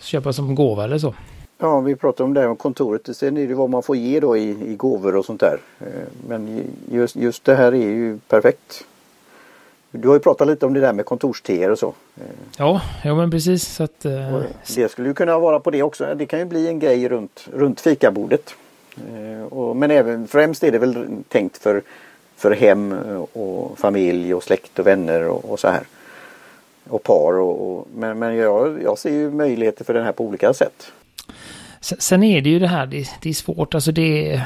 köpa 0.00 0.32
som 0.32 0.54
gåva 0.54 0.84
eller 0.84 0.98
så. 0.98 1.14
Ja, 1.58 1.80
vi 1.80 1.96
pratade 1.96 2.24
om 2.24 2.34
det 2.34 2.40
här 2.40 2.48
med 2.48 2.58
kontoret. 2.58 3.16
Sen 3.16 3.36
är 3.36 3.46
det 3.46 3.54
vad 3.54 3.70
man 3.70 3.82
får 3.82 3.96
ge 3.96 4.20
då 4.20 4.36
i, 4.36 4.72
i 4.72 4.74
gåvor 4.74 5.16
och 5.16 5.24
sånt 5.24 5.40
där. 5.40 5.58
Eh, 5.80 5.86
men 6.28 6.64
just, 6.90 7.16
just 7.16 7.44
det 7.44 7.54
här 7.54 7.72
är 7.72 7.90
ju 7.90 8.18
perfekt. 8.18 8.84
Du 9.90 10.08
har 10.08 10.14
ju 10.14 10.20
pratat 10.20 10.48
lite 10.48 10.66
om 10.66 10.74
det 10.74 10.80
där 10.80 10.92
med 10.92 11.04
kontorsteer 11.04 11.70
och 11.70 11.78
så. 11.78 11.94
Ja, 12.58 12.80
ja 13.04 13.14
men 13.14 13.30
precis. 13.30 13.68
Så 13.68 13.82
att, 13.82 14.04
eh... 14.04 14.42
Det 14.74 14.88
skulle 14.88 15.08
ju 15.08 15.14
kunna 15.14 15.38
vara 15.38 15.60
på 15.60 15.70
det 15.70 15.82
också. 15.82 16.14
Det 16.14 16.26
kan 16.26 16.38
ju 16.38 16.44
bli 16.44 16.68
en 16.68 16.78
grej 16.78 17.08
runt, 17.08 17.48
runt 17.52 17.80
fikabordet. 17.80 18.54
Eh, 18.96 19.52
och, 19.52 19.76
men 19.76 19.90
även 19.90 20.28
främst 20.28 20.62
är 20.64 20.72
det 20.72 20.78
väl 20.78 21.06
tänkt 21.28 21.56
för, 21.56 21.82
för 22.36 22.50
hem 22.50 22.92
och 23.32 23.78
familj 23.78 24.34
och 24.34 24.42
släkt 24.42 24.78
och 24.78 24.86
vänner 24.86 25.28
och, 25.28 25.50
och 25.50 25.60
så 25.60 25.68
här. 25.68 25.82
Och 26.88 27.02
par 27.02 27.32
och, 27.32 27.70
och 27.70 27.88
men, 27.94 28.18
men 28.18 28.36
jag, 28.36 28.82
jag 28.82 28.98
ser 28.98 29.10
ju 29.10 29.30
möjligheter 29.30 29.84
för 29.84 29.94
den 29.94 30.04
här 30.04 30.12
på 30.12 30.24
olika 30.24 30.54
sätt. 30.54 30.92
Sen 31.98 32.22
är 32.22 32.40
det 32.40 32.50
ju 32.50 32.58
det 32.58 32.68
här, 32.68 32.86
det, 32.86 33.08
det 33.20 33.28
är 33.28 33.34
svårt, 33.34 33.74
alltså 33.74 33.92
det, 33.92 34.42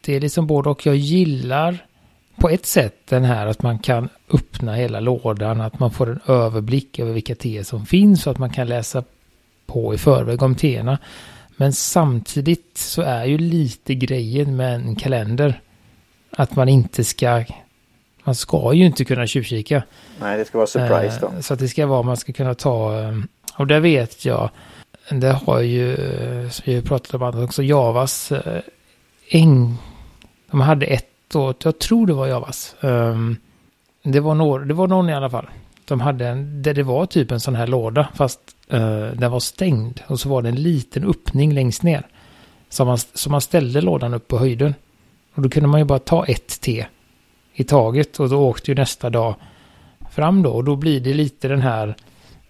det 0.00 0.16
är 0.16 0.20
liksom 0.20 0.46
både 0.46 0.70
och. 0.70 0.86
Jag 0.86 0.96
gillar 0.96 1.86
på 2.36 2.48
ett 2.48 2.66
sätt 2.66 2.94
den 3.08 3.24
här 3.24 3.46
att 3.46 3.62
man 3.62 3.78
kan 3.78 4.08
öppna 4.30 4.74
hela 4.74 5.00
lådan, 5.00 5.60
att 5.60 5.78
man 5.78 5.90
får 5.90 6.10
en 6.10 6.20
överblick 6.26 6.98
över 6.98 7.12
vilka 7.12 7.34
teer 7.34 7.62
som 7.62 7.86
finns 7.86 8.26
och 8.26 8.30
att 8.30 8.38
man 8.38 8.50
kan 8.50 8.68
läsa 8.68 9.04
på 9.66 9.94
i 9.94 9.98
förväg 9.98 10.42
om 10.42 10.54
teerna. 10.54 10.98
Men 11.56 11.72
samtidigt 11.72 12.78
så 12.78 13.02
är 13.02 13.24
ju 13.24 13.38
lite 13.38 13.94
grejen 13.94 14.56
med 14.56 14.74
en 14.74 14.96
kalender 14.96 15.60
att 16.30 16.56
man 16.56 16.68
inte 16.68 17.04
ska 17.04 17.44
man 18.24 18.34
ska 18.34 18.72
ju 18.72 18.86
inte 18.86 19.04
kunna 19.04 19.26
tjuvkika. 19.26 19.82
Nej, 20.20 20.38
det 20.38 20.44
ska 20.44 20.58
vara 20.58 20.66
surprise 20.66 21.18
då. 21.20 21.26
Eh, 21.26 21.40
så 21.40 21.54
att 21.54 21.60
det 21.60 21.68
ska 21.68 21.86
vara, 21.86 22.02
man 22.02 22.16
ska 22.16 22.32
kunna 22.32 22.54
ta, 22.54 23.00
eh, 23.00 23.18
och 23.56 23.66
där 23.66 23.80
vet 23.80 24.24
jag, 24.24 24.50
det 25.10 25.32
har 25.32 25.60
ju, 25.60 25.96
som 26.50 26.62
vi 26.66 26.74
har 26.74 26.82
pratat 26.82 27.14
om 27.14 27.22
annat 27.22 27.44
också, 27.44 27.62
Javas 27.62 28.32
eh, 28.32 28.62
äng, 29.28 29.76
de 30.50 30.60
hade 30.60 30.86
ett 30.86 31.36
år, 31.36 31.54
jag 31.62 31.78
tror 31.78 32.06
det 32.06 32.12
var 32.12 32.26
Javas. 32.26 32.76
Ehm, 32.80 33.36
det, 34.02 34.20
var 34.20 34.34
någon, 34.34 34.68
det 34.68 34.74
var 34.74 34.86
någon 34.86 35.08
i 35.08 35.14
alla 35.14 35.30
fall. 35.30 35.46
De 35.84 36.00
hade 36.00 36.28
en, 36.28 36.62
där 36.62 36.74
det 36.74 36.82
var 36.82 37.06
typ 37.06 37.30
en 37.30 37.40
sån 37.40 37.54
här 37.54 37.66
låda 37.66 38.08
fast 38.14 38.40
eh, 38.68 39.06
den 39.06 39.30
var 39.30 39.40
stängd. 39.40 40.00
Och 40.06 40.20
så 40.20 40.28
var 40.28 40.42
det 40.42 40.48
en 40.48 40.62
liten 40.62 41.04
öppning 41.04 41.52
längst 41.52 41.82
ner. 41.82 42.06
Så 42.68 42.84
man, 42.84 42.98
så 42.98 43.30
man 43.30 43.40
ställde 43.40 43.80
lådan 43.80 44.14
upp 44.14 44.28
på 44.28 44.38
höjden. 44.38 44.74
Och 45.34 45.42
då 45.42 45.48
kunde 45.48 45.68
man 45.68 45.80
ju 45.80 45.84
bara 45.84 45.98
ta 45.98 46.26
ett 46.26 46.60
te 46.60 46.86
i 47.54 47.64
taget. 47.64 48.20
Och 48.20 48.28
då 48.28 48.48
åkte 48.48 48.70
ju 48.70 48.74
nästa 48.74 49.10
dag 49.10 49.34
fram 50.10 50.42
då. 50.42 50.50
Och 50.50 50.64
då 50.64 50.76
blir 50.76 51.00
det 51.00 51.14
lite 51.14 51.48
den 51.48 51.62
här 51.62 51.94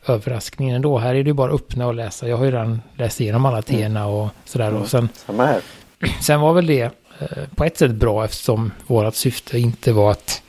överraskningen 0.06 0.82
då. 0.82 0.98
Här 0.98 1.14
är 1.14 1.24
det 1.24 1.32
bara 1.32 1.52
öppna 1.52 1.86
och 1.86 1.94
läsa. 1.94 2.28
Jag 2.28 2.36
har 2.36 2.44
ju 2.44 2.50
redan 2.50 2.82
läst 2.96 3.20
igenom 3.20 3.46
alla 3.46 3.62
teerna 3.62 4.06
och 4.06 4.28
sådär. 4.44 4.74
Och 4.74 4.88
sen, 4.88 5.08
Samma 5.26 5.46
här. 5.46 5.60
Sen 6.20 6.40
var 6.40 6.52
väl 6.52 6.66
det 6.66 6.92
Eh, 7.18 7.44
på 7.54 7.64
ett 7.64 7.78
sätt 7.78 7.90
bra 7.90 8.24
eftersom 8.24 8.70
vårt 8.86 9.14
syfte 9.14 9.58
inte 9.58 9.92
var 9.92 10.10
att 10.10 10.42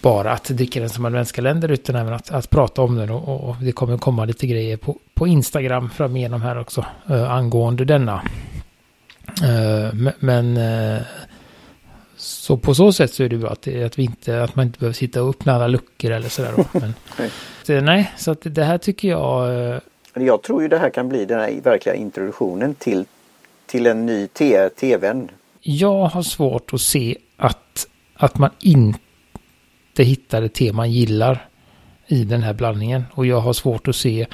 bara 0.00 0.32
att 0.32 0.44
dricka 0.44 0.80
den 0.80 0.90
som 0.90 1.04
adventskalender 1.04 1.68
utan 1.70 1.96
även 1.96 2.12
att, 2.12 2.30
att 2.30 2.50
prata 2.50 2.82
om 2.82 2.96
den 2.96 3.10
och, 3.10 3.48
och, 3.48 3.56
det 3.60 3.72
kommer 3.72 3.98
komma 3.98 4.24
lite 4.24 4.46
grejer 4.46 4.76
på, 4.76 4.98
på 5.14 5.26
Instagram 5.26 5.90
fram 5.90 6.16
igenom 6.16 6.42
här 6.42 6.58
också 6.58 6.84
uh, 7.10 7.32
angående 7.32 7.84
denna. 7.84 8.22
Uh, 9.42 10.10
men 10.18 10.56
uh, 10.56 11.02
så 12.22 12.56
på 12.56 12.74
så 12.74 12.92
sätt 12.92 13.14
så 13.14 13.22
är 13.22 13.28
det 13.28 13.36
bra 13.36 13.50
att, 13.50 13.68
att, 13.68 13.98
vi 13.98 14.02
inte, 14.02 14.42
att 14.42 14.56
man 14.56 14.66
inte 14.66 14.78
behöver 14.78 14.94
sitta 14.94 15.22
och 15.22 15.28
öppna 15.28 15.52
alla 15.52 15.66
luckor 15.66 16.10
eller 16.10 16.28
sådär. 16.28 16.54
Men, 16.72 16.94
så, 17.62 17.80
nej, 17.80 18.12
så 18.16 18.30
att 18.30 18.38
det 18.42 18.64
här 18.64 18.78
tycker 18.78 19.08
jag... 19.08 19.80
Jag 20.14 20.42
tror 20.42 20.62
ju 20.62 20.68
det 20.68 20.78
här 20.78 20.90
kan 20.90 21.08
bli 21.08 21.24
den 21.24 21.40
här 21.40 21.60
verkliga 21.60 21.94
introduktionen 21.94 22.74
till, 22.74 23.04
till 23.66 23.86
en 23.86 24.06
ny 24.06 24.26
tv 24.26 25.26
jag 25.62 26.04
har 26.04 26.22
svårt 26.22 26.72
att 26.72 26.80
se 26.80 27.16
att, 27.36 27.86
att 28.14 28.38
man 28.38 28.50
inte 28.60 28.98
hittar 29.96 30.42
ett 30.42 30.54
te 30.54 30.72
man 30.72 30.92
gillar 30.92 31.48
i 32.06 32.24
den 32.24 32.42
här 32.42 32.52
blandningen. 32.52 33.04
Och 33.12 33.26
jag 33.26 33.40
har 33.40 33.52
svårt 33.52 33.88
att 33.88 33.96
se 33.96 34.26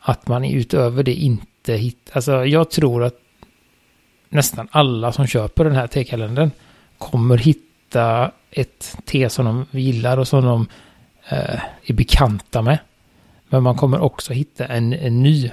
att 0.00 0.28
man 0.28 0.44
utöver 0.44 1.02
det 1.02 1.14
inte 1.14 1.72
hittar... 1.74 2.16
Alltså 2.16 2.44
jag 2.44 2.70
tror 2.70 3.04
att 3.04 3.16
nästan 4.28 4.68
alla 4.70 5.12
som 5.12 5.26
köper 5.26 5.64
den 5.64 5.74
här 5.74 5.86
tekalendern 5.86 6.50
kommer 7.00 7.38
hitta 7.38 8.30
ett 8.50 8.96
te 9.04 9.30
som 9.30 9.44
de 9.44 9.78
gillar 9.78 10.18
och 10.18 10.28
som 10.28 10.44
de 10.44 10.66
eh, 11.28 11.60
är 11.84 11.92
bekanta 11.92 12.62
med. 12.62 12.78
Men 13.48 13.62
man 13.62 13.76
kommer 13.76 14.00
också 14.00 14.32
hitta 14.32 14.66
en, 14.66 14.92
en 14.92 15.22
ny 15.22 15.50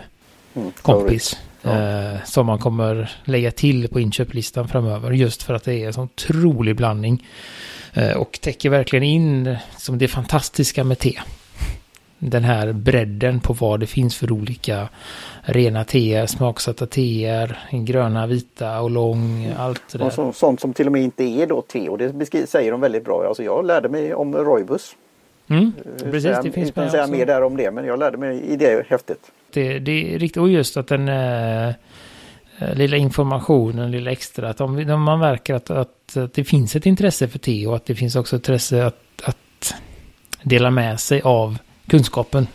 mm, 0.56 0.72
kompis 0.82 1.38
Eh, 1.68 2.24
som 2.26 2.46
man 2.46 2.60
kommer 2.60 3.12
lägga 3.24 3.52
till 3.52 3.88
på 3.88 4.00
inköplistan 4.00 4.68
framöver. 4.68 5.12
Just 5.12 5.44
för 5.44 5.54
att 5.54 5.64
det 5.64 5.74
är 5.74 5.88
en 5.88 5.94
sån 5.94 6.04
otrolig 6.04 6.76
blandning. 6.76 7.28
Eh, 7.94 8.12
och 8.12 8.40
täcker 8.42 8.70
verkligen 8.70 9.04
in 9.04 9.58
som 9.78 9.98
det 9.98 10.08
fantastiska 10.08 10.84
med 10.84 11.00
te. 11.00 11.20
Den 12.20 12.44
här 12.44 12.74
bredden 12.74 13.40
på 13.40 13.54
vad 13.54 13.80
det 13.80 13.88
finns 13.88 14.18
för 14.18 14.32
olika 14.32 14.90
rena 15.42 15.84
teer, 15.84 16.26
smaksatta 16.26 16.86
teer, 16.86 17.60
gröna, 17.72 18.28
vita 18.28 18.82
och 18.82 18.90
lång, 18.90 19.54
allt 19.58 19.82
det 19.92 19.98
där. 19.98 20.06
Och 20.06 20.14
så, 20.14 20.34
sånt 20.34 20.62
som 20.62 20.74
till 20.74 20.86
och 20.86 20.92
med 20.92 21.02
inte 21.02 21.24
är 21.24 21.48
då 21.48 21.62
te 21.62 21.90
och 21.90 21.98
det 21.98 22.48
säger 22.50 22.72
de 22.72 22.82
väldigt 22.82 23.06
bra. 23.06 23.26
Alltså 23.28 23.44
jag 23.44 23.66
lärde 23.66 23.90
mig 23.90 24.14
om 24.14 24.36
Roibus. 24.36 24.96
Mm, 25.48 25.72
eh, 25.86 26.12
precis, 26.12 26.38
det 26.44 26.52
finns 26.52 26.76
med. 26.76 26.86
Jag 26.86 26.92
säga 26.92 27.08
mer 27.08 27.26
där 27.26 27.44
om 27.44 27.58
det 27.58 27.72
men 27.72 27.86
jag 27.86 28.00
lärde 28.00 28.18
mig 28.18 28.42
i 28.42 28.56
det 28.56 28.88
häftet. 28.88 29.20
Det, 29.54 29.80
det 29.80 30.16
är 30.16 30.20
riktigt, 30.20 30.42
och 30.42 30.50
just 30.50 30.78
att 30.78 30.88
den 30.88 31.08
äh, 31.08 31.74
lilla 32.74 32.98
informationen, 32.98 33.92
lilla 33.92 34.12
extra, 34.12 34.50
att 34.50 34.62
om, 34.62 34.90
om 34.90 35.02
man 35.02 35.20
märker 35.20 35.54
att, 35.54 35.70
att, 35.70 36.18
att, 36.18 36.34
det 36.34 36.44
finns 36.44 36.76
ett 36.76 36.86
intresse 36.86 37.28
för 37.28 37.40
te 37.40 37.68
och 37.68 37.76
att 37.76 37.86
det 37.86 37.96
finns 37.96 38.16
också 38.16 38.36
intresse 38.36 38.86
att, 38.86 38.96
att 39.24 39.74
dela 40.44 40.72
med 40.72 41.00
sig 41.00 41.22
av 41.22 41.58
kunskapen. 41.88 42.48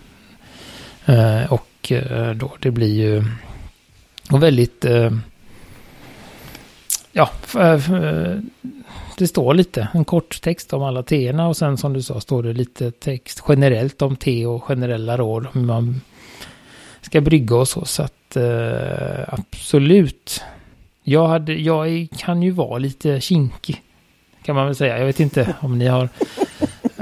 Eh, 1.06 1.52
och 1.52 1.92
eh, 1.92 2.30
då 2.30 2.56
det 2.60 2.70
blir 2.70 2.94
ju 2.94 3.24
och 4.30 4.42
väldigt 4.42 4.84
eh, 4.84 5.10
ja, 7.12 7.30
det 9.18 9.26
står 9.26 9.54
lite, 9.54 9.88
en 9.94 10.04
kort 10.04 10.40
text 10.42 10.72
om 10.72 10.82
alla 10.82 11.02
teerna 11.02 11.48
och 11.48 11.56
sen 11.56 11.76
som 11.76 11.92
du 11.92 12.02
sa 12.02 12.20
står 12.20 12.42
det 12.42 12.52
lite 12.52 12.90
text 12.90 13.42
generellt 13.48 14.02
om 14.02 14.16
te 14.16 14.46
och 14.46 14.64
generella 14.64 15.16
råd 15.16 15.46
hur 15.52 15.60
man 15.60 16.00
ska 17.00 17.20
brygga 17.20 17.56
och 17.56 17.68
så. 17.68 17.84
Så 17.84 18.02
att 18.02 18.36
eh, 18.36 19.34
absolut. 19.34 20.44
Jag, 21.02 21.28
hade, 21.28 21.54
jag 21.54 22.08
kan 22.18 22.42
ju 22.42 22.50
vara 22.50 22.78
lite 22.78 23.20
kinkig. 23.20 23.82
Kan 24.44 24.56
man 24.56 24.66
väl 24.66 24.74
säga. 24.74 24.98
Jag 24.98 25.06
vet 25.06 25.20
inte 25.20 25.54
om 25.60 25.78
ni 25.78 25.86
har, 25.86 26.08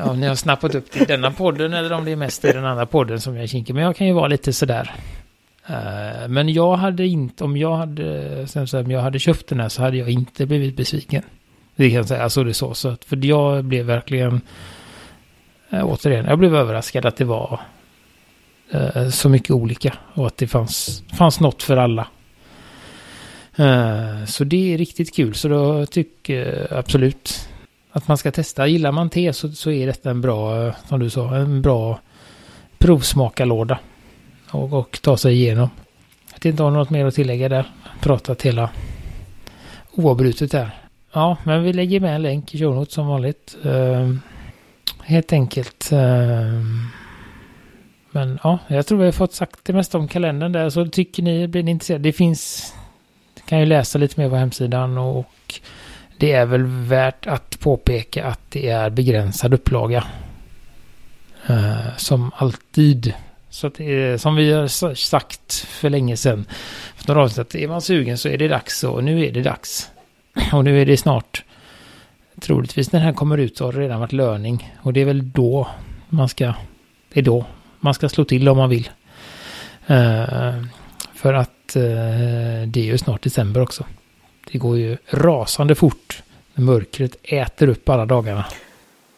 om 0.04 0.20
ni 0.20 0.26
har 0.26 0.34
snappat 0.34 0.74
upp 0.74 0.92
det 0.92 1.00
i 1.00 1.04
denna 1.04 1.30
podden 1.30 1.72
eller 1.72 1.92
om 1.92 2.04
det 2.04 2.10
är 2.10 2.16
mest 2.16 2.44
i 2.44 2.52
den 2.52 2.64
andra 2.64 2.86
podden 2.86 3.20
som 3.20 3.34
jag 3.34 3.42
är 3.42 3.46
kinkig. 3.46 3.74
Men 3.74 3.84
jag 3.84 3.96
kan 3.96 4.06
ju 4.06 4.12
vara 4.12 4.28
lite 4.28 4.52
sådär. 4.52 4.94
Uh, 5.70 6.28
men 6.28 6.48
jag 6.48 6.76
hade 6.76 7.06
inte, 7.06 7.44
om 7.44 7.56
jag 7.56 7.76
hade, 7.76 8.46
om 8.72 8.90
jag 8.90 9.00
hade 9.00 9.18
köpt 9.18 9.48
den 9.48 9.60
här 9.60 9.68
så 9.68 9.82
hade 9.82 9.96
jag 9.96 10.10
inte 10.10 10.46
blivit 10.46 10.76
besviken. 10.76 11.22
Det 11.76 11.88
kan 11.88 11.96
jag 11.96 12.08
säga, 12.08 12.22
alltså 12.22 12.44
det 12.44 12.50
är 12.50 12.52
så. 12.52 12.74
så 12.74 12.88
att, 12.88 13.04
för 13.04 13.26
jag 13.26 13.64
blev 13.64 13.86
verkligen, 13.86 14.40
eh, 15.70 15.86
återigen, 15.86 16.26
jag 16.26 16.38
blev 16.38 16.54
överraskad 16.54 17.06
att 17.06 17.16
det 17.16 17.24
var 17.24 17.60
eh, 18.70 19.08
så 19.08 19.28
mycket 19.28 19.50
olika. 19.50 19.94
Och 20.14 20.26
att 20.26 20.36
det 20.36 20.46
fanns, 20.46 21.02
fanns 21.18 21.40
något 21.40 21.62
för 21.62 21.76
alla. 21.76 22.06
Så 24.26 24.44
det 24.44 24.74
är 24.74 24.78
riktigt 24.78 25.14
kul. 25.14 25.34
Så 25.34 25.48
då 25.48 25.86
tycker 25.86 26.34
jag 26.34 26.78
absolut 26.78 27.49
att 27.92 28.08
man 28.08 28.16
ska 28.16 28.30
testa. 28.30 28.66
Gillar 28.66 28.92
man 28.92 29.10
te 29.10 29.32
så, 29.32 29.52
så 29.52 29.70
är 29.70 29.86
detta 29.86 30.10
en 30.10 30.20
bra, 30.20 30.66
eh, 30.66 30.74
som 30.88 31.00
du 31.00 31.10
sa, 31.10 31.36
en 31.36 31.62
bra 31.62 32.00
provsmakarlåda. 32.78 33.78
Och, 34.50 34.72
och 34.72 34.98
ta 35.02 35.16
sig 35.16 35.34
igenom. 35.34 35.70
Jag 36.28 36.34
vet 36.34 36.44
inte 36.44 36.62
om 36.62 36.74
något 36.74 36.90
mer 36.90 37.06
att 37.06 37.14
tillägga 37.14 37.48
där. 37.48 37.70
Pratat 38.00 38.42
hela 38.42 38.70
oavbrutet 39.92 40.50
där. 40.50 40.70
Ja, 41.12 41.36
men 41.44 41.62
vi 41.62 41.72
lägger 41.72 42.00
med 42.00 42.14
en 42.14 42.22
länk 42.22 42.54
i 42.54 42.58
show 42.58 42.84
som 42.84 43.06
vanligt. 43.06 43.56
Uh, 43.66 44.14
helt 45.02 45.32
enkelt. 45.32 45.90
Uh, 45.92 46.60
men 48.10 48.38
ja, 48.42 48.58
jag 48.68 48.86
tror 48.86 48.98
vi 48.98 49.04
har 49.04 49.12
fått 49.12 49.32
sagt 49.32 49.64
det 49.64 49.72
mesta 49.72 49.98
om 49.98 50.08
kalendern 50.08 50.52
där. 50.52 50.70
Så 50.70 50.86
tycker 50.86 51.22
ni, 51.22 51.48
blir 51.48 51.62
ni 51.62 51.70
intresserade? 51.70 52.02
Det 52.02 52.12
finns, 52.12 52.74
kan 53.46 53.60
ju 53.60 53.66
läsa 53.66 53.98
lite 53.98 54.20
mer 54.20 54.28
på 54.28 54.36
hemsidan 54.36 54.98
och 54.98 55.60
det 56.20 56.32
är 56.32 56.46
väl 56.46 56.64
värt 56.66 57.26
att 57.26 57.60
påpeka 57.60 58.24
att 58.24 58.40
det 58.48 58.68
är 58.68 58.90
begränsad 58.90 59.54
upplaga. 59.54 60.04
Uh, 61.50 61.96
som 61.96 62.30
alltid. 62.36 63.14
Så 63.50 63.66
att 63.66 63.80
uh, 63.80 64.16
som 64.16 64.36
vi 64.36 64.52
har 64.52 64.94
sagt 64.94 65.54
för 65.54 65.90
länge 65.90 66.16
sedan. 66.16 66.44
För 66.96 67.08
några 67.08 67.22
avsnitt, 67.22 67.54
är 67.54 67.68
man 67.68 67.82
sugen 67.82 68.18
så 68.18 68.28
är 68.28 68.38
det 68.38 68.48
dags 68.48 68.84
och 68.84 69.04
nu 69.04 69.26
är 69.26 69.32
det 69.32 69.42
dags. 69.42 69.90
Och 70.52 70.64
nu 70.64 70.82
är 70.82 70.86
det 70.86 70.96
snart, 70.96 71.44
troligtvis 72.40 72.92
när 72.92 73.00
den 73.00 73.06
här 73.06 73.14
kommer 73.14 73.38
ut 73.38 73.56
så 73.56 73.64
har 73.64 73.72
det 73.72 73.80
redan 73.80 74.00
varit 74.00 74.12
löning. 74.12 74.74
Och 74.82 74.92
det 74.92 75.00
är 75.00 75.04
väl 75.04 75.30
då 75.30 75.68
man 76.08 76.28
ska, 76.28 76.54
det 77.12 77.20
är 77.20 77.24
då 77.24 77.44
man 77.80 77.94
ska 77.94 78.08
slå 78.08 78.24
till 78.24 78.48
om 78.48 78.56
man 78.56 78.70
vill. 78.70 78.90
Uh, 79.90 80.64
för 81.14 81.34
att 81.34 81.76
uh, 81.76 81.82
det 82.66 82.80
är 82.80 82.84
ju 82.84 82.98
snart 82.98 83.22
december 83.22 83.60
också. 83.60 83.84
Det 84.52 84.58
går 84.58 84.78
ju 84.78 84.96
rasande 85.06 85.74
fort. 85.74 86.22
Mörkret 86.54 87.16
äter 87.22 87.68
upp 87.68 87.88
alla 87.88 88.06
dagarna. 88.06 88.44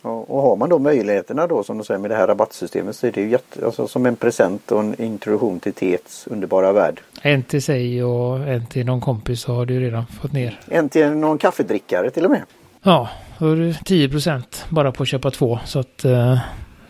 Och 0.03 0.43
har 0.43 0.57
man 0.57 0.69
då 0.69 0.79
möjligheterna 0.79 1.47
då 1.47 1.65
som 1.65 1.79
du 1.79 1.85
säger 1.85 2.01
med 2.01 2.11
det 2.11 2.17
här 2.17 2.27
rabattsystemet 2.27 2.97
så 2.97 3.07
är 3.07 3.13
det 3.13 3.21
ju 3.21 3.31
jätte, 3.31 3.67
alltså, 3.67 3.89
som 3.89 4.07
en 4.07 4.17
present 4.17 4.73
och 4.73 4.81
en 4.81 5.03
introduktion 5.03 5.61
till 5.61 5.73
Tets 5.73 6.27
underbara 6.27 6.73
värld. 6.73 7.01
En 7.23 7.43
till 7.43 7.63
sig 7.63 8.05
och 8.05 8.49
en 8.49 8.67
till 8.67 8.87
någon 8.87 9.01
kompis 9.01 9.41
så 9.41 9.55
har 9.55 9.67
du 9.67 9.81
redan 9.81 10.07
fått 10.07 10.33
ner. 10.33 10.61
En 10.69 10.89
till 10.89 11.11
någon 11.11 11.39
kaffedrickare 11.39 12.11
till 12.11 12.25
och 12.25 12.31
med. 12.31 12.43
Ja, 12.83 13.09
då 13.39 13.51
är 13.51 13.57
det 13.57 13.75
10 13.85 14.09
procent 14.09 14.65
bara 14.69 14.93
på 14.93 15.03
att 15.03 15.09
köpa 15.09 15.31
två 15.31 15.59
så 15.65 15.79
att 15.79 16.05
uh, 16.05 16.39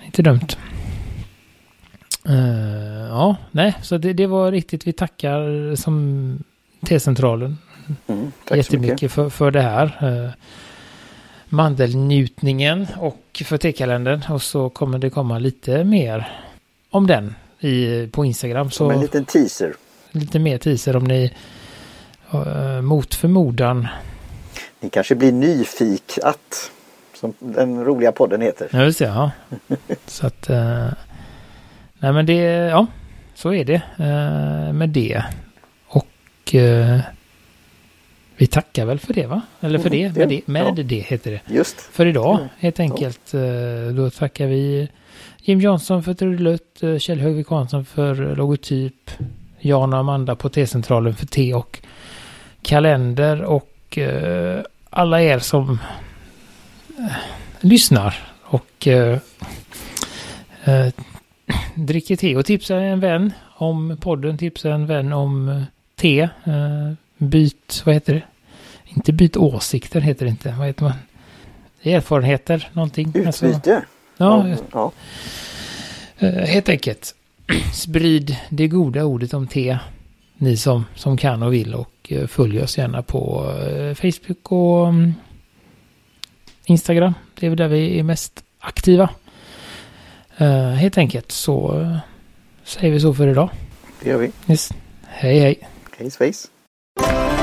inte 0.05 0.23
dumt. 0.23 0.49
Uh, 2.29 3.09
ja, 3.09 3.37
nej, 3.51 3.75
så 3.83 3.99
det, 3.99 4.13
det 4.13 4.27
var 4.27 4.53
riktigt. 4.53 4.87
Vi 4.87 4.93
tackar 4.93 5.75
som 5.77 6.39
T-centralen 6.87 7.59
mm, 8.07 8.33
jättemycket 8.51 9.13
för, 9.13 9.29
för 9.29 9.51
det 9.51 9.61
här. 9.61 9.99
Uh, 10.03 10.31
mandelnjutningen 11.53 12.87
och 12.99 13.43
för 13.45 13.59
tekalendern. 13.59 14.23
Och 14.29 14.43
så 14.43 14.69
kommer 14.69 14.99
det 14.99 15.11
komma 15.11 15.39
lite 15.39 15.85
mer 15.85 16.43
om 16.91 17.07
den 17.07 17.35
i, 17.61 18.07
på 18.07 18.25
Instagram. 18.25 18.71
Så 18.71 18.91
en 18.91 19.01
liten 19.01 19.25
teaser. 19.25 19.75
Lite 20.11 20.39
mer 20.39 20.59
teaser 20.59 20.97
om 20.97 21.05
ni 21.05 21.35
uh, 22.35 22.81
mot 22.81 23.15
förmodan. 23.15 23.89
Ni 24.81 24.91
kanske 24.91 25.15
blir 25.15 25.33
nyfikat. 25.33 26.71
Som 27.15 27.35
den 27.39 27.85
roliga 27.85 28.13
podden 28.13 28.41
heter. 28.41 28.69
Ja, 28.73 28.85
just 28.85 28.99
det. 28.99 29.05
Ja. 29.05 29.31
så 30.07 30.27
att... 30.27 30.51
Uh, 30.51 30.89
nej 31.99 32.13
men 32.13 32.27
det... 32.27 32.43
Ja, 32.71 32.87
så 33.35 33.53
är 33.53 33.65
det 33.65 33.83
uh, 34.01 34.73
med 34.73 34.89
det. 34.89 35.25
Och... 35.87 36.55
Uh, 36.55 36.99
vi 38.37 38.47
tackar 38.47 38.85
väl 38.85 38.99
för 38.99 39.15
det 39.15 39.27
va? 39.27 39.41
Eller 39.61 39.79
för 39.79 39.95
mm, 39.95 40.13
det, 40.13 40.19
med, 40.19 40.29
det, 40.29 40.47
med 40.47 40.79
ja. 40.79 40.83
det 40.83 40.97
heter 40.97 41.31
det. 41.31 41.55
Just. 41.55 41.81
För 41.81 42.07
idag 42.07 42.37
mm. 42.37 42.49
helt 42.59 42.81
enkelt. 42.81 43.21
Ja. 43.33 43.41
Då 43.97 44.11
tackar 44.11 44.47
vi 44.47 44.89
Jim 45.43 45.61
Johnson 45.61 46.03
för 46.03 46.15
trudelutt, 46.15 46.83
Kjell 46.99 47.21
Högvik 47.21 47.49
Hansson 47.49 47.85
för 47.85 48.37
logotyp, 48.37 49.11
Jan 49.59 49.93
och 49.93 49.99
Amanda 49.99 50.37
på 50.37 50.49
T-centralen 50.49 51.15
för 51.15 51.27
T 51.27 51.55
och 51.55 51.79
kalender 52.63 53.43
och 53.43 53.99
uh, 53.99 54.61
alla 54.91 55.23
er 55.23 55.39
som 55.39 55.79
lyssnar 57.61 58.15
och 58.43 58.89
dricker 61.75 62.17
te 62.17 62.37
och 62.37 62.47
tipsar 62.47 62.77
en 62.77 63.01
vän 63.01 63.33
om 63.57 63.97
podden, 64.01 64.39
tipsar 64.39 64.71
en 64.71 64.87
vän 64.87 65.13
om 65.13 65.65
te. 65.97 66.29
Byt, 67.23 67.83
vad 67.85 67.95
heter 67.95 68.15
det? 68.15 68.23
Inte 68.85 69.13
byt 69.13 69.37
åsikter 69.37 70.01
heter 70.01 70.25
det 70.27 70.31
inte. 70.31 70.55
Vad 70.59 70.67
heter 70.67 70.85
man? 70.85 70.93
Erfarenheter, 71.83 72.71
någonting. 72.73 73.09
Utbyte? 73.09 73.27
Alltså, 73.27 73.83
ja, 74.17 74.57
ja. 74.73 74.93
Uh, 76.23 76.29
helt 76.29 76.69
enkelt. 76.69 77.15
Sprid 77.75 78.37
det 78.51 78.69
goda 78.69 79.05
ordet 79.05 79.35
om 79.35 79.47
te. 79.47 79.79
Ni 80.37 80.57
som, 80.57 80.85
som 80.95 81.17
kan 81.17 81.43
och 81.43 81.53
vill 81.53 81.75
och 81.75 82.13
uh, 82.13 82.27
följ 82.27 82.63
oss 82.63 82.79
gärna 82.79 83.03
på 83.03 83.45
uh, 83.45 83.95
Facebook 83.95 84.53
och 84.53 84.89
um, 84.89 85.15
Instagram. 86.65 87.15
Det 87.35 87.47
är 87.47 87.51
väl 87.51 87.59
där 87.59 87.69
vi 87.69 87.99
är 87.99 88.03
mest 88.03 88.45
aktiva. 88.59 89.09
helt 90.79 90.99
enkelt 90.99 91.33
så 91.33 91.87
säger 92.65 92.93
vi 92.93 93.01
så 93.01 93.15
för 93.15 93.29
idag. 93.29 93.51
Det 94.03 94.11
gör 94.11 94.19
vi. 94.19 94.33
Yes. 94.49 94.73
Hej 95.07 95.39
hej. 95.39 95.69
Hej 95.99 96.11
svejs. 96.11 96.52
oh 96.99 97.42